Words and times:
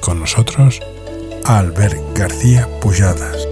Con 0.00 0.20
nosotros 0.20 0.80
a 1.44 1.58
Albert 1.58 1.96
García 2.14 2.68
Pujadas. 2.80 3.51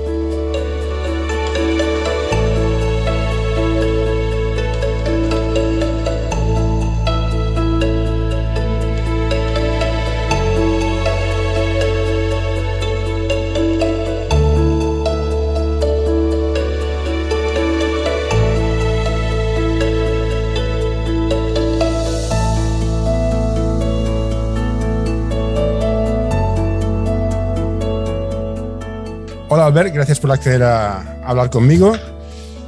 Albert, 29.70 29.94
gracias 29.94 30.18
por 30.18 30.32
acceder 30.32 30.64
a 30.64 31.22
hablar 31.24 31.48
conmigo. 31.48 31.92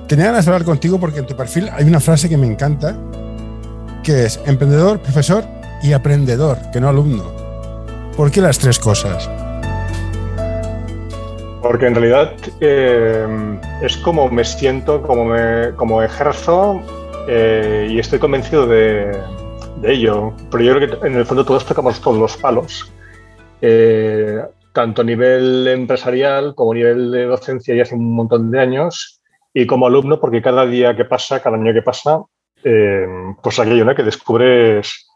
Tenía 0.07 0.27
ganas 0.27 0.45
de 0.45 0.53
hablar 0.53 0.65
contigo 0.65 1.01
porque 1.01 1.19
en 1.19 1.27
tu 1.27 1.35
perfil 1.35 1.69
hay 1.73 1.85
una 1.85 1.99
frase 1.99 2.29
que 2.29 2.37
me 2.37 2.47
encanta, 2.47 2.95
que 4.05 4.27
es 4.27 4.39
emprendedor, 4.47 5.01
profesor 5.01 5.43
y 5.83 5.95
aprendedor, 5.95 6.59
que 6.73 6.81
no 6.81 6.89
alumno. 6.89 7.25
¿Por 8.17 8.31
qué 8.31 8.41
las 8.41 8.57
tres 8.61 8.79
cosas? 8.79 9.29
Porque 11.61 11.89
en 11.89 11.97
realidad 11.97 12.35
eh, 12.61 13.59
es 13.83 13.97
como 13.97 14.31
me 14.31 14.45
siento, 14.45 15.03
como, 15.03 15.25
me, 15.25 15.73
como 15.75 16.05
ejerzo 16.05 16.81
eh, 17.27 17.89
y 17.91 17.99
estoy 17.99 18.21
convencido 18.21 18.69
de, 18.69 19.19
de, 19.81 19.93
ello. 19.93 20.33
Pero 20.53 20.63
yo 20.63 20.77
creo 20.77 21.01
que 21.01 21.07
en 21.09 21.17
el 21.17 21.27
fondo 21.27 21.45
todos 21.45 21.67
tocamos 21.67 22.01
todos 22.01 22.17
los 22.17 22.37
palos. 22.37 22.93
Eh, 23.61 24.41
tanto 24.73 25.03
a 25.03 25.05
nivel 25.05 25.67
empresarial 25.69 26.55
como 26.55 26.73
a 26.73 26.75
nivel 26.75 27.11
de 27.11 27.25
docencia 27.25 27.75
ya 27.75 27.83
hace 27.83 27.95
un 27.95 28.15
montón 28.15 28.51
de 28.51 28.61
años 28.61 29.21
y 29.55 29.67
como 29.67 29.87
alumno 29.87 30.21
porque 30.21 30.43
cada 30.43 30.67
día 30.67 30.97
que 30.97 31.05
pasa, 31.05 31.43
cada 31.43 31.57
año 31.57 31.73
que 31.73 31.83
pasa, 31.83 32.23
eh, 32.65 33.07
pues 33.43 33.59
aquello, 33.59 33.85
¿no? 33.85 33.95
Que 33.95 34.03
descubres 34.03 35.07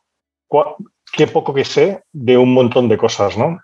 qué 1.13 1.27
poco 1.27 1.55
que 1.55 1.65
sé 1.65 2.03
de 2.13 2.37
un 2.37 2.53
montón 2.53 2.89
de 2.89 2.99
cosas, 2.99 3.37
¿no? 3.39 3.59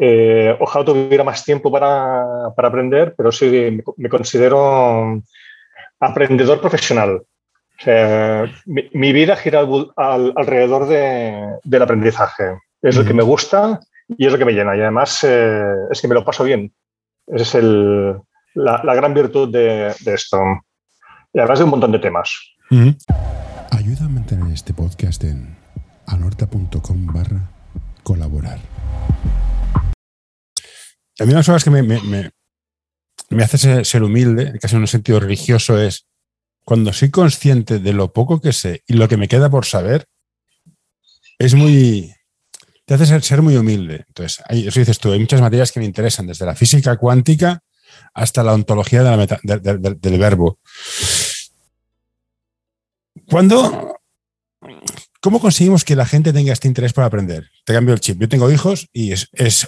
Eh, 0.00 0.56
ojalá 0.60 0.84
tuviera 0.84 1.24
más 1.24 1.44
tiempo 1.44 1.70
para, 1.70 2.52
para 2.56 2.68
aprender, 2.68 3.14
pero 3.16 3.30
sí 3.30 3.82
me, 3.96 4.08
considero 4.08 5.22
aprendedor 6.00 6.60
profesional. 6.60 7.16
O 7.16 7.82
sea, 7.82 8.46
mi, 8.66 8.88
mi, 8.92 9.12
vida 9.12 9.36
gira 9.36 9.60
al, 9.96 10.32
alrededor 10.36 10.86
de, 10.86 11.58
del 11.62 11.82
aprendizaje. 11.82 12.58
Es 12.82 12.96
lo 12.96 13.04
que 13.04 13.14
me 13.14 13.22
gusta 13.22 13.80
y 14.08 14.26
es 14.26 14.32
lo 14.32 14.38
que 14.38 14.44
me 14.44 14.52
llena. 14.52 14.76
Y 14.76 14.80
además 14.80 15.24
eh, 15.24 15.74
es 15.90 16.00
que 16.00 16.08
me 16.08 16.14
lo 16.14 16.24
paso 16.24 16.44
bien. 16.44 16.72
Esa 17.26 17.42
es 17.42 17.54
el, 17.54 18.14
la, 18.54 18.82
la, 18.84 18.94
gran 18.94 19.14
virtud 19.14 19.50
de, 19.50 19.94
de, 20.00 20.14
esto. 20.14 20.38
Y 21.32 21.38
además 21.38 21.58
de 21.58 21.64
un 21.64 21.70
montón 21.70 21.92
de 21.92 21.98
temas. 21.98 22.30
-huh. 22.70 22.96
Ayuda 23.70 24.04
a 24.04 24.08
mantener 24.08 24.52
este 24.52 24.74
podcast 24.74 25.24
en 25.24 25.56
anorta.com 26.06 27.06
barra 27.06 27.50
colaborar. 28.02 28.58
A 31.20 31.24
mí 31.24 31.30
una 31.30 31.34
de 31.34 31.34
las 31.34 31.46
cosas 31.46 31.64
que 31.64 31.70
me, 31.70 31.82
me, 31.82 32.00
me, 32.02 32.30
me 33.30 33.44
hace 33.44 33.58
ser, 33.58 33.86
ser, 33.86 34.02
humilde, 34.02 34.58
casi 34.60 34.76
en 34.76 34.82
un 34.82 34.88
sentido 34.88 35.20
religioso, 35.20 35.80
es 35.80 36.06
cuando 36.64 36.92
soy 36.92 37.10
consciente 37.10 37.78
de 37.78 37.92
lo 37.92 38.12
poco 38.12 38.40
que 38.40 38.52
sé 38.52 38.82
y 38.86 38.94
lo 38.94 39.08
que 39.08 39.16
me 39.16 39.28
queda 39.28 39.50
por 39.50 39.64
saber, 39.64 40.06
es 41.38 41.54
muy, 41.54 42.14
te 42.84 42.94
hace 42.94 43.06
ser, 43.06 43.22
ser, 43.22 43.42
muy 43.42 43.56
humilde. 43.56 44.04
Entonces, 44.08 44.42
ahí, 44.48 44.66
eso 44.66 44.80
dices 44.80 44.98
tú, 44.98 45.12
hay 45.12 45.18
muchas 45.18 45.40
materias 45.40 45.72
que 45.72 45.80
me 45.80 45.86
interesan, 45.86 46.26
desde 46.26 46.46
la 46.46 46.54
física 46.54 46.96
cuántica 46.96 47.60
hasta 48.12 48.42
la 48.42 48.54
ontología 48.54 49.02
de 49.02 49.16
la 49.16 49.94
del 49.94 50.18
verbo. 50.18 50.58
Cuando, 53.30 53.94
¿Cómo 55.24 55.40
conseguimos 55.40 55.84
que 55.84 55.96
la 55.96 56.04
gente 56.04 56.34
tenga 56.34 56.52
este 56.52 56.68
interés 56.68 56.92
por 56.92 57.04
aprender? 57.04 57.48
Te 57.64 57.72
cambio 57.72 57.94
el 57.94 58.00
chip. 58.00 58.20
Yo 58.20 58.28
tengo 58.28 58.50
hijos 58.50 58.88
y 58.92 59.12
es, 59.12 59.30
es 59.32 59.66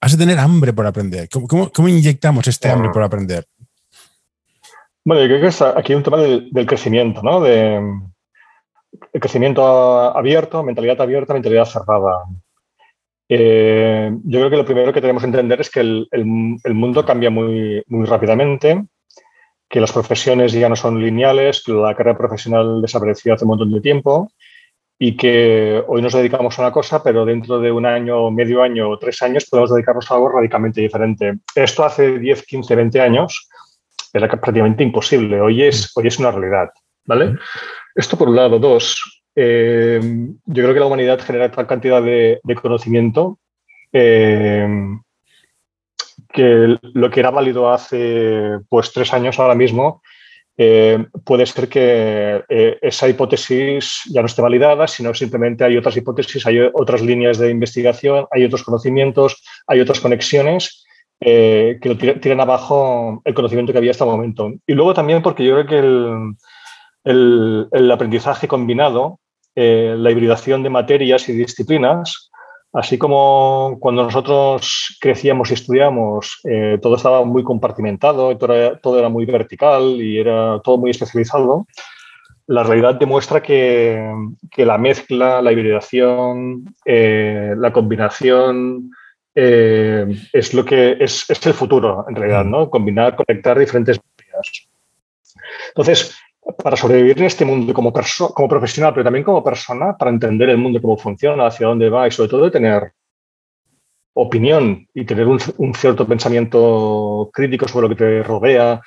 has 0.00 0.12
de 0.12 0.18
tener 0.18 0.38
hambre 0.38 0.72
por 0.72 0.86
aprender. 0.86 1.28
¿Cómo, 1.28 1.72
cómo, 1.72 1.88
inyectamos 1.88 2.46
este 2.46 2.70
hambre 2.70 2.90
por 2.90 3.02
aprender? 3.02 3.44
Bueno, 5.04 5.22
yo 5.22 5.28
creo 5.28 5.40
que 5.40 5.48
es 5.48 5.60
aquí 5.60 5.94
un 5.94 6.04
tema 6.04 6.18
del, 6.18 6.48
del 6.52 6.66
crecimiento, 6.66 7.22
¿no? 7.22 7.40
De, 7.40 7.80
el 9.12 9.20
crecimiento 9.20 9.64
abierto, 10.16 10.62
mentalidad 10.62 11.00
abierta, 11.00 11.34
mentalidad 11.34 11.64
cerrada. 11.64 12.22
Eh, 13.36 14.12
yo 14.22 14.38
creo 14.38 14.50
que 14.50 14.56
lo 14.56 14.64
primero 14.64 14.92
que 14.92 15.00
tenemos 15.00 15.22
que 15.22 15.26
entender 15.26 15.60
es 15.60 15.68
que 15.68 15.80
el, 15.80 16.06
el, 16.12 16.24
el, 16.62 16.74
mundo 16.74 17.04
cambia 17.04 17.30
muy, 17.30 17.82
muy 17.88 18.06
rápidamente, 18.06 18.84
que 19.68 19.80
las 19.80 19.90
profesiones 19.90 20.52
ya 20.52 20.68
no 20.68 20.76
son 20.76 21.02
lineales, 21.02 21.64
que 21.64 21.72
la 21.72 21.96
carrera 21.96 22.16
profesional 22.16 22.80
desapareció 22.80 23.34
hace 23.34 23.44
un 23.44 23.48
montón 23.48 23.72
de 23.72 23.80
tiempo 23.80 24.30
y 24.98 25.16
que 25.16 25.82
hoy 25.88 26.00
nos 26.00 26.12
dedicamos 26.12 26.56
a 26.56 26.62
una 26.62 26.70
cosa, 26.70 27.02
pero 27.02 27.24
dentro 27.24 27.58
de 27.58 27.72
un 27.72 27.84
año, 27.84 28.30
medio 28.30 28.62
año 28.62 28.88
o 28.88 28.98
tres 28.98 29.20
años 29.22 29.46
podemos 29.50 29.74
dedicarnos 29.74 30.08
a 30.08 30.14
algo 30.14 30.28
radicalmente 30.28 30.80
diferente. 30.80 31.40
Esto 31.56 31.84
hace 31.84 32.20
10, 32.20 32.46
15, 32.46 32.76
20 32.76 33.00
años 33.00 33.48
era 34.12 34.28
prácticamente 34.28 34.84
imposible. 34.84 35.40
Hoy 35.40 35.64
es, 35.64 35.90
hoy 35.96 36.06
es 36.06 36.20
una 36.20 36.30
realidad. 36.30 36.68
¿vale? 37.04 37.36
Esto 37.96 38.16
por 38.16 38.28
un 38.28 38.36
lado. 38.36 38.60
Dos, 38.60 39.23
eh, 39.36 40.00
yo 40.46 40.62
creo 40.62 40.74
que 40.74 40.80
la 40.80 40.86
humanidad 40.86 41.20
genera 41.20 41.50
tal 41.50 41.66
cantidad 41.66 42.02
de, 42.02 42.40
conocimiento 42.60 43.38
eh, 43.92 44.66
que 46.32 46.76
lo 46.94 47.10
que 47.10 47.20
era 47.20 47.30
válido 47.30 47.70
hace 47.70 48.58
pues 48.68 48.92
tres 48.92 49.12
años 49.12 49.38
ahora 49.38 49.54
mismo 49.54 50.02
eh, 50.56 51.04
puede 51.24 51.46
ser 51.46 51.68
que 51.68 52.44
esa 52.80 53.08
hipótesis 53.08 54.02
ya 54.06 54.20
no 54.20 54.26
esté 54.26 54.40
validada, 54.40 54.86
sino 54.86 55.12
simplemente 55.12 55.64
hay 55.64 55.76
otras 55.76 55.96
hipótesis, 55.96 56.46
hay 56.46 56.60
otras 56.72 57.02
líneas 57.02 57.38
de 57.38 57.50
investigación, 57.50 58.26
hay 58.30 58.44
otros 58.44 58.62
conocimientos, 58.62 59.42
hay 59.66 59.80
otras 59.80 59.98
conexiones 59.98 60.84
que 61.20 62.18
tiran 62.20 62.40
abajo 62.40 63.20
el 63.24 63.34
conocimiento 63.34 63.72
que 63.72 63.78
había 63.78 63.90
hasta 63.90 64.04
el 64.04 64.10
momento. 64.10 64.52
Y 64.66 64.74
luego 64.74 64.94
también 64.94 65.22
porque 65.22 65.44
yo 65.44 65.54
creo 65.54 65.66
que 65.66 66.34
el 67.04 67.90
aprendizaje 67.90 68.46
combinado, 68.46 69.18
eh, 69.54 69.94
la 69.96 70.10
hibridación 70.10 70.62
de 70.62 70.70
materias 70.70 71.28
y 71.28 71.32
disciplinas, 71.32 72.30
así 72.72 72.98
como 72.98 73.76
cuando 73.80 74.02
nosotros 74.02 74.96
crecíamos 75.00 75.50
y 75.50 75.54
estudiamos, 75.54 76.40
eh, 76.44 76.78
todo 76.82 76.96
estaba 76.96 77.24
muy 77.24 77.44
compartimentado, 77.44 78.36
todo 78.36 78.54
era, 78.54 78.78
todo 78.78 78.98
era, 78.98 79.08
muy 79.08 79.24
vertical 79.26 80.00
y 80.00 80.18
era 80.18 80.60
todo 80.64 80.78
muy 80.78 80.90
especializado, 80.90 81.66
la 82.46 82.62
realidad 82.62 82.96
demuestra 82.96 83.42
que, 83.42 84.12
que 84.50 84.66
la 84.66 84.76
mezcla, 84.76 85.40
la 85.40 85.52
hibridación, 85.52 86.74
eh, 86.84 87.54
la 87.56 87.72
combinación, 87.72 88.90
es 89.36 90.54
lo 90.54 90.64
que 90.64 90.96
es, 91.00 91.28
es, 91.28 91.44
el 91.44 91.54
futuro, 91.54 92.04
en 92.08 92.14
realidad, 92.14 92.44
¿no? 92.44 92.70
Combinar, 92.70 93.16
conectar 93.16 93.58
diferentes 93.58 93.98
materias. 93.98 94.68
Entonces, 95.68 96.16
para 96.62 96.76
sobrevivir 96.76 97.18
en 97.18 97.24
este 97.24 97.44
mundo 97.44 97.72
como, 97.72 97.92
como 97.92 98.48
profesional, 98.48 98.92
pero 98.92 99.04
también 99.04 99.24
como 99.24 99.42
persona, 99.42 99.96
para 99.96 100.10
entender 100.10 100.50
el 100.50 100.58
mundo, 100.58 100.80
cómo 100.80 100.96
funciona, 100.96 101.46
hacia 101.46 101.66
dónde 101.66 101.88
va 101.88 102.06
y 102.06 102.10
sobre 102.10 102.28
todo 102.28 102.50
tener 102.50 102.92
opinión 104.14 104.86
y 104.94 105.04
tener 105.04 105.26
un, 105.26 105.74
cierto 105.74 106.06
pensamiento 106.06 107.30
crítico 107.32 107.66
sobre 107.66 107.88
lo 107.88 107.94
que 107.94 108.04
te 108.04 108.22
rodea 108.22 108.80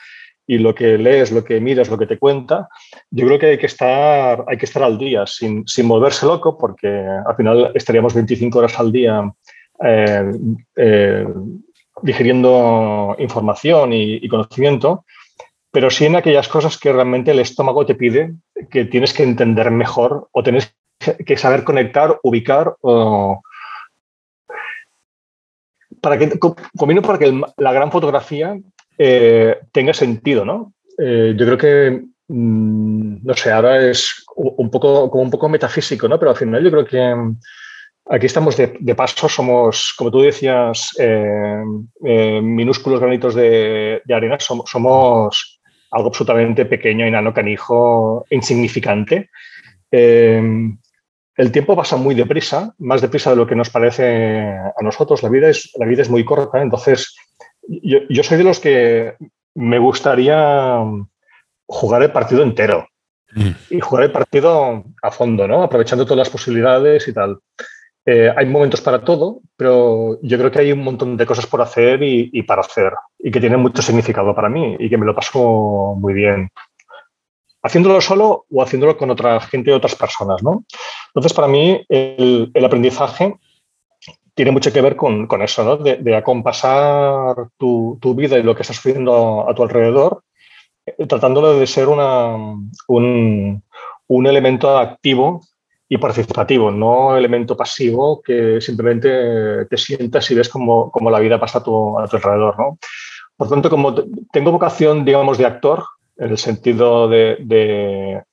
y 0.45 0.59
lo 0.59 0.74
que 0.74 0.98
lees, 0.98 1.31
lo 1.31 1.44
que 1.44 1.59
miras, 1.59 1.89
lo 1.89 1.98
que 1.98 2.06
te 2.06 2.18
cuenta, 2.18 2.69
yo 3.12 3.25
creo 3.27 3.39
que 3.39 3.45
hay 3.48 3.57
que 3.57 3.65
estar, 3.65 4.45
hay 4.48 4.57
que 4.57 4.65
estar 4.65 4.83
al 4.83 4.98
día 4.98 5.27
sin, 5.27 5.68
sin 5.68 5.88
volverse 5.88 6.25
loco 6.25 6.57
porque 6.57 6.88
al 6.88 7.36
final 7.36 7.71
estaríamos 7.74 8.13
25 8.13 8.60
horas 8.60 8.80
al 8.80 8.92
día 8.92 9.30
eh, 9.83 10.31
eh, 10.77 11.27
digiriendo 12.01 13.15
información 13.19 13.92
y 13.92 14.25
conocimiento 14.30 15.03
pero 15.71 15.89
sí 15.89 16.05
en 16.05 16.15
aquellas 16.15 16.47
cosas 16.47 16.77
que 16.77 16.91
realmente 16.91 17.31
el 17.31 17.39
estómago 17.39 17.85
te 17.85 17.95
pide 17.95 18.33
que 18.69 18.85
tienes 18.85 19.13
que 19.13 19.23
entender 19.23 19.71
mejor 19.71 20.27
o 20.31 20.43
tienes 20.43 20.73
que 21.25 21.37
saber 21.37 21.63
conectar, 21.63 22.19
ubicar 22.23 22.75
o 22.81 23.41
para 26.01 26.17
que 26.17 26.37
para 26.37 27.19
que 27.19 27.41
la 27.57 27.73
gran 27.73 27.91
fotografía 27.91 28.57
eh, 28.97 29.57
tenga 29.71 29.93
sentido, 29.93 30.45
¿no? 30.45 30.73
Eh, 30.97 31.35
yo 31.37 31.45
creo 31.45 31.57
que 31.57 32.03
mmm, 32.27 33.17
no 33.23 33.33
sé, 33.33 33.51
ahora 33.51 33.89
es 33.89 34.25
un 34.35 34.69
poco 34.69 35.09
como 35.09 35.23
un 35.23 35.31
poco 35.31 35.49
metafísico, 35.49 36.07
¿no? 36.07 36.19
Pero 36.19 36.31
al 36.31 36.37
final 36.37 36.63
yo 36.63 36.71
creo 36.71 36.85
que 36.85 37.15
aquí 38.09 38.25
estamos 38.25 38.55
de, 38.57 38.95
paso, 38.95 39.27
somos, 39.27 39.93
como 39.97 40.11
tú 40.11 40.21
decías, 40.21 40.91
eh, 40.99 41.61
minúsculos 42.41 42.99
granitos 42.99 43.35
de, 43.35 44.01
arena, 44.09 44.37
somos 44.39 45.56
algo 45.92 46.10
absolutamente 46.10 46.66
pequeño, 46.66 47.06
enano, 47.06 47.34
canijo, 47.34 48.25
insignificante. 48.30 49.30
Eh, 49.92 50.42
el 51.38 51.51
tiempo 51.51 51.75
pasa 51.75 51.98
muy 51.98 52.16
deprisa, 52.16 52.74
más 52.80 53.01
deprisa 53.01 53.30
de 53.30 53.36
lo 53.36 53.45
que 53.45 53.56
nos 53.56 53.69
parece 53.69 54.50
a 54.50 54.81
nosotros. 54.81 55.22
La 55.22 55.30
vida 55.30 55.50
es, 55.50 55.72
la 55.78 55.86
vida 55.86 56.01
es 56.01 56.10
muy 56.10 56.25
corta, 56.25 56.62
entonces 56.62 57.16
yo, 57.68 58.24
soy 58.24 58.38
de 58.38 58.44
los 58.44 58.60
que 58.60 59.16
me 59.54 59.78
gustaría 59.78 60.80
jugar 61.68 62.01
el 62.01 62.12
partido 62.12 62.42
entero 62.42 62.88
mm. 63.34 63.50
y 63.69 63.80
jugar 63.80 64.06
el 64.06 64.12
partido 64.12 64.84
a 65.01 65.12
fondo, 65.12 65.48
¿no? 65.48 65.62
aprovechando 65.62 66.06
todas 66.06 66.19
las 66.19 66.30
posibilidades 66.30 67.07
y 67.07 67.13
tal. 67.13 67.39
Eh, 68.09 68.31
hay 68.33 68.45
momentos 68.45 68.80
para 68.80 69.04
todo, 69.04 69.42
pero 69.57 70.18
yo 70.21 70.38
creo 70.38 70.50
que 70.50 70.59
hay 70.59 70.71
un 70.71 70.81
montón 70.81 71.18
de 71.18 71.25
cosas 71.25 71.45
por 71.45 71.62
hacer 71.62 72.01
y, 72.01 72.42
para 72.44 72.62
hacer 72.62 72.94
y 73.19 73.30
que 73.30 73.42
tienen 73.42 73.59
mucho 73.59 73.81
significado 73.81 74.33
para 74.33 74.48
mí 74.48 74.77
y 74.80 74.89
que 74.89 74.98
me 74.98 75.06
lo 75.06 75.13
paso 75.13 75.94
muy 76.00 76.13
bien 76.13 76.50
haciéndolo 77.62 78.00
solo 78.00 78.45
o 78.50 78.63
haciéndolo 78.63 78.95
con 78.95 79.12
otra 79.12 79.42
gente 79.42 79.71
y 79.71 79.74
otras 79.74 79.95
personas. 79.95 80.42
¿no? 80.42 80.63
Entonces, 81.07 81.33
para 81.33 81.50
mí, 81.50 81.83
el, 81.89 82.50
aprendizaje 82.63 83.36
tiene 84.33 84.51
mucho 84.51 84.71
que 84.71 84.80
ver 84.80 84.95
con, 84.95 85.27
eso, 85.42 85.65
¿no? 85.65 85.75
de, 85.75 86.15
acompasar 86.15 87.36
tu, 87.57 88.00
vida 88.15 88.38
y 88.38 88.44
lo 88.44 88.56
que 88.56 88.62
estás 88.62 88.80
haciendo 88.80 89.50
a 89.50 89.53
tu 89.53 89.63
alrededor, 89.63 90.24
eh, 90.86 91.07
tratándolo 91.07 91.60
de 91.60 91.68
ser 91.68 91.89
un, 91.89 93.62
elemento 94.10 94.77
activo 94.77 95.42
y 95.89 95.98
participativo, 95.98 96.69
no 96.69 97.16
elemento 97.16 97.56
pasivo 97.56 98.22
que 98.22 98.60
simplemente 98.60 99.66
te 99.66 99.78
sientas 99.78 100.30
y 100.30 100.36
ves 100.36 100.50
cómo, 100.50 100.92
la 101.10 101.19
vida 101.19 101.39
pasa 101.39 101.60
a 101.60 101.63
tu, 101.63 101.98
alrededor. 101.98 102.60
¿no? 102.60 102.78
Por 103.38 103.50
tanto, 103.50 103.69
como 103.69 103.95
tengo 104.31 104.51
vocación, 104.51 105.06
digamos, 105.06 105.38
de 105.38 105.45
actor, 105.45 105.84
en 106.18 106.31
el 106.31 106.38
sentido 106.38 107.07
de, 107.07 108.24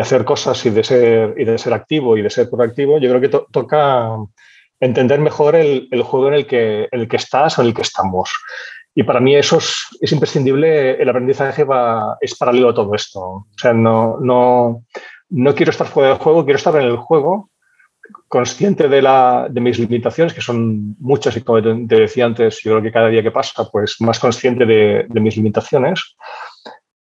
hacer 0.00 0.24
cosas 0.24 0.64
y 0.64 0.70
de, 0.70 0.84
ser, 0.84 1.34
y 1.36 1.44
de 1.44 1.58
ser 1.58 1.74
activo 1.74 2.16
y 2.16 2.22
de 2.22 2.30
ser 2.30 2.48
proactivo, 2.48 2.98
yo 2.98 3.10
creo 3.10 3.20
que 3.20 3.46
toca 3.50 4.16
entender 4.80 5.20
mejor 5.20 5.54
el, 5.56 5.88
juego 6.02 6.28
en 6.28 6.34
el, 6.34 6.46
que, 6.46 6.88
el 6.90 7.08
que 7.08 7.16
estás 7.16 7.58
o 7.58 7.62
en 7.62 7.68
el 7.68 7.74
que 7.74 7.82
estamos. 7.82 8.30
Y 8.94 9.02
para 9.02 9.20
mí 9.20 9.36
eso 9.36 9.58
es, 9.58 10.12
imprescindible, 10.12 10.92
el 10.92 11.08
aprendizaje 11.08 11.64
va, 11.64 12.16
es 12.20 12.34
paralelo 12.34 12.70
a 12.70 12.74
todo 12.74 12.94
esto. 12.94 13.20
O 13.20 13.46
sea, 13.54 13.74
no, 13.74 14.16
no, 14.20 14.84
no 15.30 15.54
quiero 15.54 15.70
estar 15.70 15.86
fuera 15.86 16.10
del 16.10 16.18
juego, 16.18 16.44
quiero 16.44 16.58
estar 16.58 16.76
en 16.76 16.86
el 16.86 16.96
juego, 16.96 17.50
consciente 18.28 18.88
de, 18.88 19.02
la, 19.02 19.48
de 19.50 19.60
mis 19.60 19.78
limitaciones, 19.78 20.32
que 20.32 20.40
son 20.40 20.96
muchas 21.00 21.36
y 21.36 21.42
como 21.42 21.62
te, 21.62 21.96
decía 21.96 22.26
antes, 22.26 22.60
yo 22.62 22.72
creo 22.72 22.82
que 22.82 22.92
cada 22.92 23.08
día 23.08 23.22
que 23.22 23.30
pasa, 23.30 23.68
pues 23.70 23.96
más 24.00 24.18
consciente 24.18 24.64
de, 24.64 25.06
de 25.08 25.20
mis 25.20 25.36
limitaciones. 25.36 26.16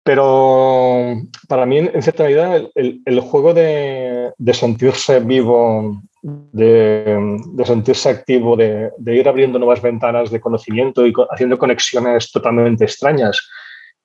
Pero 0.09 1.21
para 1.49 1.67
mí, 1.67 1.79
en 1.79 2.03
cierta 2.03 2.23
medida, 2.23 2.63
el, 2.75 3.21
juego 3.21 3.53
de, 3.53 4.33
sentirse 4.55 5.21
vivo, 5.21 6.01
de, 6.23 7.37
sentirse 7.67 8.09
activo, 8.09 8.57
de, 8.57 8.91
ir 9.05 9.29
abriendo 9.29 9.59
nuevas 9.59 9.83
ventanas 9.83 10.31
de 10.31 10.41
conocimiento 10.41 11.07
y 11.07 11.13
haciendo 11.31 11.59
conexiones 11.59 12.33
totalmente 12.33 12.85
extrañas 12.85 13.51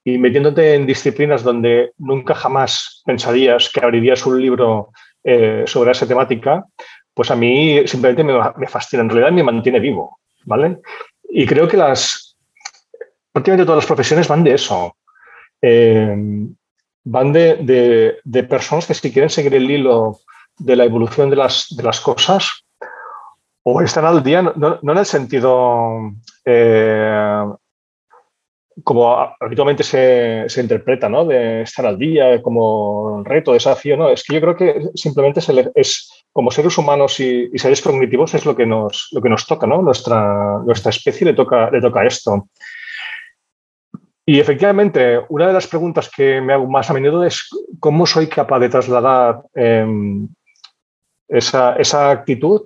y 0.04 0.18
metiéndote 0.18 0.76
en 0.76 0.86
disciplinas 0.86 1.44
donde 1.44 1.92
nunca 1.98 2.36
jamás 2.36 3.02
pensarías 3.06 3.70
que 3.70 3.84
abrirías 3.84 4.26
un 4.26 4.42
libro 4.42 4.90
eh, 5.24 5.64
sobre 5.66 5.92
esa 5.92 6.08
temática, 6.08 6.66
pues 7.14 7.32
a 7.32 7.36
mí 7.36 7.88
simplemente 7.88 8.24
me, 8.24 8.68
fascina. 8.68 9.04
En 9.04 9.10
realidad 9.10 9.32
me 9.32 9.44
mantiene 9.44 9.80
vivo, 9.80 10.20
¿vale? 10.46 10.80
Y 11.30 11.46
creo 11.46 11.68
que 11.68 11.78
las 11.78 12.38
prácticamente 13.32 13.66
todas 13.66 13.84
las 13.84 13.88
profesiones 13.88 14.28
van 14.28 14.44
de 14.44 14.54
eso. 14.54 14.96
Eh, 15.62 16.16
van 17.06 17.34
de, 17.34 18.20
personas 18.50 18.86
que 18.86 18.94
si 18.94 19.12
quieren 19.12 19.30
seguir 19.30 19.56
el 19.56 19.70
hilo 19.70 20.20
de 20.58 20.76
la 20.76 20.86
evolución 20.86 21.30
de 21.30 21.36
las, 21.36 21.68
de 21.76 21.84
las 21.84 22.00
cosas, 22.00 22.66
o 23.64 23.82
están 23.82 24.06
al 24.06 24.24
día, 24.24 24.42
no, 24.42 24.80
en 24.82 24.98
el 24.98 25.06
sentido 25.06 26.12
eh, 26.46 27.46
como 28.84 29.36
habitualmente 29.40 29.84
se, 29.84 30.48
interpreta, 30.62 31.10
¿no? 31.10 31.26
de 31.26 31.62
estar 31.62 31.86
al 31.86 31.98
día 31.98 32.42
como 32.42 33.24
reto, 33.24 33.54
desafío, 33.54 33.98
no, 33.98 34.10
es 34.10 34.24
que 34.24 34.34
yo 34.34 34.42
creo 34.42 34.56
que 34.56 34.90
simplemente 34.96 35.42
es, 35.76 36.26
como 36.32 36.50
seres 36.50 36.78
humanos 36.78 37.20
y, 37.20 37.50
seres 37.58 37.82
cognitivos 37.82 38.34
es 38.34 38.46
lo 38.46 38.56
que 38.56 38.66
nos, 38.66 39.10
lo 39.12 39.22
que 39.22 39.30
nos 39.30 39.46
toca, 39.46 39.68
¿no? 39.68 39.82
nuestra, 39.82 40.60
nuestra 40.66 40.90
especie 40.90 41.26
le 41.26 41.34
toca, 41.34 41.70
le 41.70 41.82
toca 41.82 42.06
esto. 42.06 42.48
Y 44.26 44.40
efectivamente, 44.40 45.20
una 45.30 45.48
de 45.48 45.54
las 45.54 45.68
preguntas 45.68 46.10
que 46.10 46.40
me 46.40 46.54
hago 46.54 46.68
más 46.68 46.90
a 46.90 46.94
menudo 46.94 47.26
es 47.26 47.50
cómo 47.80 48.06
soy 48.06 48.28
capaz 48.28 48.60
de 48.60 48.70
trasladar 48.70 49.42
em, 49.54 50.30
esa, 51.28 52.10
actitud 52.10 52.62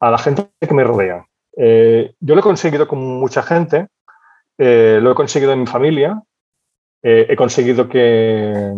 a 0.00 0.10
la 0.10 0.18
gente 0.18 0.48
que 0.60 0.74
me 0.74 0.84
rodea. 0.84 1.26
Eh, 1.56 2.14
yo 2.20 2.34
lo 2.34 2.40
he 2.40 2.44
conseguido 2.44 2.86
con 2.86 3.00
mucha 3.00 3.42
gente, 3.42 3.88
eh, 4.58 4.98
lo 5.02 5.12
he 5.12 5.14
conseguido 5.14 5.52
en 5.52 5.60
mi 5.60 5.66
familia, 5.66 6.22
eh, 7.02 7.26
he 7.28 7.36
conseguido 7.36 7.88
que 7.88 8.74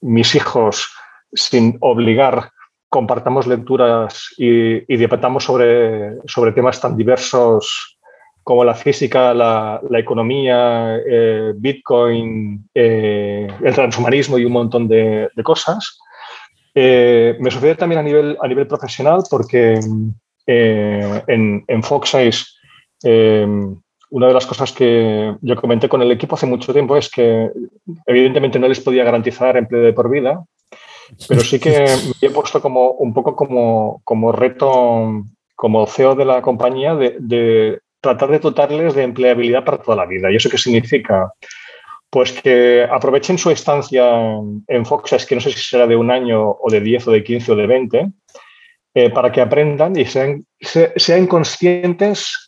mis 0.00 0.34
hijos, 0.34 0.92
sin 1.32 1.76
obligar, 1.80 2.50
compartamos 2.88 3.46
lecturas 3.46 4.34
y, 4.36 4.92
y 4.92 4.96
debatamos 4.96 5.44
sobre, 5.44 6.18
sobre 6.26 6.52
temas 6.52 6.80
tan 6.80 6.96
diversos 6.96 7.98
como 8.42 8.62
la 8.64 8.74
física, 8.74 9.32
la, 9.32 9.80
economía, 9.92 10.98
eh, 11.08 11.54
Bitcoin, 11.56 12.68
el 12.74 13.74
transhumanismo 13.74 14.36
y 14.38 14.44
un 14.44 14.52
montón 14.52 14.86
de, 14.86 15.30
cosas. 15.42 15.98
Me 16.74 17.50
sucede 17.50 17.76
también 17.76 18.00
a 18.00 18.02
nivel, 18.02 18.36
a 18.42 18.46
nivel 18.46 18.66
profesional 18.66 19.22
porque 19.30 19.80
en, 20.46 21.64
en 21.66 21.82
Fox 21.82 22.14
una 24.14 24.28
de 24.28 24.34
las 24.34 24.46
cosas 24.46 24.70
que 24.70 25.34
yo 25.40 25.56
comenté 25.56 25.88
con 25.88 26.00
el 26.00 26.12
equipo 26.12 26.36
hace 26.36 26.46
mucho 26.46 26.72
tiempo 26.72 26.96
es 26.96 27.10
que 27.10 27.50
evidentemente 28.06 28.60
no 28.60 28.68
les 28.68 28.78
podía 28.78 29.02
garantizar 29.02 29.56
empleo 29.56 29.82
de 29.82 29.92
por 29.92 30.08
vida, 30.08 30.44
pero 31.28 31.40
sí 31.40 31.58
que 31.58 31.84
me 32.22 32.28
he 32.28 32.30
puesto 32.30 32.62
como 32.62 32.92
un 32.92 33.12
poco 33.12 33.34
como, 33.34 34.00
como 34.04 34.30
reto 34.30 35.24
como 35.56 35.86
CEO 35.88 36.14
de 36.14 36.26
la 36.26 36.42
compañía 36.42 36.94
de, 36.94 37.80
tratar 38.00 38.30
de 38.30 38.38
dotarles 38.38 38.94
de 38.94 39.02
empleabilidad 39.02 39.64
para 39.64 39.78
toda 39.78 39.96
la 39.96 40.06
vida. 40.06 40.30
¿Y 40.30 40.36
eso 40.36 40.48
qué 40.48 40.58
significa? 40.58 41.32
Pues 42.08 42.30
que 42.40 42.86
aprovechen 42.88 43.36
su 43.36 43.50
estancia 43.50 44.06
en 44.68 44.86
Fox, 44.86 45.26
que 45.26 45.34
no 45.34 45.40
sé 45.40 45.50
si 45.50 45.58
será 45.58 45.88
de 45.88 45.96
un 45.96 46.12
año 46.12 46.50
o 46.50 46.70
de 46.70 46.80
10 46.80 47.08
o 47.08 47.10
de 47.10 47.24
15 47.24 47.50
o 47.50 47.56
de 47.56 47.66
20, 47.66 48.06
eh, 48.94 49.10
para 49.10 49.32
que 49.32 49.40
aprendan 49.40 49.98
y 49.98 50.04
sean, 50.04 50.46
sean 50.60 51.26
conscientes 51.26 52.43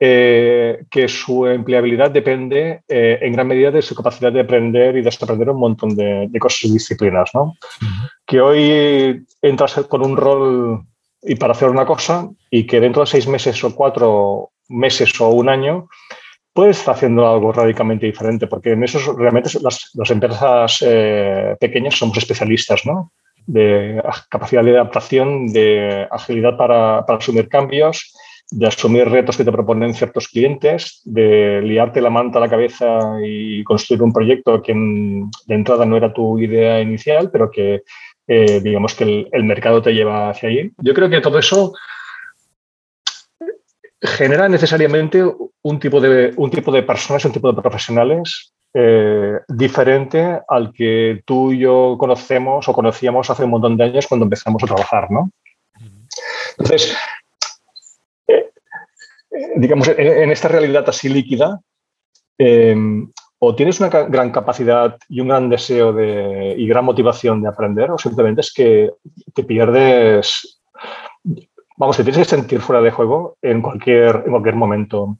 eh, 0.00 0.84
que 0.90 1.08
su 1.08 1.46
empleabilidad 1.46 2.10
depende 2.10 2.82
eh, 2.88 3.18
en 3.20 3.32
gran 3.32 3.48
medida 3.48 3.70
de 3.70 3.82
su 3.82 3.94
capacidad 3.94 4.32
de 4.32 4.40
aprender 4.40 4.96
y 4.96 5.02
desaprender 5.02 5.50
un 5.50 5.60
montón 5.60 5.96
de, 5.96 6.30
cosas 6.38 6.64
y 6.64 6.72
disciplinas. 6.72 7.30
¿no? 7.34 7.54
Que 8.26 8.40
hoy 8.40 9.24
entras 9.42 9.74
con 9.88 10.04
un 10.04 10.16
rol 10.16 10.84
y 11.22 11.34
para 11.34 11.52
hacer 11.52 11.68
una 11.68 11.84
cosa 11.84 12.28
y 12.50 12.66
que 12.66 12.80
dentro 12.80 13.02
de 13.02 13.06
seis 13.06 13.26
meses 13.26 13.62
o 13.64 13.74
cuatro 13.74 14.50
meses 14.68 15.20
o 15.20 15.28
un 15.30 15.48
año, 15.48 15.88
puedes 16.52 16.78
estar 16.78 16.94
haciendo 16.94 17.28
algo 17.28 17.52
radicalmente 17.52 18.06
diferente, 18.06 18.46
porque 18.46 18.72
en 18.72 18.82
eso 18.82 18.98
realmente 19.12 19.50
las, 19.62 19.90
las 19.94 20.10
empresas 20.10 20.84
eh, 20.86 21.56
pequeñas 21.60 21.96
somos 21.96 22.18
especialistas, 22.18 22.84
¿no? 22.84 23.12
De 23.46 24.02
capacidad 24.28 24.62
de 24.62 24.72
adaptación, 24.72 25.46
de 25.46 26.06
agilidad 26.10 26.56
para, 26.56 27.06
para, 27.06 27.18
asumir 27.18 27.48
cambios, 27.48 28.12
de 28.50 28.66
asumir 28.66 29.08
retos 29.08 29.36
que 29.36 29.44
te 29.44 29.52
proponen 29.52 29.94
ciertos 29.94 30.28
clientes, 30.28 31.02
de 31.04 31.60
liarte 31.62 32.00
la 32.00 32.10
manta 32.10 32.38
a 32.38 32.40
la 32.40 32.48
cabeza 32.48 33.18
y 33.22 33.62
construir 33.64 34.02
un 34.02 34.12
proyecto 34.12 34.62
que 34.62 34.72
de 34.72 35.54
entrada 35.54 35.84
no 35.84 35.96
era 35.96 36.12
tu 36.12 36.38
idea 36.38 36.80
inicial, 36.80 37.30
pero 37.30 37.50
que 37.50 37.82
eh, 38.26 38.60
digamos 38.60 38.94
que 38.94 39.04
el, 39.04 39.28
el 39.32 39.44
mercado 39.44 39.82
te 39.82 39.92
lleva 39.92 40.30
hacia 40.30 40.48
ahí. 40.48 40.70
Yo 40.78 40.94
creo 40.94 41.10
que 41.10 41.20
todo 41.20 41.38
eso 41.38 41.72
genera 44.00 44.48
necesariamente 44.48 45.22
un 45.62 45.78
tipo 45.78 46.00
de, 46.00 46.32
un 46.36 46.50
tipo 46.50 46.70
de 46.72 46.82
personas, 46.82 47.24
un 47.24 47.32
tipo 47.32 47.52
de 47.52 47.60
profesionales 47.60 48.52
eh, 48.74 49.38
diferente 49.48 50.40
al 50.46 50.72
que 50.72 51.22
tú 51.24 51.52
y 51.52 51.58
yo 51.58 51.96
conocemos 51.98 52.68
o 52.68 52.72
conocíamos 52.72 53.28
hace 53.30 53.44
un 53.44 53.50
montón 53.50 53.76
de 53.76 53.84
años 53.84 54.06
cuando 54.06 54.24
empezamos 54.24 54.62
a 54.62 54.66
trabajar, 54.66 55.10
¿no? 55.10 55.30
Entonces, 56.58 56.96
digamos, 59.56 59.88
en, 59.88 60.30
esta 60.30 60.48
realidad 60.48 60.84
así 60.88 61.08
líquida, 61.08 61.60
em, 62.38 63.10
o 63.40 63.54
tienes 63.54 63.80
una 63.80 63.88
gran 63.88 64.30
capacidad 64.32 64.96
y 65.08 65.20
un 65.20 65.28
gran 65.28 65.48
deseo 65.48 65.92
de, 65.92 66.54
y 66.58 66.66
gran 66.66 66.84
motivación 66.84 67.42
de 67.42 67.48
aprender, 67.48 67.90
o 67.90 67.98
simplemente 67.98 68.40
es 68.40 68.52
que 68.52 68.90
te 69.34 69.44
pierdes 69.44 70.58
vamos, 71.78 71.96
te 71.96 72.02
tienes 72.02 72.18
que 72.18 72.36
sentir 72.36 72.60
fuera 72.60 72.82
de 72.82 72.90
juego 72.90 73.38
en 73.40 73.62
cualquier, 73.62 74.24
en 74.26 74.30
cualquier 74.32 74.56
momento. 74.56 75.16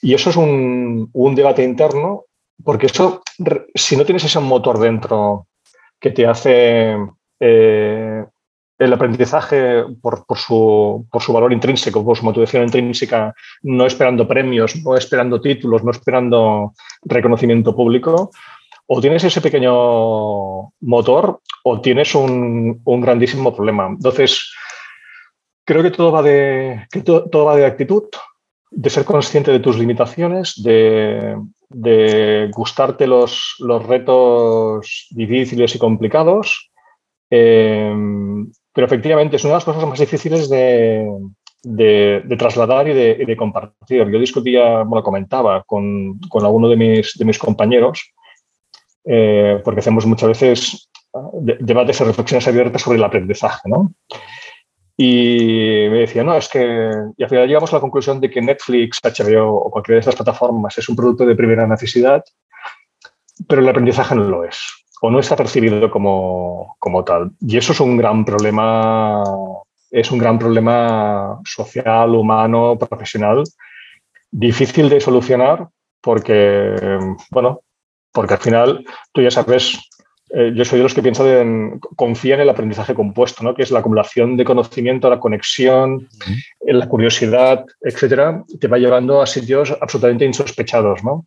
Y 0.00 0.14
eso 0.14 0.30
es 0.30 0.36
un, 0.36 1.10
debate 1.34 1.64
interno, 1.64 2.26
porque 2.62 2.86
eso, 2.86 3.22
si 3.74 3.96
no 3.96 4.04
tienes 4.04 4.24
ese 4.24 4.38
motor 4.38 4.78
dentro 4.78 5.48
que 5.98 6.10
te 6.10 6.26
hace 6.26 6.96
eh, 7.40 8.24
el 8.78 8.92
aprendizaje 8.92 9.84
por, 10.00 10.24
su, 10.36 11.06
valor 11.28 11.52
intrínseco, 11.52 12.04
por 12.04 12.16
su 12.16 12.24
motivación 12.24 12.64
intrínseca, 12.64 13.34
no 13.62 13.86
esperando 13.86 14.26
premios, 14.26 14.76
no 14.76 14.96
esperando 14.96 15.40
títulos, 15.40 15.84
no 15.84 15.90
esperando 15.90 16.72
reconocimiento 17.02 17.74
público, 17.74 18.30
o 18.86 19.00
tienes 19.00 19.24
ese 19.24 19.40
pequeño 19.40 20.72
motor 20.80 21.40
o 21.64 21.80
tienes 21.80 22.14
un, 22.14 22.82
grandísimo 22.84 23.54
problema. 23.54 23.86
Entonces, 23.86 24.52
creo 25.64 25.82
que 25.82 25.90
todo 25.90 26.10
va 26.10 26.22
de, 26.22 26.86
todo, 27.04 27.44
va 27.44 27.56
de 27.56 27.66
actitud, 27.66 28.04
de 28.70 28.90
ser 28.90 29.04
consciente 29.04 29.52
de 29.52 29.60
tus 29.60 29.78
limitaciones, 29.78 30.60
de, 30.62 31.36
gustarte 32.52 33.06
los, 33.06 33.54
los, 33.60 33.86
retos 33.86 35.06
difíciles 35.10 35.74
y 35.74 35.78
complicados. 35.78 36.70
Eh, 37.30 37.94
pero 38.72 38.86
efectivamente 38.86 39.36
es 39.36 39.44
una 39.44 39.52
de 39.52 39.56
las 39.56 39.64
cosas 39.64 39.86
más 39.86 39.98
difíciles 39.98 40.48
de, 40.48 41.06
trasladar 42.38 42.88
y 42.88 42.94
de, 42.94 43.36
compartir. 43.36 44.08
Yo 44.08 44.18
discutía, 44.18 44.82
bueno, 44.82 45.02
comentaba 45.02 45.62
con, 45.64 46.18
con 46.28 46.44
alguno 46.44 46.68
de 46.68 46.76
mis, 46.76 47.14
de 47.16 47.24
mis 47.24 47.38
compañeros, 47.38 48.12
eh, 49.04 49.60
porque 49.62 49.80
hacemos 49.80 50.06
muchas 50.06 50.28
veces 50.28 50.90
debates 51.38 52.00
o 52.00 52.04
reflexiones 52.04 52.48
abiertas 52.48 52.82
sobre 52.82 52.96
el 52.96 53.04
aprendizaje, 53.04 53.68
¿no? 53.68 53.92
Y 54.96 55.86
me 55.90 56.00
decía, 56.00 56.22
no, 56.22 56.36
es 56.36 56.48
que, 56.48 56.90
y 57.16 57.22
al 57.22 57.28
final 57.28 57.46
llegamos 57.46 57.72
a 57.72 57.76
la 57.76 57.80
conclusión 57.80 58.20
de 58.20 58.30
que 58.30 58.40
Netflix, 58.40 59.00
HBO 59.02 59.56
o 59.56 59.70
cualquiera 59.70 59.96
de 59.96 60.00
estas 60.00 60.16
plataformas 60.16 60.78
es 60.78 60.88
un 60.88 60.96
producto 60.96 61.26
de 61.26 61.34
primera 61.34 61.66
necesidad, 61.66 62.22
pero 63.48 63.60
el 63.60 63.68
aprendizaje 63.68 64.14
no 64.14 64.24
lo 64.24 64.44
es 64.44 64.81
o 65.04 65.10
no 65.10 65.18
está 65.18 65.34
percibido 65.34 65.90
como, 65.90 67.04
tal. 67.04 67.32
Y 67.40 67.56
eso 67.56 67.72
es 67.72 67.80
un 67.80 67.96
gran 67.96 68.24
problema, 68.24 69.24
es 69.90 70.12
un 70.12 70.18
gran 70.18 70.38
problema 70.38 71.40
social, 71.44 72.14
humano, 72.14 72.78
profesional, 72.78 73.42
difícil 74.30 74.88
de 74.88 75.00
solucionar 75.00 75.68
porque, 76.00 76.76
bueno, 77.32 77.62
porque 78.12 78.34
al 78.34 78.40
final 78.40 78.84
tú 79.10 79.22
ya 79.22 79.32
sabes, 79.32 79.76
eh, 80.30 80.52
yo 80.54 80.64
soy 80.64 80.78
de 80.78 80.84
los 80.84 80.94
que 80.94 81.02
piensan 81.02 81.26
en, 81.26 81.80
confía 81.96 82.36
en 82.36 82.42
el 82.42 82.50
aprendizaje 82.50 82.94
compuesto, 82.94 83.42
¿no? 83.42 83.56
que 83.56 83.64
es 83.64 83.72
la 83.72 83.80
acumulación 83.80 84.36
de 84.36 84.44
conocimiento, 84.44 85.10
la 85.10 85.18
conexión, 85.18 86.08
la 86.60 86.88
curiosidad, 86.88 87.64
etcétera, 87.80 88.44
te 88.60 88.68
va 88.68 88.78
llevando 88.78 89.20
a 89.20 89.26
sitios 89.26 89.76
absolutamente 89.80 90.24
insospechados, 90.24 91.02
¿no? 91.02 91.24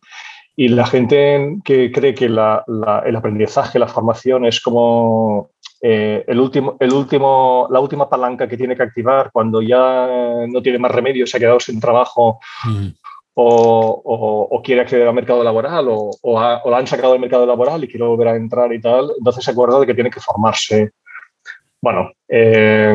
Y 0.56 0.68
la 0.68 0.86
gente 0.86 1.58
que 1.64 1.92
cree 1.92 2.14
que 2.14 2.24
el 2.24 2.38
aprendizaje, 2.38 3.78
la 3.78 3.88
formación 3.88 4.46
es 4.46 4.60
como 4.60 5.50
eh, 5.82 6.24
el 6.26 6.40
último, 6.40 6.76
el 6.80 6.92
último, 6.92 7.68
la 7.70 7.80
última 7.80 8.08
palanca 8.08 8.48
que 8.48 8.56
tiene 8.56 8.74
que 8.74 8.82
activar 8.82 9.30
cuando 9.30 9.60
ya 9.60 10.46
no 10.48 10.62
tiene 10.62 10.78
más 10.78 10.90
remedio, 10.90 11.26
se 11.26 11.36
ha 11.36 11.40
quedado 11.40 11.60
sin 11.60 11.78
trabajo 11.78 12.40
o, 13.34 14.62
quiere 14.64 14.80
acceder 14.80 15.06
al 15.06 15.14
mercado 15.14 15.44
laboral 15.44 15.88
o, 15.90 16.10
o, 16.22 16.40
la 16.70 16.78
han 16.78 16.86
sacado 16.86 17.12
del 17.12 17.20
mercado 17.20 17.44
laboral 17.44 17.84
y 17.84 17.88
quiere 17.88 18.06
volver 18.06 18.28
a 18.28 18.36
entrar 18.36 18.72
y 18.72 18.80
tal, 18.80 19.12
entonces 19.18 19.44
se 19.44 19.50
acuerda 19.50 19.78
de 19.80 19.86
que 19.86 19.94
tiene 19.94 20.10
que 20.10 20.20
formarse. 20.20 20.90
Bueno, 21.82 22.10
eh, 22.28 22.94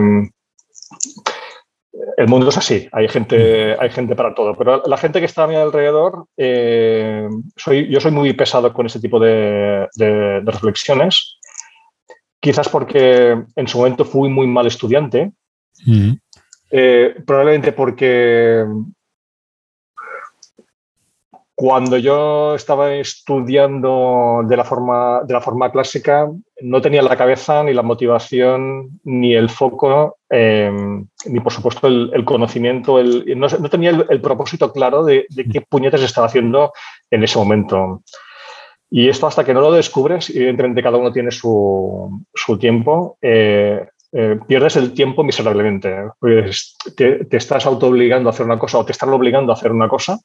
el 2.22 2.28
mundo 2.28 2.50
es 2.50 2.58
así, 2.58 2.88
hay 2.92 3.08
gente, 3.08 3.76
hay 3.80 3.90
gente 3.90 4.16
para 4.16 4.34
todo, 4.36 4.56
pero 4.56 4.84
la 4.86 4.98
gente 4.98 5.20
que 5.20 5.26
está 5.26 5.44
a 5.44 5.48
mi 5.48 5.56
alrededor, 5.56 6.28
eh, 6.38 7.28
soy, 7.56 7.90
yo 7.90 8.00
soy 8.00 8.12
muy 8.12 8.34
pesado 8.34 8.72
con 8.74 8.86
ese 8.86 9.00
tipo 9.00 9.20
de, 9.20 9.88
reflexiones, 10.46 11.40
quizás 12.40 12.70
porque 12.70 13.44
en 13.56 13.68
su 13.68 13.78
momento 13.80 14.06
fui 14.06 14.30
muy 14.30 14.46
mal 14.46 14.68
estudiante, 14.68 15.32
eh, 16.70 17.16
probablemente 17.26 17.72
porque 17.72 18.66
cuando 21.62 22.00
yo 22.00 22.56
estaba 22.56 22.96
estudiando 22.96 24.42
de 24.48 24.58
la, 24.58 24.64
forma, 24.64 25.22
de 25.24 25.34
la 25.36 25.42
forma 25.42 25.72
clásica, 25.72 26.28
no 26.60 26.82
tenía 26.82 27.04
la 27.04 27.16
cabeza 27.16 27.64
ni 27.64 27.72
la 27.72 27.84
motivación 27.84 29.00
ni 29.04 29.36
el 29.36 29.48
foco, 29.48 30.18
em, 30.28 31.06
ni 31.28 31.40
por 31.40 31.54
supuesto 31.54 31.86
el, 31.86 32.26
conocimiento, 32.26 33.00
el, 33.00 33.38
no, 33.38 33.48
tenía 33.70 33.92
el, 33.92 34.22
propósito 34.22 34.74
claro 34.74 35.06
de, 35.06 35.28
qué 35.54 35.62
puñetes 35.62 36.02
estaba 36.02 36.26
haciendo 36.26 36.74
en 37.12 37.24
ese 37.24 37.38
momento. 37.38 38.02
Y 38.90 39.08
esto 39.08 39.28
hasta 39.28 39.44
que 39.44 39.54
no 39.54 39.62
lo 39.62 39.72
descubres, 39.72 40.32
evidentemente 40.32 40.82
cada 40.82 40.98
uno 40.98 41.12
tiene 41.12 41.30
su, 41.30 42.24
tiempo, 42.60 43.20
eh, 43.22 43.86
eh, 44.14 44.40
pierdes 44.48 44.78
el 44.78 44.96
tiempo 44.96 45.24
miserablemente. 45.24 45.96
Pues 46.20 46.76
te, 46.98 47.26
te 47.26 47.38
estás 47.38 47.68
autoobligando 47.68 48.30
a 48.30 48.32
hacer 48.32 48.48
una 48.48 48.58
cosa 48.58 48.80
o 48.80 48.86
te 48.86 48.94
están 48.94 49.10
obligando 49.10 49.52
a 49.52 49.56
hacer 49.56 49.72
una 49.72 49.88
cosa 49.88 50.18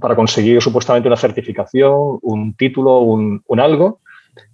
para 0.00 0.16
conseguir 0.16 0.60
supuestamente 0.62 1.08
una 1.08 1.16
certificación, 1.16 2.18
un 2.22 2.54
título, 2.54 3.00
un, 3.00 3.42
algo, 3.58 4.00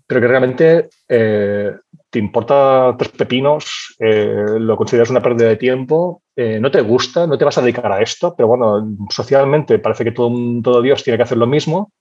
pero 0.06 0.20
que 0.20 0.28
realmente 0.28 0.88
eh, 1.08 1.72
te 2.10 2.18
importa 2.18 2.94
tres 2.98 3.10
pepinos, 3.12 3.96
eh, 3.98 4.44
lo 4.58 4.76
consideras 4.76 5.10
una 5.10 5.22
pérdida 5.22 5.48
de 5.48 5.56
tiempo, 5.56 6.22
eh, 6.36 6.58
no 6.60 6.70
te 6.70 6.80
gusta, 6.80 7.26
no 7.26 7.38
te 7.38 7.44
vas 7.44 7.58
a 7.58 7.62
dedicar 7.62 7.90
a 7.92 8.02
esto, 8.02 8.34
pero 8.36 8.48
bueno, 8.48 8.96
socialmente 9.10 9.78
parece 9.78 10.04
que 10.04 10.12
todo, 10.12 10.32
todo 10.62 10.82
Dios 10.82 11.02
tiene 11.02 11.16
que 11.16 11.24
hacer 11.24 11.38
lo 11.38 11.46
mismo 11.46 11.92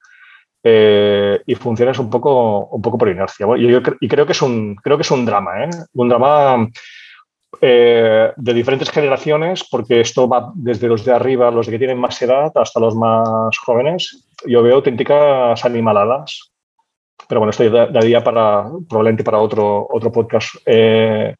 y 0.65 1.55
funcionas 1.55 1.99
un 1.99 2.09
poco, 2.09 2.67
un 2.67 2.81
poco 2.81 2.97
por 2.97 3.09
inercia. 3.09 3.45
y 3.57 4.07
creo 4.07 4.25
que 4.25 4.31
es 4.31 4.41
un, 4.41 4.75
creo 4.75 4.95
que 4.95 5.01
es 5.01 5.11
un 5.11 5.25
drama, 5.25 5.51
un 5.93 6.07
drama 6.07 6.69
eh, 7.61 8.31
de 8.35 8.53
diferentes 8.53 8.89
generaciones, 8.89 9.65
porque 9.69 10.01
esto 10.01 10.27
va 10.27 10.51
desde 10.55 10.87
los 10.87 11.05
de 11.05 11.13
arriba, 11.13 11.51
los 11.51 11.67
que 11.67 11.77
tienen 11.77 11.99
más 11.99 12.21
edad, 12.21 12.51
hasta 12.55 12.79
los 12.79 12.95
más 12.95 13.57
jóvenes. 13.59 14.27
Yo 14.45 14.63
veo 14.63 14.75
auténticas 14.75 15.63
animaladas. 15.65 16.51
Pero 17.27 17.39
bueno, 17.39 17.51
esto 17.51 17.69
daría 17.69 18.23
para, 18.23 18.65
probablemente 18.89 19.23
para 19.23 19.39
otro, 19.39 19.87
otro 19.89 20.11
podcast 20.11 20.55
eh, 20.65 21.35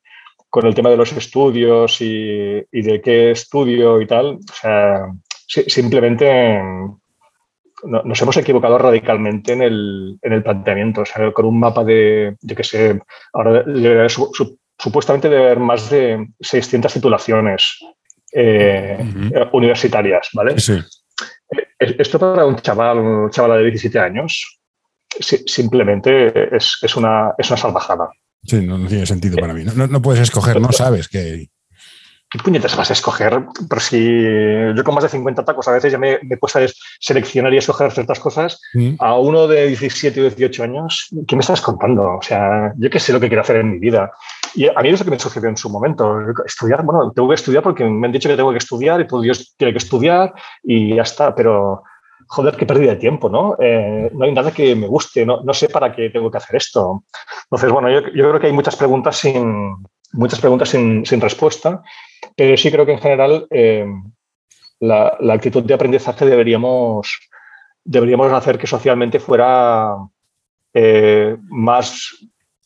con 0.50 0.66
el 0.66 0.76
tema 0.76 0.90
de 0.90 0.98
los 0.98 1.12
estudios 1.12 2.00
y, 2.00 2.64
de 2.72 3.02
qué 3.04 3.32
estudio 3.32 4.00
y 4.00 4.08
tal. 4.08 4.36
O 4.36 4.54
sea, 4.54 5.14
simplemente 5.48 6.62
nos 7.84 8.22
hemos 8.22 8.38
equivocado 8.38 8.78
radicalmente 8.78 9.54
en 9.54 9.62
el, 9.62 10.20
en 10.22 10.34
el 10.34 10.44
planteamiento. 10.44 11.02
O 11.02 11.06
sea, 11.06 11.32
con 11.32 11.46
un 11.46 11.60
mapa 11.60 11.84
de, 11.84 12.38
de 12.40 12.56
que 12.56 12.64
se. 12.64 13.02
Ahora 13.34 14.08
su, 14.10 14.58
supuestamente 14.78 15.30
debe 15.30 15.46
haber 15.46 15.60
más 15.60 15.90
de 15.90 16.28
600 16.42 16.94
titulaciones 16.94 17.80
eh, 18.34 18.98
universitarias, 19.52 20.30
¿vale? 20.34 20.60
Sí. 20.60 20.74
Eh, 20.74 21.96
esto 22.00 22.20
para 22.20 22.46
un 22.46 22.56
chaval, 22.58 22.98
un 23.00 23.30
chaval 23.30 23.60
de 23.60 23.72
17 23.72 24.00
años, 24.00 24.60
simplemente 25.20 26.56
es, 26.56 26.96
una, 26.96 27.34
es 27.38 27.50
una 27.50 27.58
salvajada. 27.58 28.10
Sí, 28.44 28.66
no, 28.66 28.88
tiene 28.88 29.06
sentido 29.06 29.38
para 29.38 29.54
mí. 29.54 29.64
No, 29.64 29.88
no, 29.88 30.02
puedes 30.02 30.22
escoger, 30.22 30.60
no 30.60 30.72
sabes 30.72 31.08
que 31.08 31.48
¿qué 32.34 32.40
puñetas 32.40 32.76
vas 32.76 32.90
a 32.90 32.94
escoger? 32.94 33.46
Pero 33.70 33.80
si 33.80 34.76
yo 34.76 34.84
con 34.84 34.96
más 34.96 35.04
de 35.04 35.10
50 35.10 35.46
tacos 35.46 35.68
a 35.68 35.72
veces 35.72 35.92
ya 35.92 36.00
me, 36.00 36.18
me 36.24 36.38
cuesta 36.38 36.60
seleccionar 37.00 37.54
y 37.54 37.58
escoger 37.58 37.92
ciertas 37.92 38.20
cosas, 38.20 38.60
mm. 38.74 38.96
a 38.98 39.20
uno 39.20 39.48
de 39.48 39.68
17 39.68 40.20
o 40.20 40.24
18 40.24 40.64
años, 40.64 41.10
¿qué 41.28 41.36
me 41.36 41.42
estás 41.42 41.62
contando? 41.62 42.18
O 42.18 42.22
sea, 42.24 42.74
yo 42.78 42.90
qué 42.90 43.00
sé 43.00 43.14
lo 43.14 43.20
que 43.20 43.28
quiero 43.28 43.42
hacer 43.42 43.58
en 43.58 43.74
mi 43.74 43.80
vida. 43.80 44.12
Y 44.56 44.68
a 44.68 44.82
mí 44.82 44.90
es 44.90 45.00
lo 45.00 45.06
que 45.06 45.12
me 45.12 45.20
sucedió 45.20 45.48
en 45.48 45.58
su 45.58 45.70
momento. 45.70 46.22
Estudiar, 46.46 46.84
bueno, 46.84 47.12
tengo 47.12 47.30
que 47.30 47.36
estudiar 47.36 47.62
porque 47.62 47.86
me 47.86 48.08
han 48.08 48.12
dicho 48.12 48.30
que 48.30 48.36
tengo 48.36 48.52
que 48.52 48.58
estudiar 48.58 49.00
y 49.00 49.08
todo 49.08 49.22
Dios 49.22 49.54
tiene 49.56 49.72
que 49.72 49.80
estudiar 49.80 50.34
y 50.64 50.96
ya 50.96 51.04
está, 51.04 51.36
pero 51.36 51.84
joder, 52.28 52.56
qué 52.56 52.66
pérdida 52.66 52.92
de 52.92 53.00
tiempo, 53.00 53.30
¿no? 53.30 53.56
Eh, 53.60 54.10
no 54.12 54.26
hay 54.26 54.32
nada 54.32 54.52
que 54.52 54.76
me 54.76 54.88
guste, 54.88 55.24
no, 55.24 55.44
no, 55.44 55.54
sé 55.54 55.70
para 55.70 55.92
qué 55.92 56.10
tengo 56.10 56.32
que 56.32 56.38
hacer 56.38 56.56
esto. 56.56 57.04
Entonces, 57.44 57.72
bueno, 57.72 57.92
yo, 57.92 58.00
yo 58.08 58.30
creo 58.30 58.40
que 58.40 58.48
hay 58.48 58.54
muchas 58.54 58.76
preguntas 58.76 59.18
sin, 59.18 59.76
muchas 60.14 60.40
preguntas 60.40 60.70
sin, 60.70 61.06
sin 61.06 61.22
respuesta 61.22 61.84
pero 62.36 62.58
sí 62.58 62.72
creo 62.72 62.86
que 62.86 62.94
en 62.94 63.00
general 63.00 63.48
eh, 63.50 63.86
la, 64.80 65.18
actitud 65.34 65.64
de 65.64 65.74
aprendizaje 65.74 66.26
deberíamos, 66.26 67.20
deberíamos 67.84 68.32
hacer 68.32 68.58
que 68.58 68.68
socialmente 68.68 69.20
fuera 69.20 69.96
eh, 70.74 71.38
más, 71.50 72.16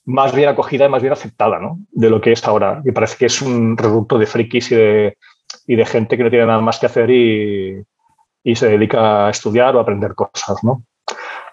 más 0.05 0.33
bien 0.33 0.49
acogida 0.49 0.85
y 0.85 0.89
más 0.89 1.01
bien 1.01 1.13
aceptada 1.13 1.59
¿no? 1.59 1.79
de 1.91 2.09
lo 2.09 2.21
que 2.21 2.31
es 2.31 2.43
ahora. 2.45 2.81
Y 2.85 2.91
parece 2.91 3.17
que 3.17 3.25
es 3.27 3.41
un 3.41 3.77
reducto 3.77 4.17
de 4.17 4.25
frikis 4.25 4.71
y 4.71 4.75
de, 4.75 5.17
y 5.67 5.75
de 5.75 5.85
gente 5.85 6.17
que 6.17 6.23
no 6.23 6.29
tiene 6.29 6.45
nada 6.45 6.61
más 6.61 6.79
que 6.79 6.87
hacer 6.87 7.09
y, 7.09 7.83
y, 8.43 8.55
se 8.55 8.67
dedica 8.67 9.27
a 9.27 9.29
estudiar 9.29 9.75
o 9.75 9.79
aprender 9.79 10.15
cosas. 10.15 10.63
¿no? 10.63 10.83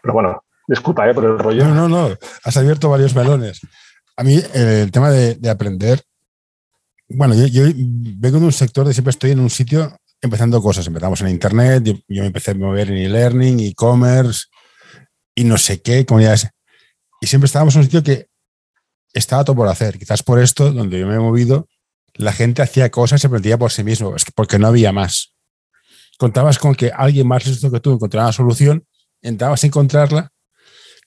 Pero 0.03 0.15
bueno, 0.15 0.45
disculpa 0.67 1.09
¿eh? 1.09 1.15
por 1.15 1.25
el 1.25 1.39
rollo. 1.39 1.65
No, 1.67 1.75
no, 1.75 1.89
no. 1.89 2.15
Has 2.45 2.57
abierto 2.57 2.89
varios 2.89 3.15
melones. 3.15 3.61
A 4.17 4.23
mí 4.23 4.41
el 4.55 4.93
tema 4.93 5.11
de 5.11 5.51
aprender 5.51 6.01
bueno, 7.15 7.35
yo, 7.47 7.65
vengo 7.75 8.39
de 8.39 8.47
un 8.47 8.53
sector 8.53 8.87
de 8.87 8.93
siempre 8.93 9.11
estoy 9.11 9.31
en 9.33 9.41
un 9.41 9.51
sitio 9.51 9.97
empezando 10.21 10.63
cosas. 10.63 10.87
Empezamos 10.87 11.21
en 11.21 11.29
Internet, 11.29 11.85
yo, 11.85 11.95
me 12.09 12.27
empecé 12.27 12.53
a 12.53 12.55
mover 12.55 12.91
en 12.91 12.99
e-learning, 12.99 13.61
e-commerce 13.61 14.47
y 15.35 15.45
no 15.45 15.59
sé 15.59 15.83
qué, 15.83 16.05
comunidades. 16.07 16.49
Y 17.21 17.27
siempre 17.27 17.47
estábamos 17.47 17.75
en 17.75 17.81
un 17.81 17.85
sitio 17.85 18.03
que 18.03 18.29
estaba 19.13 19.45
todo 19.45 19.57
por 19.57 19.69
hacer. 19.69 19.99
Quizás 19.99 20.23
por 20.23 20.41
esto, 20.41 20.73
donde 20.73 20.99
yo 20.99 21.07
me 21.07 21.15
he 21.15 21.19
movido, 21.19 21.69
la 22.15 22.33
gente 22.33 22.63
hacía 22.63 22.91
cosas 22.91 23.21
se 23.21 23.27
aprendía 23.27 23.59
por 23.59 23.73
sí 23.73 23.83
mismo, 23.83 24.15
es 24.15 24.25
que 24.25 24.33
porque 24.33 24.59
no 24.59 24.69
había 24.69 24.93
más. 24.93 25.35
Contabas 26.19 26.59
con 26.59 26.75
que 26.75 26.93
alguien 26.95 27.27
más 27.27 27.47
listo 27.47 27.71
que 27.71 27.81
tú 27.81 27.93
encontraba 27.93 28.29
la 28.29 28.33
solución, 28.33 28.87
entrabas 29.21 29.65
a 29.65 29.67
encontrarla, 29.67 30.31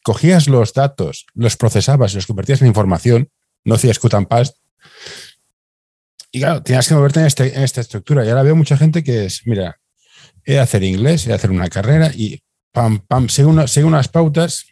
cogías 0.04 0.48
los 0.48 0.74
datos, 0.74 1.26
los 1.34 1.56
procesabas 1.56 2.12
y 2.12 2.16
los 2.16 2.28
convertías 2.28 2.62
en 2.62 2.68
información, 2.68 3.30
no 3.64 3.76
hacías 3.76 4.00
cut 4.00 4.14
and 4.16 4.28
paste. 4.28 4.60
Y 6.38 6.40
claro, 6.40 6.62
tenías 6.62 6.88
que 6.88 6.94
moverte 6.94 7.20
en, 7.20 7.26
este, 7.26 7.64
esta 7.64 7.82
estructura. 7.82 8.24
Y 8.24 8.30
ahora 8.30 8.44
veo 8.44 8.56
mucha 8.56 8.78
gente 8.78 9.04
que 9.04 9.26
es, 9.26 9.42
mira, 9.46 9.80
he 10.46 10.54
de 10.54 10.60
hacer 10.60 10.84
inglés, 10.84 11.26
he 11.26 11.30
de 11.30 11.34
hacer 11.34 11.50
una 11.50 11.68
carrera 11.68 12.12
y 12.14 12.44
pam, 12.72 13.00
pam, 13.00 13.28
sigue, 13.28 13.48
unas 13.48 14.08
pautas 14.08 14.68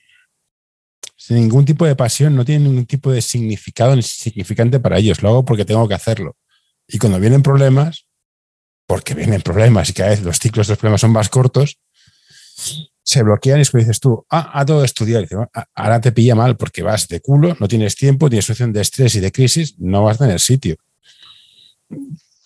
sin 1.18 1.38
ningún 1.38 1.66
tipo 1.66 1.88
de 1.88 1.96
pasión, 1.96 2.36
no 2.36 2.46
tiene 2.46 2.66
ningún 2.66 2.86
tipo 2.86 3.12
de 3.12 3.20
significado 3.20 3.96
ni 3.96 4.04
significante 4.04 4.80
para 4.80 5.00
ellos. 5.00 5.24
Lo 5.24 5.30
hago 5.30 5.46
porque 5.46 5.66
tengo 5.66 5.88
que 5.88 5.96
hacerlo. 5.96 6.36
Y 6.88 7.00
cuando 7.00 7.20
vienen 7.20 7.42
problemas, 7.42 8.06
porque 8.86 9.16
vienen 9.16 9.42
problemas 9.42 9.90
y 9.90 9.94
cada 9.94 10.12
vez 10.12 10.22
los 10.22 10.38
ciclos 10.38 10.68
de 10.68 10.74
los 10.74 10.78
problemas 10.78 11.02
son 11.02 11.14
más 11.14 11.30
cortos, 11.30 11.80
se 13.02 13.24
bloquean 13.24 13.58
y 13.58 13.62
después 13.62 13.86
dices 13.86 14.00
tú, 14.00 14.24
ah, 14.30 14.52
a 14.54 14.64
todo 14.68 14.84
estudiar. 14.84 15.28
Ah, 15.52 15.66
ahora 15.74 16.00
te 16.00 16.12
pilla 16.12 16.36
mal 16.36 16.58
porque 16.58 16.84
vas 16.84 17.08
de 17.08 17.22
culo, 17.22 17.58
no 17.60 17.68
tienes 17.68 17.96
tiempo, 17.96 18.30
tienes 18.30 18.46
situación 18.46 18.72
de 18.72 18.82
estrés 18.82 19.16
y 19.16 19.20
de 19.20 19.32
crisis, 19.32 19.74
no 19.80 20.04
vas 20.04 20.22
a 20.22 20.26
tener 20.26 20.40
sitio. 20.40 20.76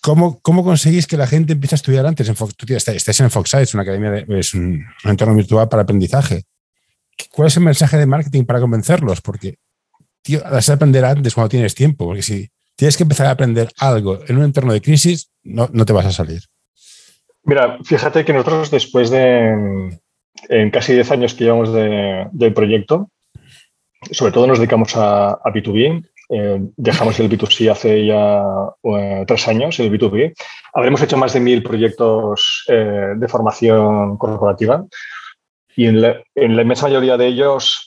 ¿Cómo, 0.02 0.40
¿Cómo 0.40 0.64
conseguís 0.64 1.06
que 1.06 1.18
la 1.18 1.26
gente 1.26 1.52
empiece 1.52 1.74
a 1.74 1.76
estudiar 1.76 2.06
antes? 2.06 2.28
En 2.28 2.36
Fox, 2.36 2.56
tú 2.56 2.66
en 2.68 3.30
Fox 3.30 3.54
es 3.54 3.74
una 3.74 3.82
academia, 3.82 4.24
es 4.28 4.54
un, 4.54 4.84
entorno 5.04 5.34
virtual 5.34 5.68
para 5.68 5.82
aprendizaje. 5.82 6.44
¿Cuál 7.30 7.48
es 7.48 7.56
el 7.56 7.64
mensaje 7.64 7.98
de 7.98 8.06
marketing 8.06 8.44
para 8.44 8.60
convencerlos? 8.60 9.20
Porque, 9.20 9.56
tío, 10.22 10.40
has 10.46 10.66
de 10.66 10.72
aprender 10.72 11.04
antes 11.04 11.34
cuando 11.34 11.50
tienes 11.50 11.74
tiempo, 11.74 12.06
porque 12.06 12.22
si 12.22 12.48
tienes 12.76 12.96
que 12.96 13.02
empezar 13.02 13.26
a 13.26 13.32
aprender 13.32 13.68
algo 13.76 14.20
en 14.26 14.38
un 14.38 14.44
entorno 14.44 14.72
de 14.72 14.80
crisis, 14.80 15.30
no, 15.42 15.68
no 15.70 15.84
te 15.84 15.92
vas 15.92 16.06
a 16.06 16.12
salir. 16.12 16.42
Mira, 17.42 17.78
fíjate 17.84 18.24
que 18.24 18.32
nosotros 18.32 18.70
después 18.70 19.10
de 19.10 19.98
en 20.48 20.70
casi 20.70 20.94
10 20.94 21.10
años 21.10 21.34
que 21.34 21.44
llevamos 21.44 21.72
de, 21.74 22.26
del 22.32 22.54
proyecto, 22.54 23.10
sobre 24.10 24.32
todo 24.32 24.46
nos 24.46 24.58
dedicamos 24.58 24.96
a, 24.96 25.30
a 25.32 25.52
B2B, 25.52 26.08
eh, 26.32 26.60
dejamos 26.76 27.18
el 27.18 27.28
B2C 27.28 27.72
hace 27.72 28.06
ya 28.06 28.44
eh, 28.84 29.24
tres 29.26 29.48
años, 29.48 29.80
el 29.80 29.90
B2B. 29.90 30.32
Habremos 30.72 31.02
hecho 31.02 31.16
más 31.16 31.32
de 31.32 31.40
mil 31.40 31.60
proyectos 31.62 32.64
eh, 32.68 33.14
de 33.16 33.28
formación 33.28 34.16
corporativa 34.16 34.84
y 35.74 35.86
en 35.86 36.00
la, 36.00 36.22
inmensa 36.36 36.86
mayoría 36.86 37.16
de 37.16 37.26
ellos 37.26 37.86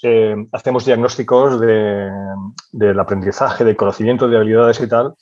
hacemos 0.52 0.86
diagnósticos 0.86 1.60
de, 1.62 2.10
del 2.72 3.00
aprendizaje, 3.00 3.64
de 3.64 3.76
conocimiento, 3.76 4.28
de 4.28 4.38
habilidades 4.38 4.82
y 4.82 4.90
tal. 4.90 5.14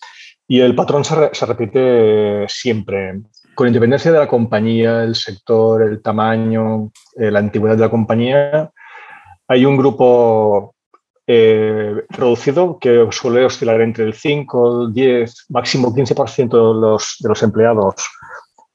Y 0.47 0.61
el 0.61 0.73
patrón 0.73 1.03
se, 1.03 1.29
se 1.33 1.45
repite 1.45 2.45
siempre. 2.47 3.21
Con 3.55 3.67
independencia 3.67 4.11
de 4.11 4.19
la 4.19 4.27
compañía, 4.27 5.03
el 5.03 5.15
sector, 5.15 5.83
el 5.83 6.01
tamaño, 6.01 6.91
la 7.15 7.39
antigüedad 7.39 7.75
de 7.75 7.81
la 7.81 7.89
compañía, 7.89 8.71
hay 9.47 9.65
un 9.65 9.75
grupo 9.75 10.75
eh, 11.27 12.03
reducido 12.09 12.79
que 12.79 13.07
suele 13.11 13.45
oscilar 13.45 13.79
entre 13.81 14.05
el 14.05 14.13
5, 14.13 14.87
el 14.87 14.93
10, 14.93 15.45
máximo 15.49 15.93
15% 15.93 16.50
de 16.50 16.81
los, 16.81 17.17
de 17.19 17.29
los 17.29 17.43
empleados 17.43 17.96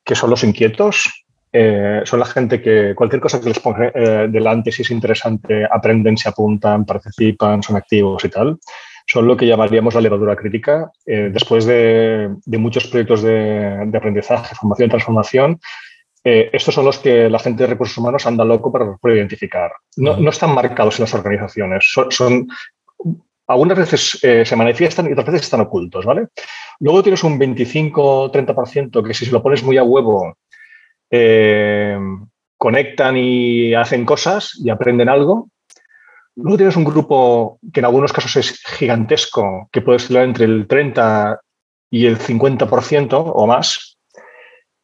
que 0.05 0.15
son 0.15 0.31
los 0.31 0.45
inquietos. 0.45 1.25
Eh, 1.53 2.03
son 2.05 2.21
la 2.21 2.27
gente 2.27 2.61
que 2.61 2.95
cualquier 2.95 3.21
cosa 3.21 3.41
que 3.41 3.49
les 3.49 3.59
ponga 3.59 3.91
eh, 3.95 4.29
delante, 4.31 4.71
si 4.71 4.83
es 4.83 4.91
interesante, 4.91 5.65
aprenden, 5.71 6.17
se 6.17 6.29
apuntan, 6.29 6.85
participan, 6.85 7.63
son 7.63 7.77
activos 7.77 8.25
y 8.25 8.29
tal. 8.29 8.59
Son 9.07 9.27
lo 9.27 9.37
que 9.37 9.47
llamaríamos 9.47 9.95
la 9.95 10.01
levadura 10.01 10.37
crítica. 10.37 10.91
después 11.05 11.65
de, 11.65 12.35
de, 12.45 12.59
muchos 12.59 12.87
proyectos 12.89 13.23
de, 13.23 13.85
de 13.87 13.99
aprendizaje, 13.99 14.55
formación 14.57 14.87
y 14.87 14.91
transformación, 14.91 15.61
eh, 16.29 16.51
estos 16.53 16.75
son 16.75 16.85
los 16.85 16.99
que 16.99 17.31
la 17.31 17.39
gente 17.39 17.63
de 17.63 17.69
recursos 17.69 17.97
humanos 17.99 18.27
anda 18.27 18.45
loco 18.45 18.73
para, 18.73 19.15
identificar. 19.15 19.71
No, 19.97 20.17
no, 20.17 20.31
están 20.31 20.53
marcados 20.53 20.99
en 20.99 21.05
las 21.05 21.15
organizaciones. 21.15 21.89
Son, 22.11 22.49
algunas 23.47 23.79
veces 23.79 24.19
eh, 24.25 24.45
se 24.45 24.57
manifiestan 24.57 25.07
y 25.07 25.13
otras 25.13 25.27
veces 25.27 25.43
están 25.43 25.61
ocultos, 25.61 26.05
¿vale? 26.05 26.27
Luego 26.81 27.05
tienes 27.05 27.23
un 27.23 27.39
25-30% 27.39 29.07
que 29.07 29.15
si 29.15 29.25
se 29.25 29.31
lo 29.31 29.41
pones 29.41 29.63
muy 29.63 29.77
a 29.77 29.85
huevo, 29.85 30.37
eh, 31.13 31.97
conectan 32.59 33.17
y 33.17 33.73
hacen 33.75 34.05
cosas 34.05 34.61
y 34.65 34.69
aprenden 34.69 35.09
algo. 35.09 35.51
Luego 36.35 36.57
tienes 36.57 36.75
un 36.75 36.85
grupo 36.87 37.61
que 37.73 37.79
en 37.79 37.87
algunos 37.87 38.13
casos 38.13 38.35
es 38.35 38.61
gigantesco, 38.65 39.69
que 39.71 39.81
puede 39.81 39.99
estar 39.99 40.25
entre 40.25 40.47
el 40.47 40.67
30 40.67 41.41
y 41.89 42.07
el 42.07 42.19
50% 42.19 43.33
o 43.33 43.47
más, 43.47 43.97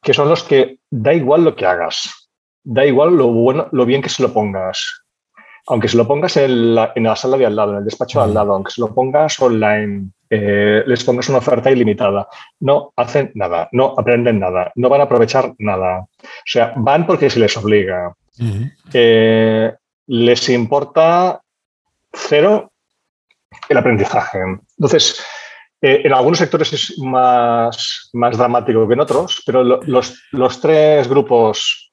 que 0.01 0.15
son 0.15 0.29
los 0.29 0.45
que 0.45 0.79
da 0.93 1.15
igual 1.15 1.43
lo 1.43 1.57
que 1.57 1.65
hagas, 1.65 2.29
da 2.63 2.85
igual 2.85 3.17
lo 3.17 3.29
bueno, 3.29 3.67
lo 3.73 3.87
bien 3.87 4.03
que 4.03 4.11
se 4.11 4.23
lo 4.23 4.33
pongas. 4.33 5.03
Aunque 5.69 5.89
se 5.89 5.97
lo 5.97 6.07
pongas 6.07 6.37
en 6.37 6.75
la, 6.75 7.17
sala 7.17 7.39
de 7.39 7.47
al 7.47 7.57
lado, 7.57 7.73
en 7.73 7.79
el 7.79 7.85
despacho 7.85 8.19
de 8.19 8.27
al 8.27 8.35
lado, 8.35 8.53
aunque 8.53 8.73
se 8.73 8.81
lo 8.81 8.93
pongas 8.93 9.41
online, 9.41 10.11
eh, 10.29 10.83
les 10.87 11.03
pongas 11.05 11.29
una 11.29 11.39
oferta 11.39 11.71
ilimitada, 11.71 12.29
no 12.61 12.93
hacen 12.97 13.31
nada, 13.35 13.69
no 13.73 13.95
aprenden 13.97 14.39
nada, 14.39 14.71
no 14.75 14.89
van 14.89 15.01
a 15.01 15.05
aprovechar 15.05 15.55
nada. 15.59 16.01
O 16.01 16.45
sea, 16.45 16.75
van 16.77 17.07
porque 17.07 17.31
se 17.31 17.41
les 17.41 17.57
obliga. 17.57 18.15
Eh, 18.93 19.73
les 20.09 20.49
importa 20.51 21.41
cero 22.13 22.71
el 23.69 23.77
aprendizaje. 23.79 24.41
Entonces, 24.77 25.25
eh, 25.85 26.03
en 26.05 26.13
algunos 26.13 26.39
sectores 26.39 26.73
es 26.73 26.99
más, 26.99 28.09
más 28.13 28.39
dramático 28.39 28.87
que 28.87 28.95
en 28.95 29.01
otros, 29.01 29.43
pero 29.45 29.65
los, 29.65 30.23
los, 30.31 30.61
tres 30.61 31.09
grupos 31.09 31.93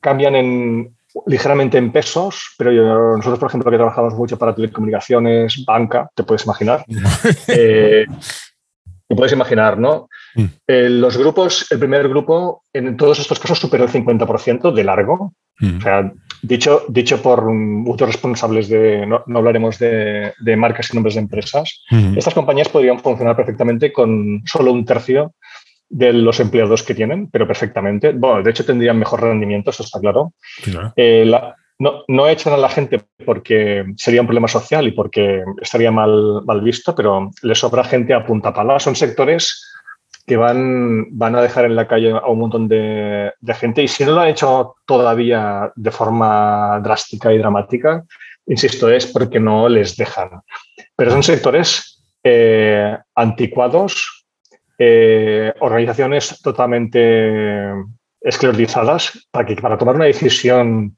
cambian 0.00 0.34
en, 0.34 0.96
ligeramente 1.26 1.78
en 1.78 1.92
pesos, 1.92 2.54
pero 2.58 3.16
nosotros, 3.16 3.38
por 3.38 3.48
ejemplo, 3.48 3.70
que 3.70 3.76
trabajamos 3.76 4.14
mucho 4.14 4.36
para 4.36 4.52
telecomunicaciones, 4.52 5.64
banca, 5.64 6.10
te 6.12 6.24
puedes 6.24 6.44
imaginar. 6.44 6.84
eh, 7.48 8.04
te 9.06 9.16
puedes 9.16 9.32
imaginar, 9.32 9.78
¿no? 9.78 10.08
Mm. 10.34 10.44
Eh, 10.66 10.88
los 10.88 11.16
grupos, 11.16 11.70
el 11.70 11.78
primer 11.78 12.08
grupo, 12.08 12.64
en 12.72 12.96
todos 12.96 13.20
estos 13.20 13.38
casos 13.38 13.60
supera 13.60 13.84
el 13.84 13.90
50% 13.90 14.72
de 14.72 14.84
largo. 14.84 15.34
Mm. 15.60 15.76
O 15.76 15.80
sea, 15.80 16.12
Dicho, 16.42 16.84
dicho 16.88 17.20
por 17.20 17.44
muchos 17.52 18.08
responsables 18.08 18.68
de, 18.68 19.06
no, 19.06 19.22
hablaremos 19.36 19.78
de, 19.78 20.32
marcas 20.56 20.90
y 20.90 20.94
nombres 20.94 21.14
de 21.14 21.20
empresas, 21.20 21.82
estas 22.16 22.34
compañías 22.34 22.68
podrían 22.68 22.98
funcionar 22.98 23.36
perfectamente 23.36 23.92
con 23.92 24.42
solo 24.46 24.72
un 24.72 24.84
tercio 24.84 25.34
de 25.88 26.12
los 26.12 26.38
empleados 26.40 26.82
que 26.82 26.94
tienen, 26.94 27.28
pero 27.30 27.46
perfectamente. 27.46 28.12
Bueno, 28.12 28.42
de 28.42 28.50
hecho 28.50 28.64
tendrían 28.64 28.98
mejor 28.98 29.22
rendimiento, 29.22 29.70
eso 29.70 29.82
está 29.82 30.00
claro. 30.00 30.32
Eh, 30.96 31.30
no, 31.78 32.04
no, 32.06 32.28
echan 32.28 32.52
a 32.52 32.58
la 32.58 32.68
gente 32.68 33.00
porque 33.24 33.84
sería 33.96 34.20
un 34.20 34.26
problema 34.26 34.48
social 34.48 34.86
y 34.86 34.92
porque 34.92 35.42
estaría 35.60 35.90
mal, 35.90 36.42
mal 36.44 36.60
visto, 36.60 36.94
pero 36.94 37.30
les 37.42 37.58
sobra 37.58 37.84
gente 37.84 38.14
a 38.14 38.24
punta 38.24 38.52
pala. 38.52 38.78
Son 38.78 38.94
sectores 38.94 39.66
que 40.30 40.36
van, 40.36 41.06
van 41.18 41.34
a 41.34 41.42
dejar 41.42 41.64
en 41.64 41.74
la 41.74 41.88
calle 41.88 42.12
a 42.12 42.28
un 42.28 42.38
montón 42.38 42.68
de, 42.68 43.32
gente 43.58 43.82
y 43.82 43.88
si 43.88 44.04
no 44.04 44.12
lo 44.12 44.20
han 44.20 44.28
hecho 44.28 44.76
todavía 44.86 45.72
de 45.74 45.90
forma 45.90 46.78
drástica 46.84 47.32
y 47.32 47.38
dramática, 47.38 48.04
insisto, 48.46 48.88
es 48.88 49.06
porque 49.06 49.40
no 49.40 49.68
les 49.68 49.96
dejan. 49.96 50.40
Pero 50.94 51.10
son 51.10 51.24
sectores 51.24 52.00
eh, 52.22 52.96
anticuados, 53.16 54.24
eh, 54.78 55.52
organizaciones 55.58 56.40
totalmente 56.40 57.72
esclerotizadas, 58.20 59.26
para 59.32 59.46
que 59.46 59.56
para 59.56 59.78
tomar 59.78 59.96
una 59.96 60.04
decisión 60.04 60.96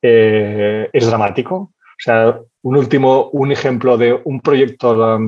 eh, 0.00 0.88
es 0.90 1.06
dramático. 1.06 1.56
O 1.56 1.98
sea, 1.98 2.40
un 2.62 2.76
último, 2.78 3.28
un 3.32 3.52
ejemplo 3.52 3.98
de 3.98 4.18
un 4.24 4.40
proyecto 4.40 5.18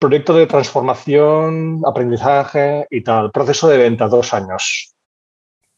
Proyecto 0.00 0.32
de 0.32 0.46
transformación, 0.46 1.82
aprendizaje 1.84 2.86
y 2.88 3.02
tal. 3.02 3.30
Proceso 3.30 3.68
de 3.68 3.76
venta, 3.76 4.08
dos 4.08 4.32
años. 4.32 4.94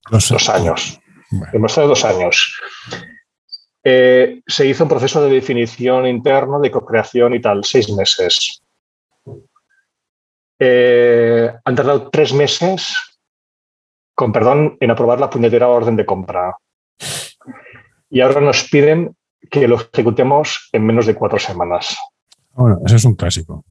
Dos, 0.09 0.49
años. 0.49 1.01
Hemos 1.53 1.73
estado 1.73 1.89
dos 1.89 2.05
años. 2.05 2.61
Eh, 3.83 4.41
se 4.47 4.65
hizo 4.65 4.85
un 4.85 4.91
proceso 4.91 5.25
de 5.25 5.35
definición 5.35 6.07
interno, 6.07 6.61
de 6.61 6.71
co-creación 6.71 7.35
y 7.35 7.41
tal, 7.41 7.65
seis 7.65 7.91
meses. 7.91 8.63
Eh, 10.57 11.53
han 11.65 11.75
tardado 11.75 12.09
tres 12.09 12.33
meses, 12.33 12.95
con 14.15 14.31
perdón, 14.31 14.77
en 14.79 14.93
aprobar 14.93 15.19
la 15.19 15.31
puñetera 15.31 15.67
orden 15.67 15.97
de 15.97 16.07
compra. 16.07 16.57
Y 18.09 18.21
ahora 18.21 18.41
nos 18.41 18.69
piden 18.69 19.17
que 19.51 19.67
lo 19.67 19.81
ejecutemos 19.81 20.69
en 20.71 20.87
menos 20.87 21.07
de 21.07 21.17
cuatro 21.17 21.41
semanas. 21.41 21.99
Bueno, 22.55 22.81
eso 22.85 22.97
es 22.97 23.05
un 23.05 23.15
clásico. 23.15 23.65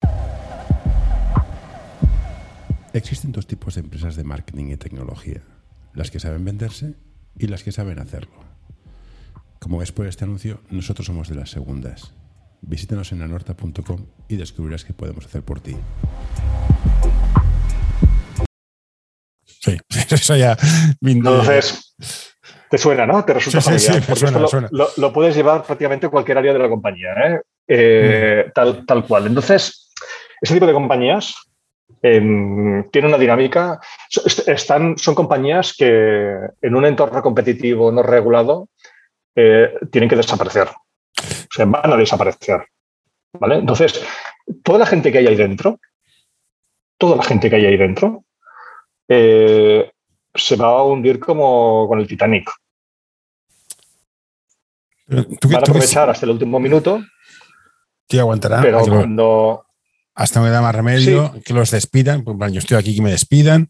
Existen 2.93 3.31
dos 3.31 3.47
tipos 3.47 3.75
de 3.75 3.81
empresas 3.81 4.15
de 4.15 4.23
marketing 4.23 4.65
y 4.71 4.77
tecnología, 4.77 5.41
las 5.93 6.11
que 6.11 6.19
saben 6.19 6.43
venderse 6.43 6.95
y 7.37 7.47
las 7.47 7.63
que 7.63 7.71
saben 7.71 7.99
hacerlo. 7.99 8.33
Como 9.59 9.77
ves 9.77 9.91
por 9.91 10.07
este 10.07 10.25
anuncio, 10.25 10.59
nosotros 10.71 11.05
somos 11.05 11.29
de 11.29 11.35
las 11.35 11.51
segundas. 11.51 12.13
Visítanos 12.61 13.11
en 13.11 13.21
anorta.com 13.21 14.05
y 14.27 14.35
descubrirás 14.35 14.83
qué 14.83 14.93
podemos 14.93 15.25
hacer 15.25 15.43
por 15.43 15.59
ti. 15.61 15.75
Sí, 19.45 19.77
eso 20.09 20.35
ya. 20.35 20.57
Entonces, 21.01 21.95
te 22.69 22.77
suena, 22.77 23.05
¿no? 23.05 23.23
Te 23.23 23.33
resulta 23.35 23.61
Sí, 23.61 23.79
sí, 23.79 23.85
familiar. 23.87 23.93
sí, 23.93 23.99
me 23.99 24.05
Porque 24.07 24.19
suena, 24.19 24.29
esto 24.29 24.37
me 24.39 24.41
lo, 24.41 24.47
suena. 24.47 24.67
lo- 24.71 24.89
lo 24.97 25.13
puedes 25.13 25.35
llevar 25.35 25.63
prácticamente 25.63 26.07
a 26.07 26.09
cualquier 26.09 26.39
área 26.39 26.53
de 26.53 26.59
la 26.59 26.69
compañía, 26.69 27.09
¿eh? 27.27 27.41
Eh, 27.73 28.45
Mm. 28.47 28.51
tal, 28.51 28.85
tal 28.85 29.05
cual. 29.05 29.27
Entonces, 29.27 29.89
ese 30.41 30.53
tipo 30.53 30.67
de 30.67 30.73
compañías 30.73 31.35
em, 32.01 32.89
tienen 32.89 33.09
una 33.09 33.17
dinámica. 33.17 33.79
Están, 34.47 34.97
son 34.97 35.15
compañías 35.15 35.73
que 35.77 36.35
en 36.61 36.75
un 36.75 36.85
entorno 36.85 37.21
competitivo 37.21 37.91
no 37.91 38.03
regulado 38.03 38.67
eh, 39.35 39.73
tienen 39.89 40.09
que 40.09 40.15
desaparecer. 40.17 40.67
O 40.67 41.53
sea, 41.53 41.65
van 41.65 41.93
a 41.93 41.97
desaparecer. 41.97 42.65
¿Vale? 43.39 43.55
Entonces, 43.55 44.03
toda 44.63 44.79
la 44.79 44.85
gente 44.85 45.11
que 45.11 45.19
hay 45.19 45.27
ahí 45.27 45.35
dentro, 45.35 45.79
toda 46.97 47.15
la 47.15 47.23
gente 47.23 47.49
que 47.49 47.55
hay 47.55 47.65
ahí 47.65 47.77
dentro, 47.77 48.25
eh, 49.07 49.91
se 50.33 50.55
va 50.57 50.67
a 50.67 50.83
hundir 50.83 51.19
como 51.19 51.87
con 51.87 51.99
el 51.99 52.07
Titanic. 52.07 52.49
Pero 55.07 55.23
¿Tú 55.23 55.47
qué, 55.47 55.55
Van 55.55 55.63
a 55.63 55.67
aprovechar 55.67 56.09
hasta 56.09 56.25
el 56.25 56.31
último 56.31 56.59
minuto, 56.59 57.01
tío, 58.11 58.21
aguantarán? 58.21 58.61
pero 58.61 58.83
que 58.83 58.89
cuando... 58.91 59.65
hasta 60.15 60.39
no 60.39 60.45
me 60.45 60.51
da 60.51 60.61
más 60.61 60.75
remedio, 60.75 61.33
que 61.45 61.53
los 61.53 61.71
despidan. 61.71 62.23
Pues, 62.23 62.51
yo 62.51 62.59
estoy 62.59 62.77
aquí 62.77 62.95
que 62.95 63.01
me 63.01 63.11
despidan. 63.11 63.69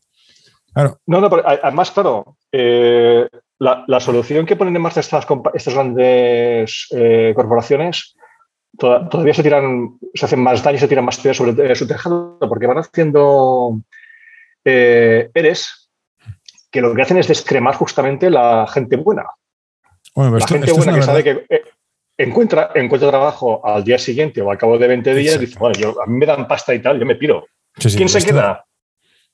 Claro, 0.73 0.99
No, 1.06 1.19
no, 1.21 1.30
pero 1.30 1.43
además, 1.47 1.91
claro, 1.91 2.38
eh, 2.51 3.27
la, 3.60 3.84
la 3.88 3.99
solución 3.99 4.45
que 4.45 4.56
ponen 4.56 4.75
en 4.75 4.82
marcha 4.82 5.01
estas, 5.01 5.25
estas 5.54 5.73
grandes 5.73 6.88
eh, 6.91 7.34
corporaciones 7.36 8.15
toda- 8.77 9.08
todavía 9.10 9.34
se 9.34 9.43
tiran, 9.43 9.97
se 10.13 10.25
hacen 10.25 10.39
más 10.41 10.63
daño, 10.63 10.77
se 10.80 10.88
tiran 10.88 11.04
más 11.06 11.17
piedras 11.17 11.38
sobre 11.38 11.71
eh, 11.71 11.75
su 11.75 11.86
tejado, 11.88 12.38
porque 12.39 12.67
van 12.67 12.77
haciendo 12.77 13.80
eres 14.63 15.89
que 16.71 16.80
lo 16.82 16.93
que 16.95 17.01
hacen 17.01 17.17
es 17.17 17.27
descremar 17.27 17.75
justamente 17.75 18.30
la 18.30 18.65
gente 18.71 18.95
buena. 18.95 19.25
bueno, 20.15 20.32
pero 20.32 20.39
La 20.39 20.45
esto, 20.45 20.54
gente 20.54 20.67
esto 20.67 20.77
buena 20.77 20.93
que 20.97 21.04
sabe 21.04 21.23
que 21.23 21.45
encuentra, 22.23 22.71
encuentra 22.75 23.10
trabajo 23.10 23.65
al 23.65 23.84
día 23.84 23.97
siguiente 23.97 24.41
o 24.41 24.51
al 24.51 24.57
cabo 24.57 24.77
de 24.77 24.88
20 24.88 25.13
días, 25.15 25.36
Exacto. 25.36 25.45
dice, 25.47 25.60
bueno, 25.60 25.79
yo, 25.79 26.01
a 26.01 26.05
mí 26.07 26.17
me 26.17 26.25
dan 26.25 26.47
pasta 26.47 26.73
y 26.73 26.81
tal, 26.81 26.99
yo 26.99 27.05
me 27.05 27.15
piro. 27.15 27.45
Sí, 27.77 27.89
sí, 27.89 27.97
¿Quién 27.97 28.10
se 28.10 28.23
queda? 28.23 28.65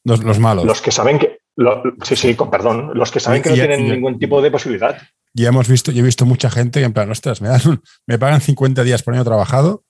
Los, 0.03 0.23
los 0.23 0.39
malos. 0.39 0.65
Los 0.65 0.81
que 0.81 0.91
saben 0.91 1.19
que. 1.19 1.39
lo- 1.55 1.81
sí, 2.03 2.15
sí, 2.15 2.35
con 2.35 2.49
perdón. 2.51 2.91
Los 2.93 3.11
que 3.11 3.19
saben 3.19 3.41
que 3.41 3.49
no 3.49 3.55
tienen 3.55 3.85
y- 3.85 3.89
ningún 3.91 4.19
tipo 4.19 4.41
de 4.41 4.51
posibilidad. 4.51 4.97
Ya 5.33 5.49
hemos 5.49 5.67
visto, 5.67 5.91
yo 5.91 6.01
he 6.01 6.05
visto 6.05 6.25
mucha 6.25 6.49
gente 6.49 6.79
que 6.79 6.85
en 6.85 6.93
plan, 6.93 7.11
ostras, 7.11 7.41
me, 7.41 7.47
dan 7.49 7.61
un- 7.67 7.83
me 8.05 8.17
pagan 8.17 8.41
50 8.41 8.83
días 8.83 9.03
por 9.03 9.13
año 9.13 9.23
trabajado, 9.25 9.83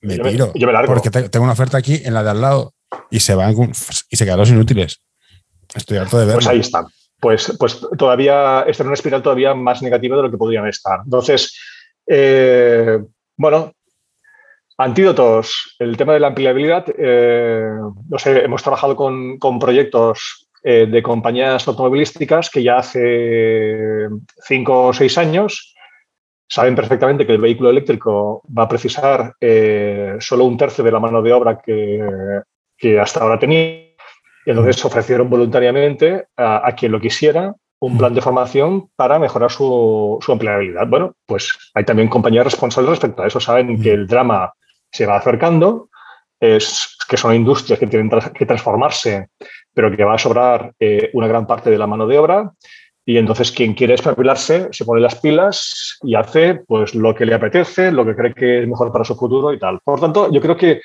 me 0.00 0.16
Yo 0.16 0.22
me- 0.24 0.30
piro. 0.30 0.52
yo 0.54 0.66
me 0.66 0.72
largo. 0.72 0.92
Porque 0.92 1.10
te- 1.10 1.28
tengo 1.28 1.44
una 1.44 1.52
oferta 1.54 1.76
aquí 1.78 2.00
en 2.04 2.14
la 2.14 2.22
de 2.22 2.30
al 2.30 2.40
lado 2.40 2.74
y 3.10 3.20
se 3.20 3.34
van 3.34 3.54
y 4.10 4.16
se 4.16 4.24
quedan 4.24 4.38
los 4.38 4.50
inútiles. 4.50 5.00
Estoy 5.74 5.98
harto 5.98 6.18
de 6.18 6.24
verlo. 6.26 6.38
Pues 6.38 6.46
ahí 6.48 6.60
están. 6.60 6.86
Pues, 7.20 7.52
pues 7.58 7.80
todavía 7.98 8.62
están 8.68 8.84
en 8.84 8.88
una 8.88 8.94
espiral 8.94 9.22
todavía 9.22 9.52
más 9.54 9.82
negativa 9.82 10.16
de 10.16 10.22
lo 10.22 10.30
que 10.30 10.36
podrían 10.36 10.68
estar. 10.68 11.00
Entonces, 11.04 11.58
eh, 12.08 12.98
bueno, 13.36 13.72
antídotos. 14.78 15.76
El 15.78 15.96
tema 15.96 16.14
de 16.14 16.20
la 16.20 16.28
empleabilidad. 16.28 16.86
eh, 16.96 17.68
no 18.08 18.18
sé, 18.18 18.44
hemos 18.44 18.62
trabajado 18.62 18.96
con, 18.96 19.38
con 19.38 19.58
proyectos 19.58 20.48
eh, 20.64 20.86
de 20.90 21.02
compañías 21.02 21.66
automovilísticas 21.68 22.50
que 22.50 22.62
ya 22.62 22.78
hace 22.78 24.08
cinco 24.42 24.88
o 24.88 24.92
seis 24.92 25.16
años 25.18 25.74
saben 26.50 26.74
perfectamente 26.74 27.26
que 27.26 27.34
el 27.34 27.42
vehículo 27.42 27.68
eléctrico 27.68 28.42
va 28.56 28.62
a 28.62 28.68
precisar 28.68 29.34
solo 30.18 30.44
un 30.44 30.56
tercio 30.56 30.82
de 30.82 30.90
la 30.90 30.98
mano 30.98 31.20
de 31.20 31.32
obra 31.34 31.58
que, 31.58 32.00
que 32.74 32.98
hasta 32.98 33.20
ahora 33.20 33.38
tenía. 33.38 33.60
Y 34.46 34.50
entonces 34.50 34.82
ofrecieron 34.82 35.28
voluntariamente 35.28 36.28
a, 36.34 36.66
a 36.66 36.74
quien 36.74 36.92
lo 36.92 37.00
quisiera 37.00 37.54
un 37.80 37.96
plan 37.96 38.14
de 38.14 38.20
formación 38.20 38.88
para 38.96 39.18
mejorar 39.18 39.50
su, 39.50 40.18
su 40.20 40.32
empleabilidad. 40.32 40.86
Bueno, 40.88 41.14
pues 41.26 41.52
hay 41.74 41.84
también 41.84 42.08
compañías 42.08 42.44
responsables 42.44 42.90
respecto 42.90 43.22
a 43.22 43.26
eso. 43.26 43.40
Saben 43.40 43.80
que 43.80 43.92
el 43.92 44.06
drama 44.06 44.52
se 44.90 45.06
va 45.06 45.16
acercando, 45.16 45.88
es 46.40 46.96
que 47.08 47.16
son 47.16 47.34
industrias 47.34 47.78
que 47.78 47.86
tienen 47.86 48.10
que 48.34 48.46
transformarse, 48.46 49.28
pero 49.72 49.94
que 49.94 50.04
va 50.04 50.14
a 50.14 50.18
sobrar 50.18 50.72
eh, 50.78 51.10
una 51.12 51.28
gran 51.28 51.46
parte 51.46 51.70
de 51.70 51.78
la 51.78 51.86
mano 51.86 52.06
de 52.06 52.18
obra. 52.18 52.52
Y 53.04 53.16
entonces 53.16 53.52
quien 53.52 53.72
quiere 53.72 53.94
espabilarse 53.94 54.68
se 54.70 54.84
pone 54.84 55.00
las 55.00 55.14
pilas 55.14 55.98
y 56.02 56.14
hace 56.14 56.56
pues 56.66 56.94
lo 56.94 57.14
que 57.14 57.24
le 57.24 57.34
apetece, 57.34 57.90
lo 57.90 58.04
que 58.04 58.14
cree 58.14 58.34
que 58.34 58.60
es 58.60 58.68
mejor 58.68 58.92
para 58.92 59.04
su 59.04 59.16
futuro 59.16 59.52
y 59.52 59.58
tal. 59.58 59.78
Por 59.82 59.98
tanto, 59.98 60.30
yo 60.30 60.42
creo 60.42 60.56
que 60.56 60.82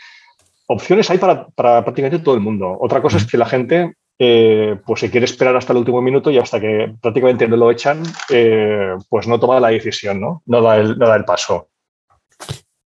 opciones 0.67 1.10
hay 1.10 1.17
para, 1.17 1.47
para 1.47 1.84
prácticamente 1.84 2.23
todo 2.23 2.36
el 2.36 2.41
mundo. 2.41 2.77
Otra 2.79 3.01
cosa 3.01 3.17
es 3.17 3.29
que 3.29 3.38
la 3.38 3.45
gente 3.45 3.95
eh, 4.25 4.79
pues 4.86 5.01
se 5.01 5.12
quiere 5.12 5.25
esperar 5.25 5.55
hasta 5.57 5.73
el 5.73 5.79
último 5.79 6.01
minuto 6.01 6.31
y 6.31 6.38
hasta 6.38 6.59
que 6.62 6.95
prácticamente 7.01 7.45
no 7.45 7.57
lo 7.57 7.69
echan, 7.69 8.01
eh, 8.29 8.95
pues 9.09 9.27
no 9.27 9.38
toma 9.38 9.59
la 9.59 9.67
decisión, 9.67 10.21
¿no? 10.21 10.41
No 10.45 10.62
da 10.62 10.77
el, 10.77 10.97
no 10.97 11.07
da 11.07 11.17
el 11.17 11.25
paso. 11.25 11.69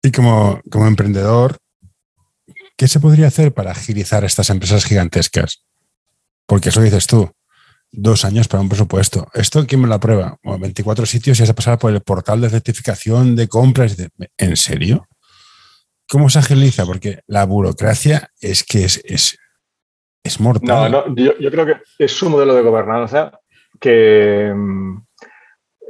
Y 0.02 0.12
como, 0.12 0.60
como 0.70 0.87
emprendedor, 0.87 1.56
¿qué 2.76 2.88
se 2.88 3.00
podría 3.00 3.28
hacer 3.28 3.54
para 3.54 3.70
agilizar 3.70 4.22
estas 4.24 4.50
empresas 4.50 4.84
gigantescas? 4.84 5.64
Porque 6.44 6.68
eso 6.68 6.82
dices 6.82 7.06
tú, 7.06 7.30
dos 7.90 8.26
años 8.26 8.46
para 8.46 8.60
un 8.60 8.68
presupuesto. 8.68 9.28
¿Esto 9.32 9.66
quién 9.66 9.80
me 9.80 9.88
lo 9.88 9.94
aprueba? 9.94 10.37
Bueno, 10.42 10.58
24 10.58 11.06
sitios 11.06 11.38
y 11.38 11.42
has 11.42 11.48
de 11.48 11.54
pasar 11.54 11.78
por 11.78 11.90
el 11.90 12.02
portal 12.02 12.42
de 12.42 12.50
certificación 12.50 13.34
de 13.34 13.48
compras. 13.48 13.96
¿En 14.37 14.56
serio? 14.56 15.08
¿Cómo 16.06 16.28
se 16.28 16.40
agiliza? 16.40 16.84
Porque 16.84 17.20
la 17.26 17.46
burocracia 17.46 18.30
es 18.40 18.62
que 18.62 18.84
es, 18.84 19.38
es 20.24 20.40
No, 20.40 20.44
mortal. 20.44 20.90
no, 20.90 21.14
yo, 21.14 21.38
yo 21.38 21.50
creo 21.50 21.66
que 21.66 21.76
es 21.98 22.12
su 22.12 22.28
modelo 22.30 22.54
de 22.54 22.62
gobernanza 22.62 23.38
que 23.78 24.52
mm, 24.54 25.02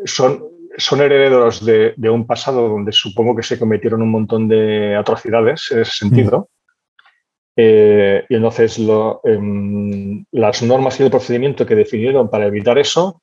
son, 0.04 0.44
son 0.76 1.00
herederos 1.00 1.64
de, 1.64 1.94
de 1.96 2.10
un 2.10 2.26
pasado 2.26 2.68
donde 2.68 2.92
supongo 2.92 3.36
que 3.36 3.42
se 3.44 3.58
cometieron 3.58 4.02
un 4.02 4.10
montón 4.10 4.48
de 4.48 4.96
atrocidades 4.96 5.70
en 5.70 5.80
ese 5.80 5.92
sentido. 5.92 6.48
Eh, 7.56 8.24
y 8.28 8.34
entonces 8.34 8.80
lo, 8.80 9.20
em, 9.22 10.24
las 10.32 10.60
normas 10.62 10.98
y 10.98 11.04
el 11.04 11.10
procedimiento 11.10 11.64
que 11.64 11.76
definieron 11.76 12.28
para 12.28 12.46
evitar 12.46 12.78
eso 12.78 13.22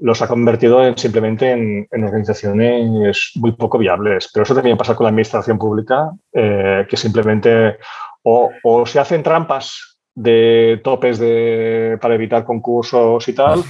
los 0.00 0.20
ha 0.22 0.28
convertido 0.28 0.84
en, 0.84 0.96
simplemente 0.96 1.50
en, 1.50 1.86
en 1.90 2.04
organizaciones 2.04 3.32
muy 3.36 3.52
poco 3.52 3.78
viables. 3.78 4.30
Pero 4.32 4.42
eso 4.44 4.54
también 4.54 4.76
pasa 4.76 4.94
con 4.96 5.04
la 5.04 5.10
administración 5.10 5.58
pública, 5.58 6.10
eh, 6.32 6.86
que 6.88 6.96
simplemente 6.96 7.78
o, 8.22 8.50
o 8.64 8.86
se 8.86 8.98
hacen 9.00 9.22
trampas 9.22 9.87
de 10.20 10.80
topes 10.82 11.16
de, 11.20 11.96
para 12.02 12.16
evitar 12.16 12.44
concursos 12.44 13.28
y 13.28 13.32
tal, 13.34 13.62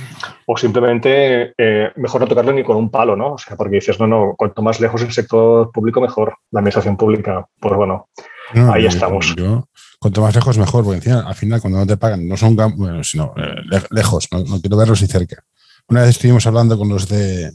o 0.47 0.57
simplemente 0.57 1.53
eh, 1.59 1.91
mejor 1.97 2.23
no 2.23 2.27
tocarlo 2.27 2.53
ni 2.53 2.65
con 2.65 2.77
un 2.79 2.91
palo, 2.91 3.15
¿no? 3.17 3.35
O 3.35 3.39
sea, 3.39 3.55
porque 3.55 3.77
dices, 3.77 4.01
no, 4.01 4.07
no, 4.07 4.35
cuanto 4.37 4.63
más 4.63 4.81
lejos 4.81 5.03
el 5.03 5.13
sector 5.13 5.71
público, 5.71 6.01
mejor 6.01 6.37
la 6.51 6.61
administración 6.61 6.97
pública. 6.97 7.47
Pues 7.61 7.75
bueno, 7.77 8.09
No, 8.55 8.73
ahí 8.73 8.85
yo- 8.85 8.89
estamos. 8.89 9.37
Yo, 9.37 9.65
cuanto 10.01 10.23
más 10.23 10.35
lejos, 10.35 10.57
mejor, 10.57 10.85
porque 10.85 10.97
encima, 10.97 11.21
al 11.29 11.35
final, 11.35 11.61
cuando 11.61 11.81
no 11.81 11.87
te 11.87 11.99
pagan, 11.99 12.27
no 12.27 12.37
son 12.39 12.57
bueno, 12.57 13.05
sino 13.05 13.35
eh, 13.37 13.55
le- 13.69 13.83
lejos, 13.91 14.27
no, 14.33 14.39
no 14.45 14.59
quiero 14.61 14.79
verlos 14.79 15.03
ni 15.03 15.09
cerca. 15.09 15.45
Una 15.89 16.01
vez 16.01 16.11
estuvimos 16.11 16.47
hablando 16.47 16.79
con 16.79 16.89
los 16.89 17.09
de 17.09 17.51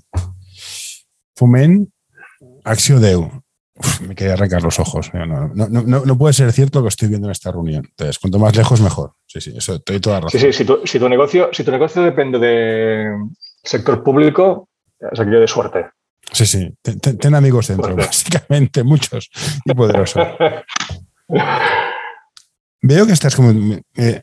Fumen, 1.35 1.91
Axio 2.63 2.99
Deu. 2.99 3.41
Uf, 3.75 4.01
me 4.01 4.13
quería 4.13 4.33
arrancar 4.33 4.61
los 4.61 4.79
ojos. 4.79 5.11
No, 5.13 5.25
no, 5.25 5.49
no, 5.69 6.05
no- 6.05 6.17
puede 6.17 6.33
ser 6.33 6.51
cierto 6.51 6.79
lo 6.79 6.83
que 6.85 6.89
estoy 6.89 7.07
viendo 7.09 7.27
en 7.27 7.31
esta 7.31 7.51
reunión. 7.51 7.83
Entonces, 7.89 8.19
cuanto 8.19 8.37
más 8.39 8.55
lejos, 8.55 8.79
mejor. 8.81 9.13
Sí, 9.25 9.41
sí, 9.41 9.53
eso, 9.57 9.75
estoy 9.75 9.99
toda 9.99 10.19
razón. 10.21 10.39
Sí, 10.39 10.47
sí, 10.47 10.53
si 10.53 10.65
tu, 10.65 10.79
si 10.85 10.99
tu 10.99 11.09
negocio, 11.09 11.49
si 11.51 11.63
tu 11.63 11.71
negocio 11.71 12.03
depende 12.03 12.37
del 12.37 13.13
sector 13.63 14.03
público, 14.03 14.69
es 15.11 15.19
aquello 15.19 15.39
de 15.39 15.47
suerte. 15.47 15.85
Sí, 16.31 16.45
sí. 16.45 16.73
Ten, 16.81 17.33
amigos 17.35 17.67
dentro, 17.67 17.93
Fuerte. 17.93 18.05
básicamente, 18.05 18.83
muchos 18.85 19.29
y 19.65 19.73
poderosos. 19.73 20.23
Veo 22.81 23.05
que 23.07 23.13
estás 23.13 23.35
como. 23.35 23.51
eh, 23.95 24.21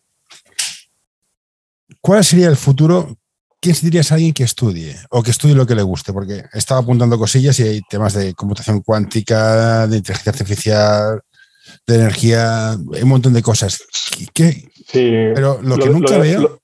¿Cuál 2.00 2.24
sería 2.24 2.48
el 2.48 2.56
futuro? 2.56 3.16
¿Quién 3.60 3.76
dirías 3.82 4.10
a 4.10 4.14
alguien 4.14 4.32
que 4.32 4.44
estudie 4.44 4.96
o 5.10 5.22
que 5.22 5.30
estudie 5.30 5.54
lo 5.54 5.66
que 5.66 5.74
le 5.74 5.82
guste? 5.82 6.12
Porque 6.12 6.44
estaba 6.54 6.80
apuntando 6.80 7.18
cosillas 7.18 7.58
y 7.60 7.64
hay 7.64 7.80
temas 7.88 8.14
de 8.14 8.32
computación 8.34 8.80
cuántica, 8.80 9.86
de 9.86 9.98
inteligencia 9.98 10.30
artificial, 10.32 11.20
de 11.86 11.94
energía, 11.94 12.70
hay 12.70 13.02
un 13.02 13.08
montón 13.08 13.32
de 13.34 13.42
cosas. 13.42 13.82
¿Qué? 14.32 14.66
Sí, 14.74 15.10
Pero 15.34 15.60
lo 15.62 15.76
que 15.76 15.90
nunca 15.90 16.16
veo 16.18 16.40
lo- 16.40 16.62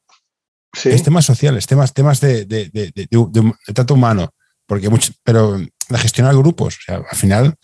sí. 0.72 0.88
es 0.88 1.02
temas 1.02 1.26
sociales, 1.26 1.66
temas, 1.66 1.92
temas 1.92 2.20
de, 2.20 2.46
de, 2.46 2.70
de, 2.70 2.90
de- 2.94 3.52
trato 3.74 3.92
humano, 3.94 4.30
porque 4.66 4.88
mucho, 4.88 5.12
pero 5.22 5.59
de 5.59 5.98
gestionar 5.98 6.35
grupos. 6.35 6.76
O 6.76 6.80
sea, 6.87 7.02
al 7.09 7.16
final, 7.16 7.54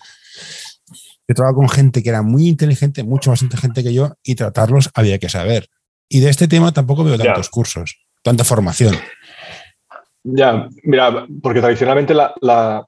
yo 1.27 1.35
trabajo 1.35 1.57
con 1.57 1.69
gente 1.71 2.03
que 2.03 2.11
era 2.11 2.21
muy 2.23 2.49
inteligente, 2.49 3.03
mucho 3.03 3.31
más 3.31 3.41
inteligente 3.43 3.83
que 3.83 3.95
yo, 3.95 4.15
y 4.23 4.35
tratarlos 4.35 4.91
había 4.95 5.19
que 5.19 5.29
saber. 5.31 5.69
Y 6.09 6.21
de 6.21 6.29
este 6.29 6.49
tema 6.49 6.73
tampoco 6.73 7.03
veo 7.03 7.17
Ya. 7.17 7.25
tantos 7.25 7.49
cursos, 7.49 7.97
tanta 8.23 8.45
formación. 8.45 8.95
Ya, 10.25 10.69
mira, 10.85 11.27
porque 11.43 11.61
tradicionalmente 11.61 12.15
la, 12.15 12.35
la- 12.41 12.87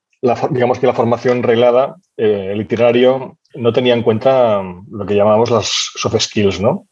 digamos 0.51 0.79
que 0.79 0.87
la 0.87 0.95
formación 0.95 1.43
reglada, 1.43 1.97
eh, 2.17 2.51
el 2.53 2.61
itinerario, 2.63 3.39
no 3.55 3.73
tenía 3.73 3.95
en 3.95 4.03
cuenta 4.03 4.63
lo 4.91 5.07
que 5.07 5.15
llamamos 5.15 5.51
las 5.51 5.91
soft 5.97 6.19
skills, 6.21 6.61
¿no? 6.61 6.87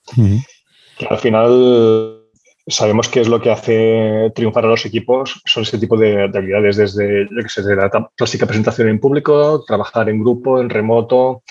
Que 0.98 1.06
al 1.06 1.18
final 1.18 2.22
sabemos 2.66 3.08
que 3.08 3.20
es 3.20 3.28
lo 3.28 3.40
que 3.40 3.50
hace 3.50 4.30
triunfar 4.34 4.64
a 4.64 4.68
los 4.68 4.86
equipos, 4.86 5.40
son 5.44 5.64
ese 5.64 5.78
tipo 5.78 5.96
de, 5.96 6.24
habilidades, 6.24 6.76
desde, 6.76 7.26
la 7.76 7.90
clásica 8.16 8.46
presentación 8.46 8.88
en 8.88 9.00
público, 9.00 9.64
trabajar 9.66 10.08
en 10.08 10.20
grupo, 10.20 10.60
en 10.60 10.70
remoto, 10.70 11.42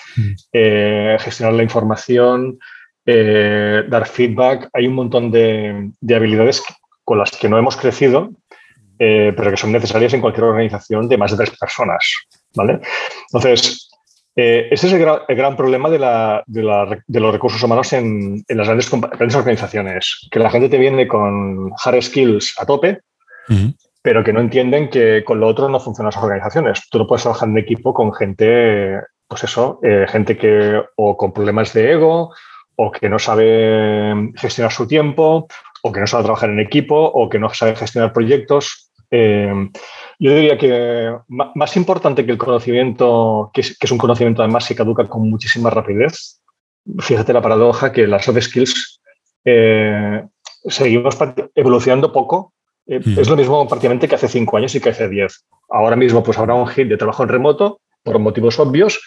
eh, 0.52 1.16
gestionar 1.20 1.54
la 1.54 1.62
información, 1.62 2.58
eh, 3.04 3.82
dar 3.88 4.06
feedback. 4.06 4.70
Hay 4.72 4.86
un 4.86 4.94
montón 4.94 5.30
de, 5.30 5.90
habilidades 6.14 6.62
con 7.04 7.18
las 7.18 7.32
que 7.32 7.48
no 7.48 7.58
hemos 7.58 7.76
crecido, 7.76 8.30
eh, 9.04 9.32
pero 9.36 9.50
que 9.50 9.56
son 9.56 9.72
necesarias 9.72 10.14
en 10.14 10.20
cualquier 10.20 10.44
organización 10.44 11.08
de 11.08 11.18
más 11.18 11.32
de 11.32 11.44
tres 11.44 11.58
personas. 11.58 12.08
¿vale? 12.54 12.78
Entonces, 13.32 13.90
eh, 14.36 14.68
ese 14.70 14.86
es 14.86 14.92
el 14.92 15.00
gran, 15.36 15.56
problema 15.56 15.90
de, 15.90 15.98
los 15.98 17.32
recursos 17.32 17.60
humanos 17.64 17.92
en, 17.94 18.44
las 18.46 18.68
grandes, 18.68 19.34
organizaciones, 19.34 20.28
que 20.30 20.38
la 20.38 20.50
gente 20.50 20.68
te 20.68 20.78
viene 20.78 21.08
con 21.08 21.72
hard 21.84 22.00
skills 22.00 22.54
a 22.60 22.64
tope, 22.64 23.00
pero 24.02 24.22
que 24.22 24.32
no 24.32 24.38
entienden 24.38 24.88
que 24.88 25.24
con 25.24 25.40
lo 25.40 25.48
otro 25.48 25.68
no 25.68 25.80
funcionan 25.80 26.12
las 26.14 26.22
organizaciones. 26.22 26.88
Tú 26.88 26.98
no 26.98 27.08
puedes 27.08 27.24
trabajar 27.24 27.48
en 27.48 27.58
equipo 27.58 27.92
con 27.92 28.14
gente, 28.14 29.00
pues 29.26 29.42
eso, 29.42 29.80
eh, 29.82 30.06
gente 30.08 30.36
que 30.36 30.80
o 30.94 31.16
con 31.16 31.32
problemas 31.32 31.72
de 31.72 31.90
ego, 31.90 32.32
o 32.76 32.92
que 32.92 33.08
no 33.08 33.18
sabe 33.18 34.30
gestionar 34.36 34.70
su 34.70 34.86
tiempo, 34.86 35.48
o 35.82 35.92
que 35.92 36.00
no 36.00 36.06
sabe 36.06 36.24
trabajar 36.24 36.50
en 36.50 36.60
equipo, 36.60 36.96
o 36.96 37.28
que 37.28 37.38
no 37.38 37.52
sabe 37.52 37.74
gestionar 37.74 38.12
proyectos. 38.12 38.81
Eh, 39.14 39.68
yo 40.18 40.34
diría 40.34 40.56
que 40.56 41.14
más 41.28 41.76
importante 41.76 42.24
que 42.24 42.32
el 42.32 42.38
conocimiento, 42.38 43.50
que 43.52 43.60
es, 43.60 43.92
un 43.92 43.98
conocimiento 43.98 44.42
además 44.42 44.66
que 44.66 44.74
caduca 44.74 45.06
con 45.06 45.28
muchísima 45.28 45.68
rapidez, 45.68 46.40
fíjate 46.98 47.34
la 47.34 47.42
paradoja 47.42 47.92
que 47.92 48.06
las 48.06 48.24
soft 48.24 48.40
skills 48.40 49.00
eh, 49.44 50.24
seguimos 50.64 51.18
evolucionando 51.54 52.10
poco. 52.10 52.54
Eh, 52.86 53.00
hmm. 53.04 53.18
Es 53.18 53.28
lo 53.28 53.36
mismo 53.36 53.68
prácticamente 53.68 54.08
que 54.08 54.14
hace 54.14 54.28
cinco 54.28 54.56
años 54.56 54.74
y 54.74 54.80
que 54.80 54.88
hace 54.88 55.08
diez. 55.08 55.44
Ahora 55.68 55.94
mismo 55.94 56.22
pues 56.22 56.38
habrá 56.38 56.54
un 56.54 56.66
hit 56.68 56.88
de 56.88 56.96
trabajo 56.96 57.22
en 57.22 57.28
remoto 57.28 57.80
por 58.02 58.18
motivos 58.18 58.58
obvios, 58.58 58.98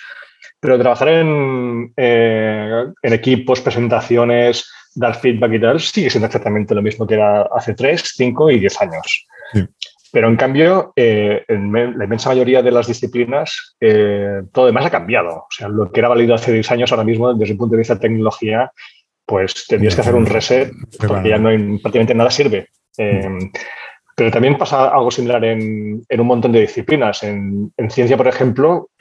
pero 0.60 0.78
trabajar 0.78 1.10
en, 1.10 1.92
en 1.96 2.94
equipos, 3.02 3.60
presentaciones, 3.60 4.70
dar 4.94 5.16
feedback 5.20 5.54
y 5.54 5.60
tal, 5.60 5.80
sigue 5.80 6.10
siendo 6.12 6.28
exactamente 6.28 6.76
lo 6.76 6.82
mismo 6.82 7.08
que 7.08 7.16
era 7.16 7.42
hace 7.54 7.74
tres, 7.74 8.14
cinco 8.16 8.52
y 8.52 8.60
diez 8.60 8.80
años. 8.80 9.26
Pero 10.16 10.30
en 10.30 10.38
cambio, 10.38 10.94
eh, 10.96 11.44
en 11.50 11.74
la 11.74 12.06
inmensa 12.06 12.30
mayoría 12.30 12.62
de 12.62 12.72
las 12.72 12.88
disciplinas, 12.88 13.76
eh, 13.82 14.44
todo 14.54 14.68
demás 14.68 14.86
ha 14.86 14.90
cambiado. 14.90 15.40
O 15.40 15.48
sea, 15.50 15.68
lo 15.68 15.92
que 15.92 16.00
era 16.00 16.08
válido 16.08 16.34
hace 16.34 16.54
10 16.54 16.72
años, 16.72 16.92
ahora 16.94 17.04
mismo, 17.04 17.34
desde 17.34 17.52
el 17.52 17.58
punto 17.58 17.74
de 17.74 17.80
vista 17.80 17.96
de 17.96 18.00
tecnología, 18.00 18.72
pues 19.26 19.68
tendrías 19.68 19.94
que 19.94 20.00
hacer 20.00 20.16
un 20.16 20.26
reset 20.26 20.72
porque 21.06 21.28
ya 21.28 21.38
no 21.38 21.50
hay, 21.50 21.58
prácticamente 21.80 22.16
nada 22.16 22.32
sirve. 22.32 22.70
Eh, 22.98 23.28
pero 24.16 24.32
también 24.32 24.58
pasa 24.58 24.88
algo 24.88 25.12
similar 25.12 25.44
en, 25.44 26.06
un 26.10 26.28
montón 26.28 26.54
de 26.54 26.62
disciplinas. 26.62 27.22
En, 27.24 27.74
ciencia, 27.90 28.16
por 28.16 28.30
ejemplo, 28.30 28.92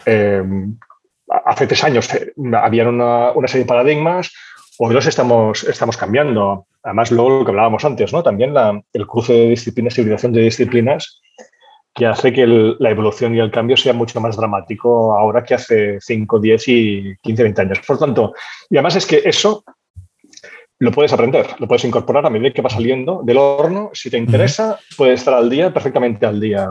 hace 1.29 1.67
tres 1.69 1.85
años 1.85 2.09
había 2.61 2.89
una, 2.89 3.31
una, 3.31 3.47
serie 3.47 3.63
de 3.63 3.69
paradigmas, 3.69 4.33
hoy 4.79 4.95
los 4.95 5.07
estamos, 5.07 5.65
estamos 5.65 5.97
cambiando. 5.97 6.67
Además, 6.83 7.11
luego 7.11 7.39
lo 7.39 7.45
que 7.45 7.51
hablábamos 7.51 7.85
antes, 7.85 8.13
¿no? 8.13 8.23
También 8.23 8.55
el 8.93 9.07
cruce 9.07 9.33
de 9.33 9.49
disciplinas, 9.51 9.99
hibridación 9.99 10.33
de 10.33 10.43
disciplinas, 10.43 11.21
que 11.95 12.07
hace 12.07 12.33
que 12.33 12.47
la 12.47 12.91
evolución 12.91 13.35
y 13.35 13.39
el 13.39 13.51
cambio 13.51 13.77
sea 13.77 13.93
mucho 13.93 14.21
más 14.21 14.37
dramático 14.37 15.17
ahora 15.17 15.45
que 15.45 15.55
hace 15.55 15.99
5, 16.01 16.41
10 16.41 16.69
y 16.69 17.17
15, 17.23 17.43
20 17.43 17.63
años. 17.63 17.79
Por 17.87 17.99
tanto, 17.99 18.33
y 18.69 18.77
además 18.77 18.97
es 18.97 19.07
que 19.07 19.23
eso 19.25 19.65
lo 20.81 20.91
puedes 20.91 21.13
aprender, 21.13 21.47
lo 21.61 21.69
puedes 21.69 21.85
incorporar 21.85 22.27
a 22.27 22.31
medida 22.31 22.53
que 22.53 22.63
va 22.63 22.69
saliendo 22.69 23.23
del 23.25 23.39
horno. 23.39 23.91
Si 23.95 24.11
te 24.11 24.19
interesa, 24.19 24.79
puedes 24.97 25.21
estar 25.21 25.35
al 25.35 25.49
día, 25.49 25.73
perfectamente 25.73 26.27
al 26.27 26.41
día. 26.41 26.69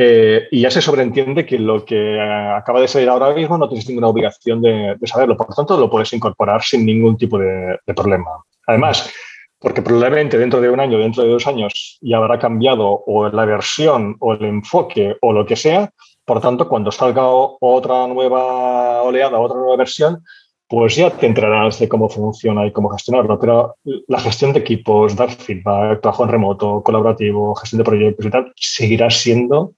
Eh, 0.00 0.46
y 0.52 0.60
ya 0.60 0.70
se 0.70 0.80
sobreentiende 0.80 1.44
que 1.44 1.58
lo 1.58 1.84
que 1.84 2.20
acaba 2.20 2.80
de 2.80 2.86
salir 2.86 3.08
ahora 3.08 3.34
mismo 3.34 3.58
no 3.58 3.68
tienes 3.68 3.88
ninguna 3.88 4.06
obligación 4.06 4.62
de, 4.62 4.96
saberlo. 5.04 5.36
Por 5.36 5.48
lo 5.48 5.54
tanto, 5.56 5.76
lo 5.76 5.90
puedes 5.90 6.12
incorporar 6.12 6.62
sin 6.62 6.86
ningún 6.86 7.16
tipo 7.16 7.36
de 7.36 7.94
problema. 7.96 8.30
Además, 8.68 9.12
porque 9.58 9.82
probablemente 9.82 10.38
dentro 10.38 10.60
de 10.60 10.70
un 10.70 10.80
año, 10.80 10.98
dentro 10.98 11.24
de 11.24 11.30
dos 11.30 11.46
años, 11.46 11.98
ya 12.00 12.18
habrá 12.18 12.38
cambiado 12.38 13.02
o 13.06 13.28
la 13.28 13.44
versión 13.44 14.16
o 14.20 14.34
el 14.34 14.44
enfoque 14.44 15.16
o 15.20 15.32
lo 15.32 15.44
que 15.44 15.56
sea. 15.56 15.90
Por 16.24 16.40
tanto, 16.40 16.68
cuando 16.68 16.92
salga 16.92 17.26
otra 17.26 18.06
nueva 18.06 19.02
oleada, 19.02 19.38
otra 19.40 19.58
nueva 19.58 19.76
versión, 19.76 20.22
pues 20.68 20.96
ya 20.96 21.10
te 21.10 21.26
enterarás 21.26 21.78
de 21.80 21.88
cómo 21.88 22.08
funciona 22.08 22.66
y 22.66 22.72
cómo 22.72 22.90
gestionarlo. 22.90 23.38
Pero 23.38 23.76
la 24.06 24.20
gestión 24.20 24.52
de 24.52 24.60
equipos, 24.60 25.16
dar 25.16 25.30
feedback, 25.30 26.02
trabajo 26.02 26.24
en 26.24 26.30
remoto, 26.30 26.82
colaborativo, 26.82 27.54
gestión 27.56 27.78
de 27.78 27.84
proyectos 27.84 28.26
y 28.26 28.30
tal, 28.30 28.52
seguirá 28.54 29.10
siendo, 29.10 29.72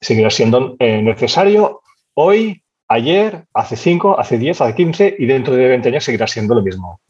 seguirá 0.00 0.30
siendo 0.30 0.76
eh, 0.78 1.02
necesario 1.02 1.82
hoy, 2.14 2.62
ayer, 2.88 3.46
hace 3.54 3.76
5, 3.76 4.18
hace 4.18 4.38
10, 4.38 4.60
hace 4.60 4.74
15 4.74 5.16
y 5.18 5.26
dentro 5.26 5.54
de 5.54 5.68
20 5.68 5.88
años 5.88 6.04
seguirá 6.04 6.26
siendo 6.26 6.54
lo 6.54 6.62
mismo. 6.62 7.00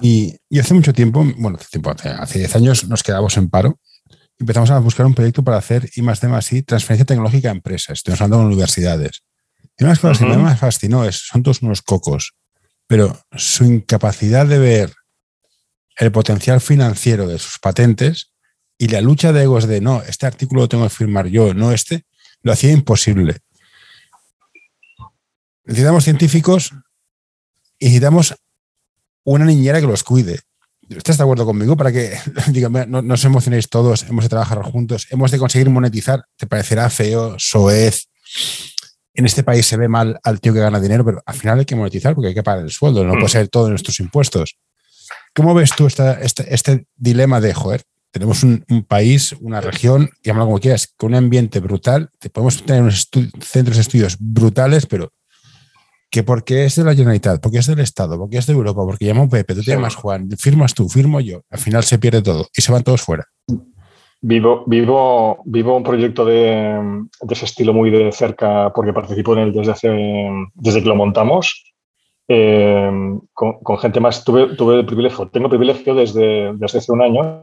Y, 0.00 0.36
hace 0.58 0.74
mucho 0.74 0.92
tiempo, 0.92 1.24
bueno, 1.36 1.58
hace, 1.58 1.68
tiempo, 1.68 1.90
hace 1.90 2.38
10 2.38 2.56
años 2.56 2.88
nos 2.88 3.02
quedamos 3.02 3.36
en 3.36 3.50
paro. 3.50 3.78
Empezamos 4.38 4.70
a 4.70 4.78
buscar 4.78 5.04
un 5.04 5.14
proyecto 5.14 5.42
para 5.42 5.58
hacer 5.58 5.90
I 5.94 6.02
más 6.02 6.20
D 6.20 6.28
más 6.28 6.50
I, 6.52 6.62
transferencia 6.62 7.04
tecnológica 7.04 7.48
a 7.48 7.52
empresas. 7.52 7.98
Estamos 7.98 8.20
hablando 8.20 8.38
de 8.38 8.54
universidades. 8.54 9.22
Y 9.76 9.84
una 9.84 9.90
de 9.90 9.92
las 9.92 9.98
cosas 9.98 10.18
que 10.18 10.24
más 10.24 10.38
me 10.38 10.56
fascinó 10.56 11.04
es, 11.04 11.16
son 11.16 11.42
todos 11.42 11.60
unos 11.62 11.82
cocos, 11.82 12.34
pero 12.86 13.18
su 13.32 13.64
incapacidad 13.64 14.46
de 14.46 14.58
ver 14.58 14.92
el 15.96 16.12
potencial 16.12 16.60
financiero 16.60 17.26
de 17.26 17.38
sus 17.38 17.58
patentes 17.58 18.32
y 18.80 18.88
la 18.88 19.02
lucha 19.02 19.30
de 19.30 19.42
egos 19.42 19.66
de 19.66 19.82
no, 19.82 20.02
este 20.02 20.26
artículo 20.26 20.62
lo 20.62 20.68
tengo 20.68 20.84
que 20.84 20.88
firmar 20.90 21.26
yo, 21.26 21.52
no 21.52 21.70
este, 21.70 22.06
lo 22.40 22.50
hacía 22.50 22.72
imposible. 22.72 23.36
Necesitamos 25.66 26.04
científicos 26.04 26.72
y 27.78 27.84
necesitamos 27.84 28.34
una 29.22 29.44
niñera 29.44 29.82
que 29.82 29.86
los 29.86 30.02
cuide. 30.02 30.40
¿Estás 30.88 31.18
de 31.18 31.24
acuerdo 31.24 31.44
conmigo? 31.44 31.76
Para 31.76 31.92
que 31.92 32.18
digamos, 32.48 32.88
no, 32.88 33.02
nos 33.02 33.22
emocionéis 33.22 33.68
todos, 33.68 34.04
hemos 34.04 34.24
de 34.24 34.30
trabajar 34.30 34.62
juntos, 34.62 35.08
hemos 35.10 35.30
de 35.30 35.36
conseguir 35.36 35.68
monetizar. 35.68 36.24
Te 36.38 36.46
parecerá 36.46 36.88
feo, 36.88 37.34
soez. 37.38 38.06
En 39.12 39.26
este 39.26 39.44
país 39.44 39.66
se 39.66 39.76
ve 39.76 39.88
mal 39.88 40.18
al 40.24 40.40
tío 40.40 40.54
que 40.54 40.60
gana 40.60 40.80
dinero, 40.80 41.04
pero 41.04 41.22
al 41.26 41.34
final 41.34 41.58
hay 41.58 41.66
que 41.66 41.76
monetizar 41.76 42.14
porque 42.14 42.28
hay 42.28 42.34
que 42.34 42.42
pagar 42.42 42.64
el 42.64 42.70
sueldo, 42.70 43.04
no 43.04 43.12
puede 43.12 43.28
ser 43.28 43.48
todo 43.48 43.66
en 43.66 43.72
nuestros 43.72 44.00
impuestos. 44.00 44.56
¿Cómo 45.34 45.52
ves 45.52 45.70
tú 45.76 45.86
este, 45.86 46.54
este, 46.54 46.86
dilema 46.96 47.42
de, 47.42 47.52
joder, 47.52 47.82
tenemos 48.10 48.42
un, 48.42 48.64
país, 48.86 49.34
una 49.40 49.60
región, 49.60 50.10
llámalo 50.22 50.46
como 50.46 50.58
quieras, 50.58 50.92
con 50.96 51.10
un 51.10 51.16
ambiente 51.16 51.60
brutal, 51.60 52.10
podemos 52.32 52.62
tener 52.64 52.82
unos 52.82 53.08
centros 53.40 53.76
de 53.76 53.82
estudios 53.82 54.16
brutales, 54.18 54.86
pero 54.86 55.12
que 56.10 56.24
porque 56.24 56.64
es 56.64 56.74
de 56.74 56.84
la 56.84 56.94
Generalitat, 56.94 57.40
porque 57.40 57.58
es 57.58 57.66
del 57.66 57.78
Estado, 57.78 58.18
porque 58.18 58.38
es 58.38 58.46
de 58.46 58.52
Europa, 58.52 58.82
porque 58.84 59.04
llama 59.04 59.22
un 59.22 59.30
Pepe, 59.30 59.54
tú 59.54 59.62
te 59.62 59.70
llamas 59.70 59.94
Juan, 59.94 60.28
firmas 60.36 60.74
tú, 60.74 60.88
firmo 60.88 61.20
yo, 61.20 61.42
al 61.50 61.58
final 61.58 61.84
se 61.84 61.98
pierde 61.98 62.22
todo 62.22 62.48
y 62.54 62.62
se 62.62 62.72
van 62.72 62.82
todos 62.82 63.02
fuera. 63.02 63.24
Vivo, 64.22 64.64
vivo, 64.66 65.38
vivo 65.46 65.76
un 65.76 65.82
proyecto 65.82 66.26
de, 66.26 66.78
ese 67.30 67.44
estilo 67.44 67.72
muy 67.72 67.90
de 67.90 68.12
cerca 68.12 68.70
porque 68.74 68.92
participo 68.92 69.32
en 69.32 69.38
él 69.38 69.52
desde, 69.52 69.72
hace, 69.72 70.30
desde 70.54 70.82
que 70.82 70.88
lo 70.88 70.96
montamos. 70.96 71.64
Eh, 72.28 72.90
con, 73.32 73.78
gente 73.78 73.98
más, 73.98 74.22
tuve, 74.22 74.54
tuve 74.56 74.80
el 74.80 74.86
privilegio, 74.86 75.28
tengo 75.28 75.48
privilegio 75.48 75.94
desde, 75.94 76.52
desde 76.54 76.78
hace 76.78 76.92
un 76.92 77.02
año 77.02 77.42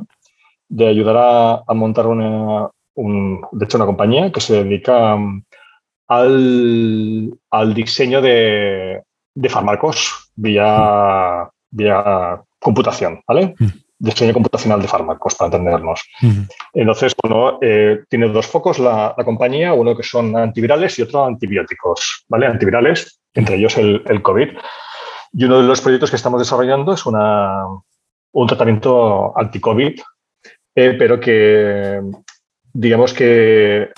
de 0.70 0.88
ayudar 0.88 1.64
a, 1.68 1.74
montar 1.74 2.08
una, 2.08 2.70
de 2.96 3.66
hecho, 3.66 3.78
una 3.78 3.86
compañía 3.86 4.32
que 4.32 4.42
se 4.42 4.64
dedica 4.64 5.14
a 5.14 5.20
al, 6.08 7.74
diseño 7.74 8.22
de, 8.22 9.02
de 9.36 9.50
fármacos 9.50 10.32
vía, 10.36 11.50
vía 11.70 12.42
computación, 12.60 13.22
¿vale? 13.28 13.56
Mm. 13.60 13.68
Diseño 14.00 14.34
computacional 14.34 14.82
de 14.82 14.88
fármacos, 14.88 15.36
para 15.36 15.48
entendernos. 15.48 16.02
Mm. 16.22 16.42
Entonces, 16.74 17.14
bueno, 17.22 17.58
eh, 17.62 18.04
tiene 18.10 18.30
dos 18.30 18.48
focos 18.48 18.80
la, 18.80 19.16
compañía, 19.26 19.74
uno 19.74 19.96
que 19.96 20.04
son 20.04 20.36
antivirales 20.38 20.98
y 21.00 21.02
otro 21.02 21.26
antibióticos, 21.26 22.26
¿vale? 22.30 22.48
Antivirales, 22.48 23.20
entre 23.34 23.56
ellos 23.56 23.78
el, 23.78 24.04
el 24.08 24.22
COVID. 24.22 24.50
Y 25.34 25.44
uno 25.44 25.62
de 25.62 25.68
los 25.68 25.82
proyectos 25.82 26.10
que 26.10 26.16
estamos 26.16 26.40
desarrollando 26.40 26.94
es 26.94 27.06
una, 27.06 27.64
un 28.32 28.48
tratamiento 28.48 29.38
anti-COVID, 29.38 30.00
eh, 30.78 30.96
pero 30.98 31.20
que 31.20 32.00
digamos 32.72 33.12
que 33.12 33.90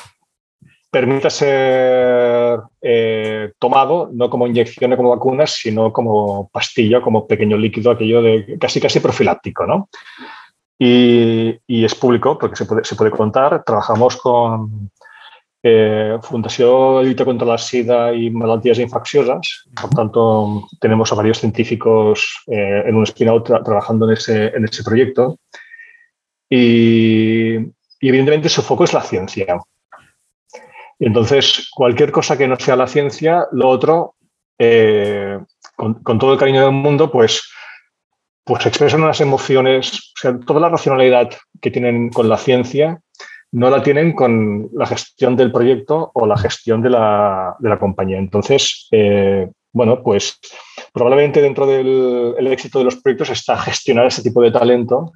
permita 0.89 1.29
ser 1.29 2.59
eh, 2.81 3.51
tomado 3.59 4.09
no 4.13 4.29
como 4.29 4.47
inyección 4.47 4.93
o 4.93 4.97
como 4.97 5.09
vacunas, 5.09 5.51
sino 5.55 5.91
como 5.91 6.49
pastilla, 6.49 7.01
como 7.01 7.27
pequeño 7.27 7.57
líquido, 7.57 7.91
aquello 7.91 8.21
de 8.21 8.57
casi 8.57 8.79
casi 8.79 9.01
profiláctico, 9.01 9.67
¿no? 9.67 9.89
Y, 10.79 11.59
es 11.67 11.95
público 11.95 12.37
porque 12.37 12.55
se 12.55 12.65
puede, 12.65 12.85
se 12.85 12.95
puede 12.95 13.11
contar. 13.11 13.61
Trabajamos 13.65 14.15
con, 14.15 14.89
eh, 15.61 16.17
Fundació 16.21 17.03
Lluita 17.03 17.25
contra 17.25 17.45
la 17.45 17.57
SIDA 17.57 18.13
y 18.13 18.29
malalties 18.29 18.79
infecciosas. 18.79 19.67
Por 19.81 19.89
tanto, 19.89 20.63
tenemos 20.79 21.11
a 21.11 21.15
varios 21.15 21.39
científicos 21.39 22.41
eh, 22.47 22.83
en 22.85 22.95
un 22.95 23.03
spin-out 23.03 23.45
tra 23.45 23.63
trabajando 23.63 24.07
en 24.07 24.13
ese, 24.13 24.47
en 24.55 24.63
ese 24.63 24.81
proyecto. 24.81 25.37
Y, 26.49 27.55
evidentemente 28.01 28.49
su 28.49 28.61
foco 28.61 28.83
es 28.83 28.93
la 28.93 29.01
ciencia. 29.01 29.59
Entonces, 30.99 31.69
cualquier 31.73 32.11
cosa 32.11 32.37
que 32.37 32.47
no 32.47 32.57
sea 32.57 32.75
la 32.75 32.87
ciencia, 32.87 33.47
lo 33.51 33.69
otro, 33.69 34.15
eh, 34.57 35.39
con, 35.75 35.95
con, 36.03 36.19
todo 36.19 36.33
el 36.33 36.39
cariño 36.39 36.63
del 36.63 36.73
mundo, 36.73 37.11
pues, 37.11 37.49
pues 38.43 38.65
expresan 38.65 39.03
unas 39.03 39.21
emociones, 39.21 40.13
o 40.17 40.19
sea, 40.19 40.39
toda 40.39 40.59
la 40.59 40.69
racionalidad 40.69 41.29
que 41.61 41.71
tienen 41.71 42.09
con 42.09 42.27
la 42.27 42.37
ciencia 42.37 43.01
no 43.51 43.69
la 43.69 43.81
tienen 43.81 44.13
con 44.13 44.69
la 44.73 44.85
gestión 44.85 45.35
del 45.35 45.51
proyecto 45.51 46.11
o 46.13 46.27
la 46.27 46.37
gestión 46.37 46.81
de 46.81 46.89
la, 46.89 47.55
de 47.59 47.69
la 47.69 47.79
compañía. 47.79 48.17
Entonces, 48.17 48.87
eh, 48.91 49.49
bueno, 49.71 50.03
pues 50.03 50.39
probablemente 50.93 51.41
dentro 51.41 51.65
del 51.65 52.35
el 52.37 52.47
éxito 52.47 52.79
de 52.79 52.85
los 52.85 52.97
proyectos 52.97 53.29
está 53.29 53.57
gestionar 53.57 54.07
ese 54.07 54.23
tipo 54.23 54.41
de 54.41 54.51
talento 54.51 55.13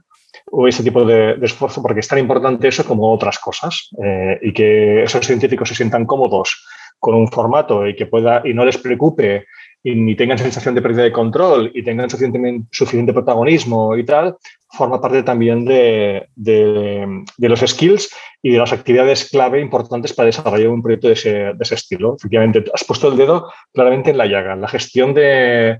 o 0.55 0.67
ese 0.67 0.83
tipo 0.83 1.03
de, 1.03 1.35
esfuerzo, 1.41 1.81
porque 1.81 2.01
es 2.01 2.07
tan 2.07 2.19
importante 2.19 2.67
eso 2.67 2.85
como 2.85 3.11
otras 3.11 3.39
cosas 3.39 3.89
eh, 4.03 4.37
y 4.39 4.53
que 4.53 5.01
esos 5.01 5.25
científicos 5.25 5.67
se 5.67 5.73
sientan 5.75 6.05
cómodos 6.05 6.63
con 6.99 7.15
un 7.15 7.27
formato 7.27 7.87
y 7.87 7.95
que 7.95 8.05
pueda 8.05 8.43
y 8.45 8.53
no 8.53 8.63
les 8.63 8.77
preocupe 8.77 9.47
y 9.83 9.95
ni 9.95 10.15
tengan 10.15 10.37
sensación 10.37 10.75
de 10.75 10.83
pérdida 10.83 11.03
de 11.03 11.11
control 11.11 11.71
y 11.73 11.83
tengan 11.83 12.07
suficiente, 12.07 12.61
suficiente 12.71 13.13
protagonismo 13.13 13.97
y 13.97 14.05
tal, 14.05 14.37
forma 14.69 15.01
parte 15.01 15.23
también 15.23 15.65
de, 15.65 16.27
de, 16.35 17.23
de, 17.35 17.49
los 17.49 17.59
skills 17.59 18.15
y 18.43 18.51
de 18.51 18.59
las 18.59 18.71
actividades 18.71 19.29
clave 19.31 19.59
importantes 19.59 20.13
para 20.13 20.27
desarrollar 20.27 20.69
un 20.69 20.83
proyecto 20.83 21.07
de 21.07 21.13
ese, 21.13 21.31
de 21.31 21.57
ese 21.59 21.75
estilo. 21.75 22.15
Efectivamente, 22.15 22.63
has 22.71 22.83
puesto 22.83 23.09
el 23.09 23.17
dedo 23.17 23.51
claramente 23.73 24.11
en 24.11 24.19
la 24.19 24.27
llaga. 24.27 24.55
La 24.55 24.69
gestión 24.69 25.13
de 25.13 25.79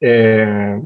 eh, 0.00 0.80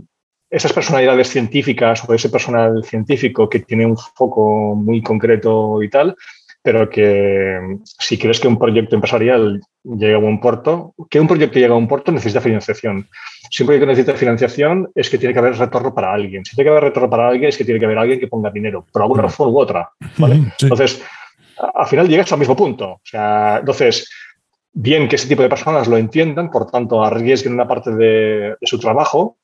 esas 0.50 0.72
personalidades 0.72 1.28
científicas 1.28 2.02
o 2.08 2.14
ese 2.14 2.30
personal 2.30 2.82
científico 2.84 3.48
que 3.48 3.60
tiene 3.60 3.86
un 3.86 3.96
foco 3.96 4.74
muy 4.74 5.02
concreto 5.02 5.82
y 5.82 5.90
tal, 5.90 6.16
pero 6.62 6.90
que 6.90 7.78
si 7.84 8.18
quieres 8.18 8.40
que 8.40 8.48
un 8.48 8.58
proyecto 8.58 8.94
empresarial 8.94 9.60
llegue 9.84 10.14
a 10.14 10.18
un 10.18 10.38
puerto, 10.40 10.94
que 11.08 11.20
un 11.20 11.26
proyecto 11.26 11.58
llegue 11.58 11.72
a 11.72 11.76
un 11.76 11.88
puerto 11.88 12.12
necesita 12.12 12.40
financiación. 12.40 13.08
Si 13.50 13.62
un 13.62 13.68
proyecto 13.68 13.86
necesita 13.86 14.14
financiación 14.14 14.90
es 14.94 15.08
que 15.08 15.18
tiene 15.18 15.32
que 15.32 15.38
haber 15.38 15.56
retorno 15.56 15.94
para 15.94 16.12
alguien. 16.12 16.44
Si 16.44 16.54
tiene 16.54 16.66
que 16.66 16.70
haber 16.72 16.84
retorno 16.84 17.08
para 17.08 17.28
alguien 17.28 17.48
es 17.48 17.56
que 17.56 17.64
tiene 17.64 17.80
que 17.80 17.86
haber 17.86 17.98
alguien 17.98 18.20
que 18.20 18.28
ponga 18.28 18.50
dinero, 18.50 18.84
por 18.92 19.02
alguna 19.02 19.22
razón 19.22 19.48
u 19.48 19.58
otra. 19.58 19.88
¿vale? 20.18 20.36
Sí. 20.58 20.66
Entonces, 20.66 21.02
al 21.74 21.86
final 21.86 22.06
llegas 22.08 22.30
al 22.32 22.38
mismo 22.38 22.54
punto. 22.56 22.90
O 22.90 23.00
sea, 23.02 23.58
entonces, 23.60 24.10
bien 24.72 25.08
que 25.08 25.16
ese 25.16 25.28
tipo 25.28 25.42
de 25.42 25.48
personas 25.48 25.88
lo 25.88 25.96
entiendan, 25.96 26.50
por 26.50 26.70
tanto, 26.70 27.02
arriesguen 27.02 27.54
una 27.54 27.66
parte 27.66 27.94
de, 27.94 28.56
de 28.60 28.66
su 28.66 28.78
trabajo, 28.78 29.37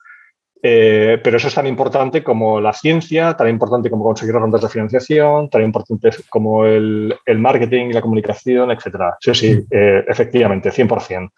eh, 0.66 1.20
pero 1.22 1.36
eso 1.36 1.48
es 1.48 1.54
tan 1.54 1.66
importante 1.66 2.24
como 2.24 2.58
la 2.58 2.72
ciencia, 2.72 3.36
tan 3.36 3.50
importante 3.50 3.90
como 3.90 4.02
conseguir 4.02 4.34
rondas 4.34 4.62
de 4.62 4.70
financiación, 4.70 5.50
tan 5.50 5.62
importante 5.62 6.08
como 6.30 6.64
el, 6.64 7.14
el 7.26 7.38
marketing 7.38 7.88
y 7.88 7.92
la 7.92 8.00
comunicación, 8.00 8.70
etc. 8.70 9.12
Sí, 9.20 9.34
sí, 9.34 9.58
eh, 9.70 10.02
efectivamente, 10.08 10.70
100%. 10.70 11.30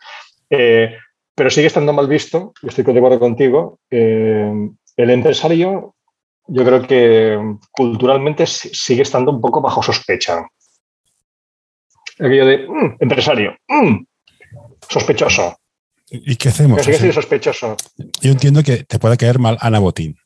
Eh, 0.48 0.94
pero 1.34 1.50
sigue 1.50 1.66
estando 1.66 1.92
mal 1.92 2.06
visto, 2.06 2.52
y 2.62 2.68
estoy 2.68 2.84
de 2.84 2.98
acuerdo 2.98 3.18
contigo, 3.18 3.80
el 3.90 4.70
empresario 4.96 5.96
yo 6.46 6.64
creo 6.64 6.82
que 6.82 7.56
culturalmente 7.72 8.46
sigue 8.46 9.02
estando 9.02 9.32
un 9.32 9.40
poco 9.40 9.60
bajo 9.60 9.82
sospecha. 9.82 10.46
Aquello 12.20 12.46
de 12.46 12.58
mmm, 12.68 12.96
empresario, 13.00 13.56
mmm, 13.66 14.04
sospechoso. 14.88 15.56
¿Y 16.10 16.36
qué 16.36 16.50
hacemos? 16.50 16.82
Sigue 16.82 16.98
siendo 16.98 17.14
sospechoso. 17.14 17.76
Yo 18.20 18.30
entiendo 18.30 18.62
que 18.62 18.84
te 18.84 18.98
puede 18.98 19.16
caer 19.16 19.38
mal 19.38 19.58
Ana 19.60 19.78
Botín. 19.78 20.16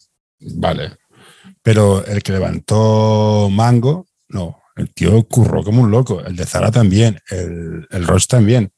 Vale. 0.40 0.97
Pero 1.62 2.05
el 2.05 2.23
que 2.23 2.33
levantó 2.33 3.49
Mango, 3.51 4.07
no. 4.29 4.62
El 4.77 4.93
tío 4.93 5.23
curró 5.25 5.62
como 5.62 5.83
un 5.83 5.90
loco. 5.90 6.21
El 6.21 6.37
de 6.37 6.47
Zara 6.47 6.71
también. 6.71 7.21
El, 7.31 7.87
el 7.90 8.07
Roche 8.07 8.27
también. 8.29 8.73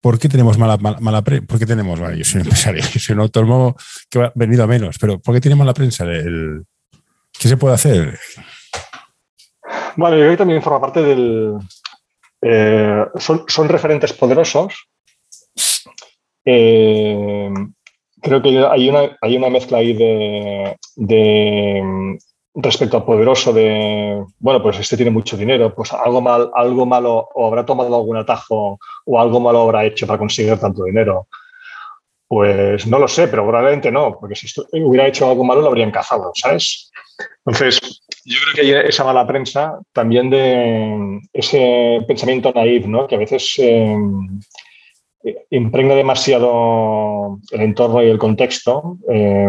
¿Por 0.00 0.18
qué 0.18 0.28
tenemos 0.28 0.56
mala, 0.56 0.78
mala, 0.78 0.98
mala 1.00 1.22
prensa? 1.22 1.46
¿Por 1.46 1.58
qué 1.58 1.66
tenemos? 1.66 1.98
Bueno, 1.98 2.14
yo 2.14 2.24
soy 2.24 2.40
un 2.40 2.46
empresario, 2.46 2.82
yo 2.82 3.00
soy 3.00 3.14
un 3.14 3.20
autónomo 3.20 3.76
que 4.08 4.18
ha 4.18 4.32
venido 4.34 4.64
a 4.64 4.66
menos, 4.66 4.96
pero 4.98 5.18
¿por 5.18 5.34
qué 5.34 5.40
tiene 5.40 5.56
mala 5.56 5.74
prensa? 5.74 6.04
El, 6.04 6.64
¿Qué 7.38 7.48
se 7.48 7.56
puede 7.56 7.74
hacer? 7.74 8.18
Bueno, 9.96 10.16
yo 10.16 10.22
creo 10.22 10.30
que 10.32 10.36
también 10.38 10.62
forma 10.62 10.80
parte 10.80 11.02
del. 11.02 11.54
Eh, 12.42 13.04
son, 13.16 13.44
son 13.48 13.68
referentes 13.68 14.14
poderosos 14.14 14.74
eh, 16.44 17.50
creo 18.20 18.42
que 18.42 18.66
hay 18.66 18.88
una, 18.88 19.16
hay 19.20 19.36
una 19.36 19.50
mezcla 19.50 19.78
ahí 19.78 19.92
de, 19.92 20.76
de, 20.96 22.18
respecto 22.54 22.96
al 22.96 23.04
poderoso 23.04 23.52
de, 23.52 24.24
bueno, 24.38 24.62
pues 24.62 24.78
este 24.78 24.96
tiene 24.96 25.10
mucho 25.10 25.36
dinero, 25.36 25.74
pues 25.74 25.92
algo, 25.92 26.20
mal, 26.20 26.50
algo 26.54 26.86
malo 26.86 27.28
o 27.34 27.46
habrá 27.46 27.64
tomado 27.64 27.94
algún 27.94 28.16
atajo 28.16 28.78
o 29.04 29.20
algo 29.20 29.40
malo 29.40 29.62
habrá 29.62 29.84
hecho 29.84 30.06
para 30.06 30.18
conseguir 30.18 30.58
tanto 30.58 30.84
dinero. 30.84 31.28
Pues 32.28 32.86
no 32.86 32.98
lo 33.00 33.08
sé, 33.08 33.26
pero 33.26 33.42
probablemente 33.42 33.90
no, 33.90 34.16
porque 34.18 34.36
si 34.36 34.46
hubiera 34.72 35.08
hecho 35.08 35.28
algo 35.28 35.42
malo 35.42 35.62
lo 35.62 35.66
habrían 35.66 35.90
cazado, 35.90 36.30
¿sabes? 36.34 36.92
Entonces, 37.44 37.80
yo 38.24 38.38
creo 38.40 38.54
que 38.54 38.60
hay 38.60 38.88
esa 38.88 39.02
mala 39.02 39.26
prensa 39.26 39.80
también 39.92 40.30
de 40.30 41.18
ese 41.32 41.98
pensamiento 42.06 42.52
naif, 42.54 42.86
¿no? 42.86 43.06
Que 43.06 43.16
a 43.16 43.18
veces... 43.18 43.52
Eh, 43.58 43.96
impregna 45.50 45.94
demasiado 45.94 47.38
el 47.50 47.60
entorno 47.60 48.02
y 48.02 48.08
el 48.08 48.18
contexto, 48.18 48.98
eh, 49.08 49.48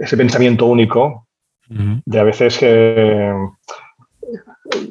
ese 0.00 0.16
pensamiento 0.16 0.66
único, 0.66 1.26
uh 1.70 1.74
-huh. 1.74 2.02
de 2.04 2.20
a 2.20 2.24
veces 2.24 2.58
que... 2.58 3.34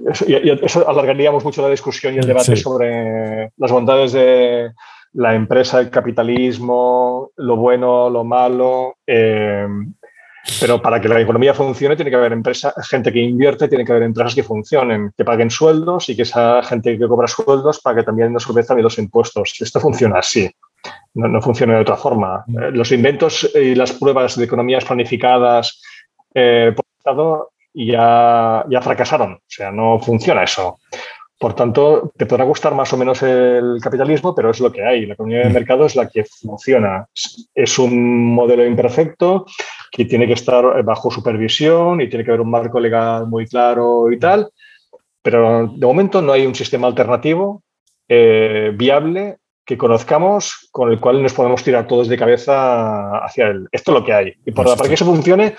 Eso, 0.09 0.25
eso, 0.25 0.89
alargaríamos 0.89 1.43
mucho 1.43 1.61
la 1.61 1.69
discusión 1.69 2.15
y 2.15 2.17
el 2.17 2.25
debate 2.25 2.55
sí. 2.55 2.63
sobre 2.63 3.51
las 3.57 3.71
bondades 3.71 4.11
de 4.11 4.71
la 5.13 5.35
empresa, 5.35 5.79
el 5.79 5.89
capitalismo, 5.89 7.31
lo 7.35 7.55
bueno, 7.57 8.09
lo 8.09 8.23
malo. 8.23 8.95
Eh, 9.05 9.67
pero 10.59 10.81
para 10.81 10.99
que 10.99 11.07
la 11.07 11.19
economía 11.19 11.53
funcione 11.53 11.95
tiene 11.95 12.09
que 12.09 12.17
haber 12.17 12.31
empresa, 12.31 12.73
gente 12.89 13.11
que 13.11 13.19
invierte, 13.19 13.67
tiene 13.67 13.85
que 13.85 13.91
haber 13.91 14.03
empresas 14.03 14.33
que 14.33 14.43
funcionen, 14.43 15.11
que 15.15 15.25
paguen 15.25 15.49
sueldos 15.49 16.09
y 16.09 16.15
que 16.15 16.23
esa 16.23 16.63
gente 16.63 16.97
que 16.97 17.07
cobra 17.07 17.27
sueldos 17.27 17.79
pague 17.79 18.03
también 18.03 18.35
a 18.35 18.39
su 18.39 18.53
vez 18.53 18.67
también 18.67 18.83
los 18.83 18.97
impuestos. 18.97 19.55
Esto 19.59 19.79
funciona 19.79 20.19
así, 20.19 20.49
no, 21.13 21.27
no 21.27 21.41
funciona 21.41 21.75
de 21.75 21.81
otra 21.81 21.97
forma. 21.97 22.43
Eh, 22.47 22.71
los 22.71 22.91
inventos 22.91 23.49
y 23.53 23.75
las 23.75 23.93
pruebas 23.93 24.35
de 24.37 24.45
economías 24.45 24.85
planificadas 24.85 25.81
eh, 26.33 26.73
por 26.75 26.85
el 26.85 26.97
Estado 26.97 27.51
ya, 27.73 28.65
ya 28.69 28.81
fracasaron, 28.81 29.33
o 29.33 29.41
sea, 29.47 29.71
no 29.71 29.99
funciona 29.99 30.43
eso. 30.43 30.79
Por 31.39 31.53
tanto, 31.53 32.11
te 32.17 32.25
podrá 32.25 32.45
gustar 32.45 32.73
más 32.73 32.91
o 32.93 32.97
menos 32.97 33.21
el 33.21 33.77
capitalismo, 33.79 34.33
pero 34.33 34.49
es 34.49 34.59
lo 34.59 34.71
que 34.71 34.83
hay. 34.83 35.05
La 35.05 35.13
economía 35.13 35.43
de 35.43 35.51
mercado 35.51 35.85
es 35.85 35.95
la 35.95 36.09
que 36.09 36.25
funciona. 36.25 37.05
Es 37.53 37.77
un 37.77 38.33
modelo 38.33 38.65
imperfecto 38.65 39.45
que 39.91 40.05
tiene 40.05 40.27
que 40.27 40.33
estar 40.33 40.83
bajo 40.83 41.11
supervisión 41.11 42.01
y 42.01 42.09
tiene 42.09 42.23
que 42.23 42.31
haber 42.31 42.41
un 42.41 42.51
marco 42.51 42.79
legal 42.79 43.27
muy 43.27 43.45
claro 43.45 44.11
y 44.11 44.19
tal. 44.19 44.49
Pero 45.21 45.67
de 45.67 45.85
momento 45.85 46.21
no 46.21 46.31
hay 46.31 46.45
un 46.45 46.55
sistema 46.55 46.87
alternativo 46.87 47.63
eh, 48.07 48.71
viable 48.73 49.37
que 49.65 49.77
conozcamos 49.77 50.69
con 50.71 50.89
el 50.89 50.99
cual 50.99 51.21
nos 51.21 51.33
podemos 51.33 51.61
tirar 51.61 51.87
todos 51.87 52.07
de 52.07 52.17
cabeza 52.17 53.17
hacia 53.17 53.47
él. 53.47 53.67
Esto 53.71 53.91
es 53.91 53.99
lo 53.99 54.05
que 54.05 54.13
hay. 54.13 54.33
Y 54.45 54.51
por, 54.51 54.65
para 54.77 54.87
que 54.87 54.93
eso 54.93 55.03
funcione, 55.03 55.55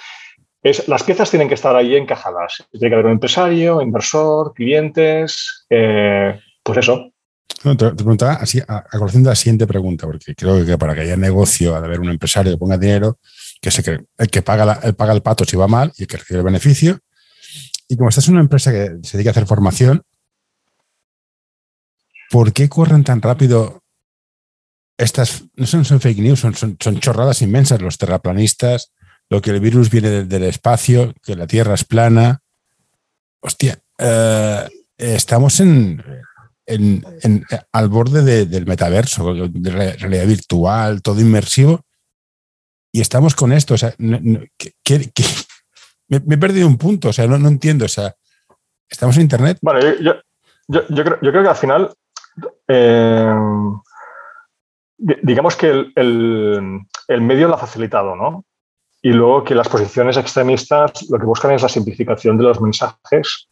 es, 0.63 0.89
las 0.89 1.03
piezas 1.03 1.31
tienen 1.31 1.49
que 1.49 1.55
estar 1.55 1.77
ahí 1.77 1.95
encajadas. 1.95 2.65
Tiene 2.71 2.89
que 2.89 2.95
haber 2.95 3.07
un 3.07 3.13
empresario, 3.13 3.83
inversor, 3.83 4.55
clientes, 4.55 5.67
eh, 5.69 6.41
pues 6.63 6.79
eso. 6.79 7.11
No, 7.65 7.77
te, 7.77 7.91
te, 7.91 7.97
preguntaba 7.97 8.35
así, 8.35 8.61
a, 8.67 8.79
a 8.91 8.99
colación 8.99 9.25
de 9.25 9.29
la 9.29 9.37
siguiente 9.37 9.67
pregunta, 9.67 10.07
porque 10.07 10.35
creo 10.35 10.65
que 10.65 10.79
para 10.79 10.95
que 10.95 11.03
haya 11.03 11.17
negocio 11.17 11.77
ha 11.77 11.81
de 11.81 11.87
haber 11.87 12.01
un 12.01 12.09
empresario 12.09 12.53
que 12.53 12.59
ponga 12.59 12.79
dinero, 12.79 13.19
que 13.61 13.71
se 13.71 13.83
que 13.83 14.05
el 14.19 14.29
que 14.29 14.43
paga, 14.43 14.65
la, 14.65 14.73
el 14.85 14.95
paga 14.95 15.13
el 15.13 15.23
pato 15.23 15.45
si 15.45 15.57
va 15.57 15.69
mal 15.69 15.93
y 15.97 16.03
el 16.03 16.09
que 16.09 16.17
recibe 16.17 16.39
el 16.41 16.45
beneficio. 16.45 17.01
Y 17.89 17.97
como 17.97 18.09
estás 18.09 18.29
en 18.29 18.35
una 18.35 18.43
empresa 18.43 18.71
que 18.71 18.99
se 19.03 19.17
dedica 19.17 19.31
a 19.31 19.33
hacer 19.33 19.47
formación, 19.47 20.03
¿por 22.31 22.53
qué 22.53 22.69
corren 22.69 23.05
tan 23.05 23.23
rápido 23.23 23.83
estas, 24.99 25.45
no 25.55 25.67
son, 25.67 25.85
son 25.85 26.01
fake 26.01 26.19
news, 26.19 26.41
son, 26.41 26.55
son, 26.55 26.77
son 26.81 26.99
chorradas 26.99 27.41
inmensas, 27.41 27.81
los 27.81 27.99
terraplanistas, 27.99 28.93
lo 29.31 29.41
que 29.41 29.51
el 29.51 29.61
virus 29.61 29.91
viene 29.91 30.25
del, 30.25 30.43
espacio, 30.43 31.15
que 31.23 31.37
la 31.37 31.47
Tierra 31.47 31.75
es 31.75 31.85
plana. 31.85 32.41
Hostia, 33.41 33.79
eh, 33.99 34.69
estamos 34.97 35.61
en, 35.61 36.03
en, 36.67 37.05
en, 37.23 37.45
al 37.73 37.89
borde 37.89 38.23
de, 38.23 38.47
del 38.47 38.67
metaverso, 38.67 39.35
de 39.49 39.71
realidad 39.71 40.27
virtual, 40.27 41.01
todo 41.01 41.21
inmersivo, 41.21 41.85
y 42.93 43.01
estamos 43.01 43.35
con 43.35 43.53
esto. 43.53 43.75
O 43.75 43.79
sea, 43.79 43.95
no, 43.99 44.19
no, 44.23 44.41
que, 44.57 44.73
que, 44.83 45.11
me, 46.09 46.21
me, 46.21 46.35
he 46.35 46.39
perdido 46.39 46.67
un 46.67 46.79
punto, 46.79 47.09
o 47.09 47.13
sea, 47.13 47.27
no, 47.27 47.39
no, 47.39 47.49
entiendo. 47.49 47.85
O 47.85 47.89
sea, 47.89 48.15
estamos 48.89 49.17
en 49.17 49.23
Internet. 49.23 49.59
Bueno, 49.63 49.81
yo, 50.01 50.15
yo, 50.69 50.85
creo, 51.05 51.43
que 51.43 51.49
al 51.49 51.57
final, 51.57 51.91
eh, 52.69 53.35
digamos 54.99 55.57
que 55.57 55.93
el, 55.95 56.87
medio 57.21 57.49
lo 57.49 57.55
ha 57.55 57.59
facilitado, 57.59 58.17
¿no? 58.17 58.45
Y 59.01 59.13
luego 59.13 59.45
que 59.45 59.55
las 59.55 59.69
posiciones 59.69 60.17
extremistas 60.17 61.09
lo 61.09 61.19
que 61.19 61.25
buscan 61.25 61.53
es 61.53 61.63
la 61.63 61.69
simplificación 61.69 62.37
de 62.37 62.45
los 62.45 62.61
mensajes 62.61 63.49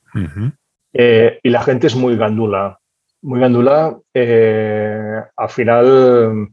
eh, 0.93 1.39
y 1.43 1.51
la 1.51 1.63
gente 1.63 1.87
es 1.87 1.95
muy 1.95 2.17
gandula. 2.17 2.79
Muy 3.23 3.41
gandula, 3.41 3.97
eh, 4.13 5.23
al 5.37 5.49
final 5.49 6.51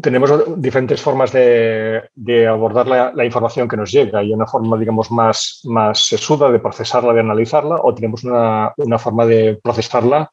tenemos 0.00 0.60
diferentes 0.60 1.00
formas 1.00 1.30
de, 1.32 2.46
abordar 2.48 2.86
la, 2.86 3.24
información 3.24 3.68
que 3.68 3.76
nos 3.76 3.92
llega. 3.92 4.20
Hay 4.20 4.32
una 4.32 4.46
forma, 4.46 4.78
digamos, 4.78 5.10
más, 5.10 5.60
más 5.64 6.06
sesuda 6.06 6.50
de 6.50 6.58
procesarla, 6.58 7.12
de 7.12 7.20
analizarla, 7.20 7.76
o 7.82 7.94
tenemos 7.94 8.24
una, 8.24 8.72
forma 8.98 9.26
de 9.26 9.58
procesarla 9.62 10.30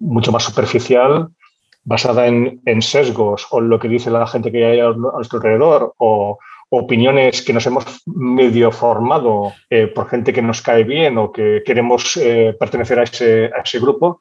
mucho 0.00 0.32
más 0.32 0.42
superficial, 0.42 1.28
basada 1.84 2.26
en, 2.26 2.82
sesgos 2.82 3.46
o 3.50 3.60
en 3.60 3.68
lo 3.68 3.78
que 3.78 3.88
dice 3.88 4.10
la 4.10 4.26
gente 4.26 4.50
que 4.50 4.64
hay 4.64 4.80
a 4.80 4.90
nuestro 4.90 5.38
alrededor, 5.38 5.94
o 5.98 6.38
opiniones 6.70 7.42
que 7.42 7.52
nos 7.52 7.66
hemos 7.66 7.84
medio 8.06 8.72
formado 8.72 9.52
eh, 9.68 9.86
por 9.88 10.08
gente 10.08 10.32
que 10.32 10.40
nos 10.40 10.62
cae 10.62 10.84
bien 10.84 11.18
o 11.18 11.30
que 11.30 11.62
queremos 11.66 12.16
eh, 12.16 12.56
pertenecer 12.58 12.98
a 12.98 13.02
ese, 13.02 13.50
a 13.54 13.60
ese 13.60 13.78
grupo 13.78 14.20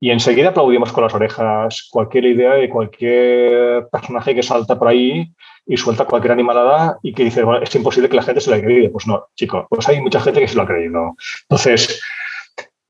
y 0.00 0.10
enseguida 0.10 0.50
aplaudimos 0.50 0.92
con 0.92 1.04
las 1.04 1.14
orejas 1.14 1.88
cualquier 1.90 2.26
idea 2.26 2.54
de 2.54 2.68
cualquier 2.68 3.88
personaje 3.90 4.34
que 4.34 4.42
salta 4.42 4.78
por 4.78 4.88
ahí 4.88 5.32
y 5.66 5.76
suelta 5.76 6.04
cualquier 6.04 6.32
animalada 6.32 6.98
y 7.02 7.12
que 7.12 7.24
dice, 7.24 7.42
bueno, 7.42 7.62
es 7.62 7.74
imposible 7.74 8.08
que 8.08 8.16
la 8.16 8.22
gente 8.22 8.40
se 8.40 8.52
haya 8.52 8.62
creído. 8.62 8.92
Pues 8.92 9.06
no, 9.06 9.26
chicos, 9.34 9.66
pues 9.68 9.88
hay 9.88 10.00
mucha 10.00 10.20
gente 10.20 10.40
que 10.40 10.48
se 10.48 10.54
lo 10.54 10.62
ha 10.62 10.66
creído. 10.66 11.14
Entonces, 11.42 12.00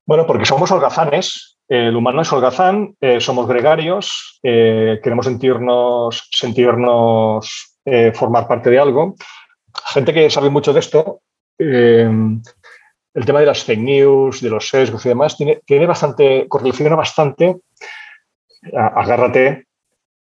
bueno, 0.05 0.25
porque 0.27 0.45
somos 0.45 0.71
holgazanes, 0.71 1.57
el 1.67 1.95
humano 1.95 2.21
es 2.21 2.31
holgazán, 2.31 2.95
eh, 3.01 3.19
somos 3.19 3.47
gregarios, 3.47 4.39
eh, 4.43 4.99
queremos 5.03 5.25
sentirnos, 5.25 6.27
sentirnos 6.31 7.77
eh, 7.85 8.11
formar 8.13 8.47
parte 8.47 8.69
de 8.69 8.79
algo. 8.79 9.15
Gente 9.93 10.13
que 10.13 10.29
sabe 10.29 10.49
mucho 10.49 10.73
de 10.73 10.79
esto 10.79 11.21
el 13.19 13.25
tema 13.25 13.41
de 13.41 13.47
las 13.47 13.65
fake 13.65 13.81
news, 13.81 14.39
de 14.39 14.49
los 14.49 14.69
sesgos 14.69 15.05
y 15.05 15.09
demás, 15.09 15.35
tiene, 15.35 15.59
tiene 15.65 15.85
bastante, 15.85 16.47
correlaciona 16.47 16.95
bastante, 16.95 17.57
agárrate, 18.73 19.65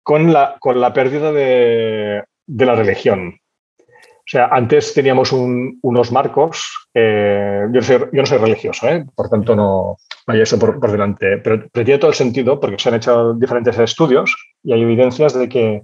con 0.02 0.32
la, 0.32 0.56
con 0.58 0.80
la 0.80 0.92
pérdida 0.92 1.30
de, 1.30 2.24
la 2.48 2.74
religión. 2.74 3.38
O 3.78 4.26
sea, 4.26 4.46
antes 4.46 4.92
teníamos 4.92 5.30
unos 5.32 6.10
marcos, 6.10 6.88
yo, 6.92 7.80
no 8.12 8.26
soy 8.26 8.38
religioso, 8.38 8.88
¿eh? 8.88 9.04
por 9.14 9.28
tanto 9.28 9.54
no, 9.54 9.96
hay 10.26 10.40
eso 10.40 10.58
por, 10.58 10.80
delante, 10.90 11.38
pero, 11.38 11.68
tiene 11.70 11.98
todo 11.98 12.10
el 12.10 12.16
sentido 12.16 12.58
porque 12.58 12.78
se 12.80 12.88
han 12.88 12.96
hecho 12.96 13.34
diferentes 13.34 13.78
estudios 13.78 14.34
y 14.64 14.72
hay 14.72 14.82
evidencias 14.82 15.34
de 15.34 15.48
que 15.48 15.82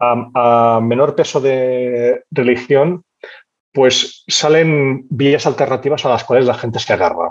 a 0.00 0.80
menor 0.82 1.14
peso 1.14 1.40
de 1.40 2.24
religión, 2.32 3.04
pues 3.72 4.24
salen 4.26 5.06
vías 5.10 5.46
alternativas 5.46 6.04
a 6.04 6.10
las 6.10 6.24
cuales 6.24 6.46
la 6.46 6.54
gente 6.54 6.78
se 6.78 6.92
agarra. 6.92 7.30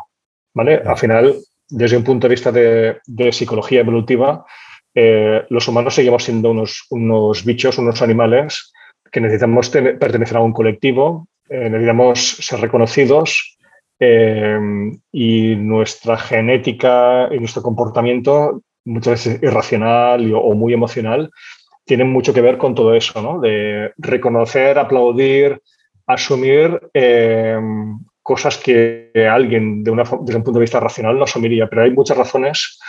¿vale? 0.53 0.81
Al 0.85 0.97
final, 0.97 1.35
desde 1.69 1.97
un 1.97 2.03
punto 2.03 2.27
de 2.27 2.33
vista 2.33 2.51
de, 2.51 2.99
psicología 3.31 3.81
evolutiva, 3.81 4.45
eh, 4.93 5.43
los 5.49 5.67
humanos 5.67 5.95
seguimos 5.95 6.23
siendo 6.23 6.51
unos, 6.51 6.85
unos, 6.89 7.45
bichos, 7.45 7.77
unos 7.77 8.01
animales 8.01 8.71
que 9.11 9.21
necesitamos 9.21 9.69
pertenecer 9.69 10.37
a 10.37 10.41
un 10.41 10.53
colectivo, 10.53 11.27
eh, 11.49 11.69
necesitamos 11.69 12.19
ser 12.19 12.59
reconocidos 12.61 13.57
eh, 13.99 14.57
y 15.11 15.55
nuestra 15.55 16.17
genética 16.17 17.27
y 17.31 17.39
nuestro 17.39 17.61
comportamiento, 17.61 18.61
muchas 18.85 19.25
veces 19.25 19.43
irracional 19.43 20.33
o 20.33 20.53
muy 20.53 20.73
emocional, 20.73 21.31
tienen 21.85 22.09
mucho 22.09 22.33
que 22.33 22.41
ver 22.41 22.57
con 22.57 22.75
todo 22.75 22.93
eso, 22.93 23.21
¿no? 23.21 23.39
de 23.39 23.91
reconocer, 23.97 24.77
aplaudir, 24.77 25.59
asumir 26.09 26.89
eh, 26.91 27.55
cosas 28.23 28.57
que 28.57 29.11
alguien 29.31 29.83
de 29.83 29.91
una, 29.91 30.03
desde 30.03 30.37
un 30.37 30.43
punto 30.43 30.59
de 30.59 30.63
vista 30.63 30.79
racional 30.79 31.17
no 31.17 31.23
asumiría, 31.23 31.67
pero 31.69 31.83
hay 31.83 31.91
muchas 31.91 32.17
razones, 32.17 32.79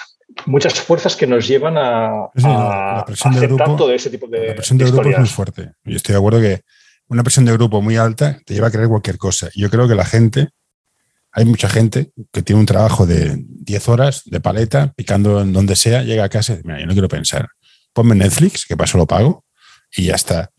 muchas 0.47 0.81
fuerzas 0.81 1.17
que 1.17 1.27
nos 1.27 1.47
llevan 1.47 1.77
a, 1.77 2.31
la 2.35 3.05
presión 3.07 3.35
de 3.35 3.47
grupo, 3.47 3.77
todo 3.77 3.93
ese 3.93 4.09
tipo 4.09 4.27
de 4.27 4.49
La 4.49 4.55
presión 4.55 4.79
de, 4.79 4.87
grupo 4.87 5.09
es 5.09 5.19
muy 5.19 5.29
fuerte. 5.29 5.73
Yo 5.85 5.97
estoy 5.97 6.15
de 6.15 6.19
acuerdo 6.19 6.41
que 6.41 6.63
una 7.09 7.23
presión 7.23 7.45
de 7.45 7.53
grupo 7.53 7.83
muy 7.83 7.97
alta 7.97 8.39
te 8.47 8.55
lleva 8.55 8.69
a 8.69 8.71
creer 8.71 8.89
cualquier 8.89 9.19
cosa. 9.19 9.51
Yo 9.55 9.69
creo 9.69 9.87
que 9.87 9.95
la 9.95 10.07
gente, 10.07 10.49
hay 11.33 11.45
mucha 11.45 11.69
gente 11.69 12.13
que 12.33 12.41
tiene 12.41 12.61
un 12.61 12.67
trabajo 12.67 13.05
de 13.05 13.37
10 13.39 13.89
horas 13.91 14.23
de 14.25 14.41
paleta, 14.41 14.95
picando 14.97 15.43
en 15.43 15.53
donde 15.53 15.77
sea, 15.77 16.03
llega 16.05 16.25
a 16.25 16.31
casa 16.31 16.55
y 16.55 16.57
dice, 16.57 16.67
mira, 16.67 16.81
yo 16.81 16.87
no 16.87 16.93
quiero 16.93 17.09
pensar. 17.09 17.49
Ponme 17.93 18.15
Netflix, 18.15 18.65
que 18.65 18.79
paso 18.79 18.97
lo 18.97 19.07
pago, 19.07 19.45
y 19.97 20.07
ya 20.07 20.15
está 20.15 20.51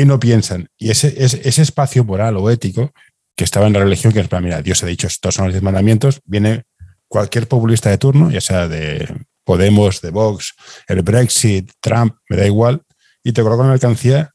y 0.00 0.06
no 0.06 0.18
piensan. 0.18 0.70
Y 0.78 0.90
ese, 0.90 1.14
ese, 1.22 1.60
espacio 1.60 2.04
moral 2.04 2.38
o 2.38 2.48
ético 2.48 2.90
que 3.36 3.44
estaba 3.44 3.66
en 3.66 3.74
la 3.74 3.80
religión, 3.80 4.14
que 4.14 4.20
es 4.20 4.28
para, 4.28 4.40
mira, 4.40 4.62
Dios 4.62 4.82
ha 4.82 4.86
dicho, 4.86 5.06
estos 5.06 5.34
son 5.34 5.44
los 5.44 5.52
diez 5.52 5.62
mandamientos, 5.62 6.20
viene 6.24 6.64
cualquier 7.06 7.46
populista 7.46 7.90
de 7.90 7.98
turno, 7.98 8.30
ya 8.30 8.40
sea 8.40 8.66
de 8.66 9.26
Podemos, 9.44 10.00
de 10.00 10.10
Vox, 10.10 10.54
el 10.88 11.02
Brexit, 11.02 11.70
Trump, 11.80 12.16
me 12.30 12.38
da 12.38 12.46
igual, 12.46 12.82
y 13.22 13.32
te 13.32 13.42
coloca 13.42 13.62
una 13.62 13.72
mercancía 13.72 14.30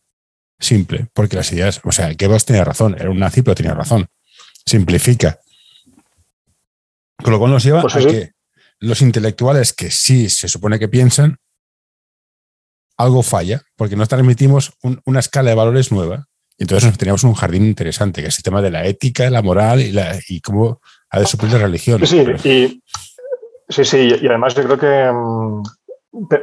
simple, 0.60 1.08
porque 1.14 1.36
las 1.36 1.52
ideas, 1.52 1.82
o 1.84 1.92
sea, 1.92 2.14
que 2.14 2.28
Vox 2.28 2.46
tenía 2.46 2.64
razón, 2.64 2.96
era 3.00 3.10
un 3.10 3.18
nazi, 3.18 3.42
pero 3.42 3.56
tenía 3.56 3.74
razón. 3.74 4.06
Simplifica. 4.68 5.40
Con 7.24 7.34
lo 7.34 7.40
cual 7.40 7.52
nos 7.52 7.64
lleva 7.64 7.82
pues 7.82 7.96
a 7.96 8.00
que 8.00 8.34
los 8.80 9.02
intelectuales 9.02 9.74
que 9.74 9.90
sí 9.90 10.30
se 10.30 10.48
supone 10.48 10.78
que 10.78 10.90
piensan, 10.90 11.38
algo 12.98 13.24
falla, 13.24 13.62
porque 13.76 13.96
no 13.96 14.06
transmitimos 14.06 14.74
una 15.06 15.20
escala 15.20 15.50
de 15.50 15.56
valores 15.56 15.92
nueva. 15.92 16.28
Y 16.58 16.64
entonces 16.64 16.98
teníamos 16.98 17.24
un 17.24 17.34
jardín 17.34 17.66
interesante, 17.66 18.22
que 18.22 18.30
es 18.30 18.38
el 18.38 18.44
tema 18.44 18.62
de 18.62 18.72
la 18.72 18.86
ética, 18.86 19.30
la 19.30 19.42
moral 19.42 19.82
y, 19.82 19.92
la, 19.92 20.16
y 20.30 20.40
cómo 20.40 20.80
ha 21.10 21.20
de 21.20 21.26
suplir 21.26 21.52
la 21.52 21.60
religión. 21.60 22.06
Sí, 22.06 22.26
sí, 22.38 22.50
y, 22.50 22.84
sí, 23.68 23.84
sí, 23.84 23.98
y 24.22 24.28
además 24.28 24.56
yo 24.56 24.64
creo 24.64 24.78
que 24.78 25.12
mm, 25.12 25.64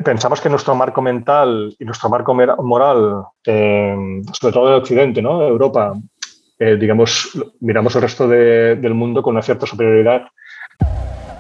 pensamos 0.05 0.41
que 0.41 0.51
nuestro 0.51 0.75
marco 0.75 1.01
mental 1.01 1.75
y 1.79 1.85
nuestro 1.85 2.11
marco 2.11 2.35
moral, 2.35 3.25
eh, 3.47 3.97
sobre 4.33 4.53
todo 4.53 4.69
de 4.69 4.75
Occidente, 4.75 5.23
¿no? 5.23 5.43
Europa, 5.43 5.95
eh, 6.59 6.77
digamos, 6.77 7.31
miramos 7.61 7.95
el 7.97 8.03
resto 8.03 8.29
del 8.29 8.95
mundo 8.95 9.23
con 9.23 9.35
una 9.35 9.43
cierta 9.43 9.67
superioridad. 9.67 10.27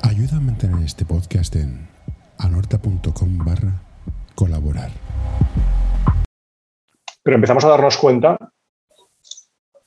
Ayuda 0.03 0.39
a 0.39 0.41
mantener 0.41 0.83
este 0.83 1.05
podcast 1.05 1.55
en 1.57 1.89
anorta.com 2.39 3.39
barra 3.45 3.83
colaborar. 4.35 5.02
Pero 7.22 7.37
empezamos 7.37 7.64
a 7.64 7.68
darnos 7.68 7.97
cuenta, 7.97 8.37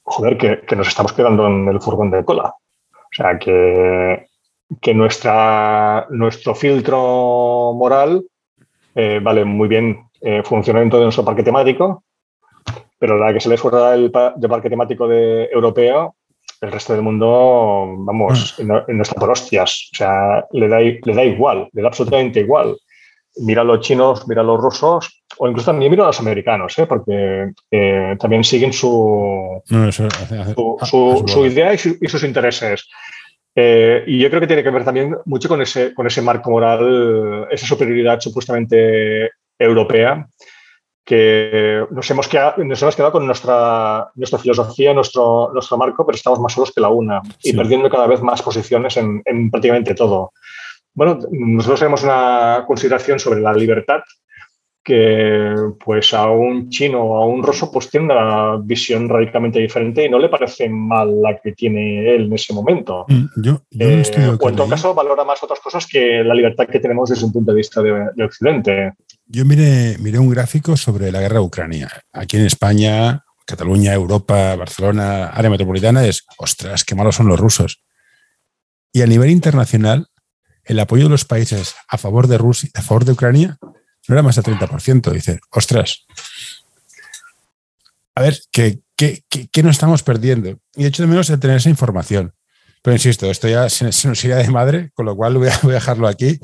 joder, 0.03 0.37
que, 0.37 0.75
nos 0.75 0.87
estamos 0.87 1.13
quedando 1.13 1.47
en 1.47 1.67
el 1.67 1.81
furgón 1.81 2.11
de 2.11 2.23
cola. 2.23 2.53
O 2.93 3.11
sea, 3.11 3.37
que, 3.37 4.27
que 4.81 4.93
nuestra, 4.93 6.07
nuestro 6.09 6.55
filtro 6.55 7.73
moral 7.73 8.25
eh, 8.93 9.19
vale 9.21 9.43
muy 9.43 9.67
bien 9.67 10.09
eh, 10.21 10.41
funcionamiento 10.43 10.97
de 10.97 11.03
nuestro 11.03 11.25
parque 11.25 11.43
temático, 11.43 12.03
pero 12.97 13.17
la 13.17 13.33
que 13.33 13.41
se 13.41 13.49
le 13.49 13.57
fuera 13.57 13.91
del, 13.91 14.11
parque 14.11 14.69
temático 14.69 15.07
de, 15.07 15.45
europeo, 15.51 16.15
el 16.61 16.71
resto 16.71 16.93
del 16.93 17.01
mundo, 17.01 17.95
vamos, 17.97 18.55
mm. 18.57 18.67
no, 18.67 19.01
está 19.01 19.19
por 19.19 19.31
hostias. 19.31 19.89
O 19.91 19.95
sea, 19.97 20.45
le 20.51 20.69
da, 20.69 20.79
le 20.79 21.13
da 21.13 21.23
igual, 21.23 21.67
le 21.73 21.81
da 21.81 21.89
absolutamente 21.89 22.39
igual 22.39 22.77
mira 23.37 23.61
a 23.61 23.65
los 23.65 23.81
chinos, 23.81 24.27
mira 24.27 24.41
a 24.41 24.45
los 24.45 24.59
rusos, 24.59 25.23
o 25.37 25.47
incluso 25.47 25.71
también 25.71 25.91
mira 25.91 26.03
a 26.03 26.07
los 26.07 26.19
americanos, 26.19 26.77
¿eh? 26.79 26.85
porque 26.85 27.51
eh, 27.71 28.15
también 28.19 28.43
siguen 28.43 28.73
su, 28.73 29.61
su, 29.65 31.45
idea 31.45 31.73
y, 31.73 31.77
sus 31.77 32.23
intereses. 32.23 32.87
Eh, 33.55 34.03
y 34.07 34.19
yo 34.19 34.29
creo 34.29 34.41
que 34.41 34.47
tiene 34.47 34.63
que 34.63 34.69
ver 34.69 34.83
también 34.83 35.15
mucho 35.25 35.47
con 35.47 35.61
ese, 35.61 35.93
con 35.93 36.07
ese 36.07 36.21
marco 36.21 36.51
moral, 36.51 37.47
esa 37.51 37.65
superioridad 37.65 38.19
supuestamente 38.19 39.31
europea, 39.57 40.27
que 41.05 41.85
nos 41.91 42.09
hemos 42.09 42.27
quedado, 42.27 42.63
nos 42.63 42.81
hemos 42.81 42.95
quedado 42.95 43.11
con 43.11 43.27
nuestra, 43.27 44.09
nuestra 44.15 44.39
filosofía, 44.39 44.93
nuestro, 44.93 45.51
nuestro 45.53 45.77
marco, 45.77 46.03
pero 46.05 46.15
estamos 46.15 46.39
más 46.39 46.53
solos 46.53 46.71
que 46.73 46.81
la 46.81 46.89
una 46.89 47.21
y 47.43 47.53
perdiendo 47.53 47.89
cada 47.89 48.07
vez 48.07 48.21
más 48.21 48.41
posiciones 48.41 48.97
en, 48.97 49.21
en 49.25 49.51
prácticamente 49.51 49.93
todo. 49.93 50.31
Bueno, 50.95 51.19
nosotros 51.31 51.79
tenemos 51.79 52.03
una 52.03 52.63
consideración 52.65 53.19
sobre 53.19 53.41
la 53.41 53.53
libertad 53.53 54.01
que 54.85 55.55
pues 55.83 56.13
a 56.13 56.29
un 56.29 56.69
chino 56.69 57.01
o 57.01 57.17
a 57.17 57.25
un 57.25 57.41
ruso 57.41 57.71
pues 57.71 57.89
tiene 57.89 58.05
una 58.05 58.57
visión 58.63 59.09
radicalmente 59.09 59.59
diferente 59.59 60.05
y 60.05 60.09
no 60.09 60.19
le 60.19 60.29
parece 60.29 60.69
mal 60.69 61.23
la 61.23 61.39
que 61.41 61.53
tiene 61.53 62.15
él 62.15 62.25
en 62.25 62.33
ese 62.33 62.53
momento. 62.53 63.03
Mm, 63.07 63.25
yo, 63.41 63.63
eh, 63.79 64.03
o 64.39 64.49
en 64.49 64.55
todo 64.55 64.69
caso 64.69 64.93
valora 64.93 65.25
más 65.25 65.41
otras 65.41 65.59
cosas 65.59 65.87
que 65.87 66.23
la 66.23 66.35
libertad 66.35 66.67
que 66.67 66.79
tenemos 66.79 67.09
desde 67.09 67.25
un 67.25 67.33
punto 67.33 67.51
de 67.51 67.57
vista 67.57 67.81
de, 67.81 68.23
Occidente. 68.23 68.93
Yo 69.25 69.43
miré, 69.43 69.97
miré 69.97 70.19
un 70.19 70.29
gráfico 70.29 70.77
sobre 70.77 71.11
la 71.11 71.19
guerra 71.19 71.39
de 71.39 71.45
Ucrania. 71.45 71.89
Aquí 72.13 72.37
en 72.37 72.45
España, 72.45 73.23
Cataluña, 73.43 73.91
Europa, 73.91 74.55
Barcelona, 74.55 75.29
área 75.29 75.49
metropolitana 75.49 76.05
es, 76.05 76.27
ostras, 76.37 76.83
qué 76.83 76.93
malos 76.93 77.15
son 77.15 77.27
los 77.27 77.39
rusos. 77.39 77.81
Y 78.93 79.01
a 79.01 79.07
nivel 79.07 79.31
internacional, 79.31 80.09
el 80.65 80.79
apoyo 80.79 81.03
de 81.03 81.09
los 81.09 81.25
países 81.25 81.75
a 81.87 81.97
favor 81.97 82.27
de 82.27 82.37
Rusia, 82.37 82.69
a 82.73 82.81
favor 82.81 83.05
de 83.05 83.13
Ucrania, 83.13 83.57
no 84.07 84.15
era 84.15 84.21
más 84.21 84.35
del 84.35 84.45
30%. 84.45 85.11
Dice, 85.11 85.39
ostras, 85.51 86.05
a 88.15 88.21
ver, 88.21 88.39
¿qué, 88.51 88.79
qué, 88.95 89.23
qué, 89.29 89.63
nos 89.63 89.75
estamos 89.75 90.03
perdiendo? 90.03 90.49
Y 90.75 90.83
de 90.83 90.87
hecho, 90.87 91.03
de 91.03 91.07
menos 91.07 91.27
de 91.27 91.37
tener 91.37 91.57
esa 91.57 91.69
información. 91.69 92.33
Pero 92.81 92.95
insisto, 92.95 93.29
esto 93.31 93.47
ya 93.47 93.67
se, 93.67 93.85
nos 93.85 94.23
iría 94.23 94.37
de 94.37 94.49
madre, 94.49 94.91
con 94.93 95.05
lo 95.05 95.15
cual 95.15 95.37
voy 95.37 95.49
a, 95.49 95.59
dejarlo 95.67 96.07
aquí. 96.07 96.39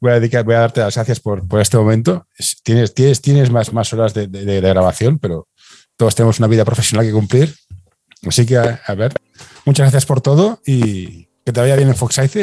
Voy 0.00 0.12
a, 0.12 0.14
dedicar, 0.14 0.44
voy 0.44 0.54
a 0.54 0.60
darte 0.60 0.80
las 0.80 0.94
gracias 0.94 1.20
por, 1.20 1.46
por 1.46 1.60
este 1.60 1.76
momento. 1.76 2.26
Tienes, 2.62 2.94
tienes, 2.94 3.20
tienes 3.20 3.50
más, 3.50 3.72
más 3.72 3.92
horas 3.92 4.14
de, 4.14 4.26
de, 4.28 4.60
grabación, 4.60 5.18
pero 5.18 5.48
todos 5.96 6.14
tenemos 6.14 6.38
una 6.38 6.48
vida 6.48 6.64
profesional 6.64 7.04
que 7.04 7.12
cumplir. 7.12 7.54
Así 8.26 8.46
que, 8.46 8.56
a, 8.56 8.94
ver, 8.94 9.12
muchas 9.64 9.84
gracias 9.84 10.06
por 10.06 10.20
todo 10.20 10.60
y 10.64 11.28
que 11.44 11.52
te 11.52 11.60
vaya 11.60 11.76
bien 11.76 11.88
en 11.88 11.94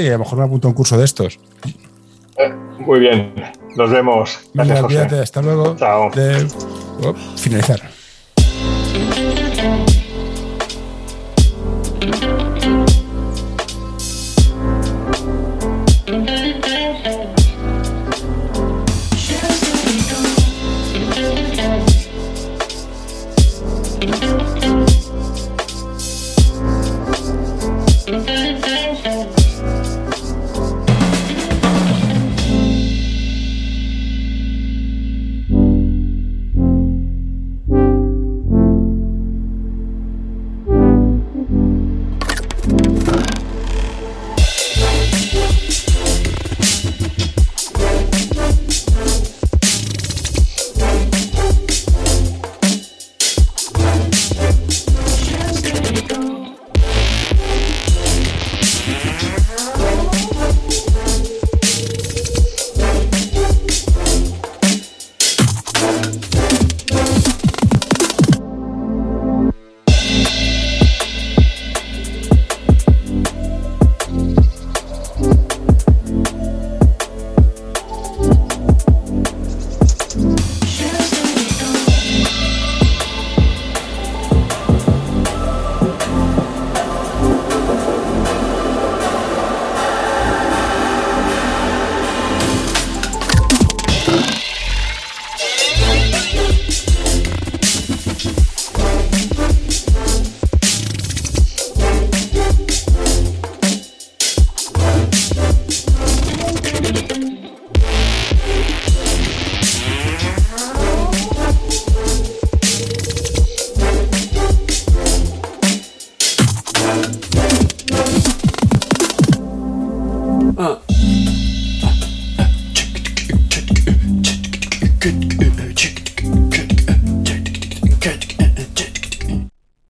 y 0.04 0.08
a 0.08 0.12
lo 0.12 0.20
mejor 0.20 0.40
me 0.40 0.46
apunto 0.46 0.68
a 0.68 0.72
un 0.72 0.76
curso 0.76 0.98
de 0.98 1.06
estos. 1.06 1.40
Eh, 2.38 2.54
muy 2.80 3.00
bien, 3.00 3.34
nos 3.76 3.90
vemos. 3.90 4.40
Gracias, 4.54 4.88
Venga, 4.88 5.22
hasta 5.22 5.42
luego. 5.42 5.76
Chao. 5.78 6.10
De, 6.12 6.48
oh, 7.04 7.14
finalizar. 7.38 7.82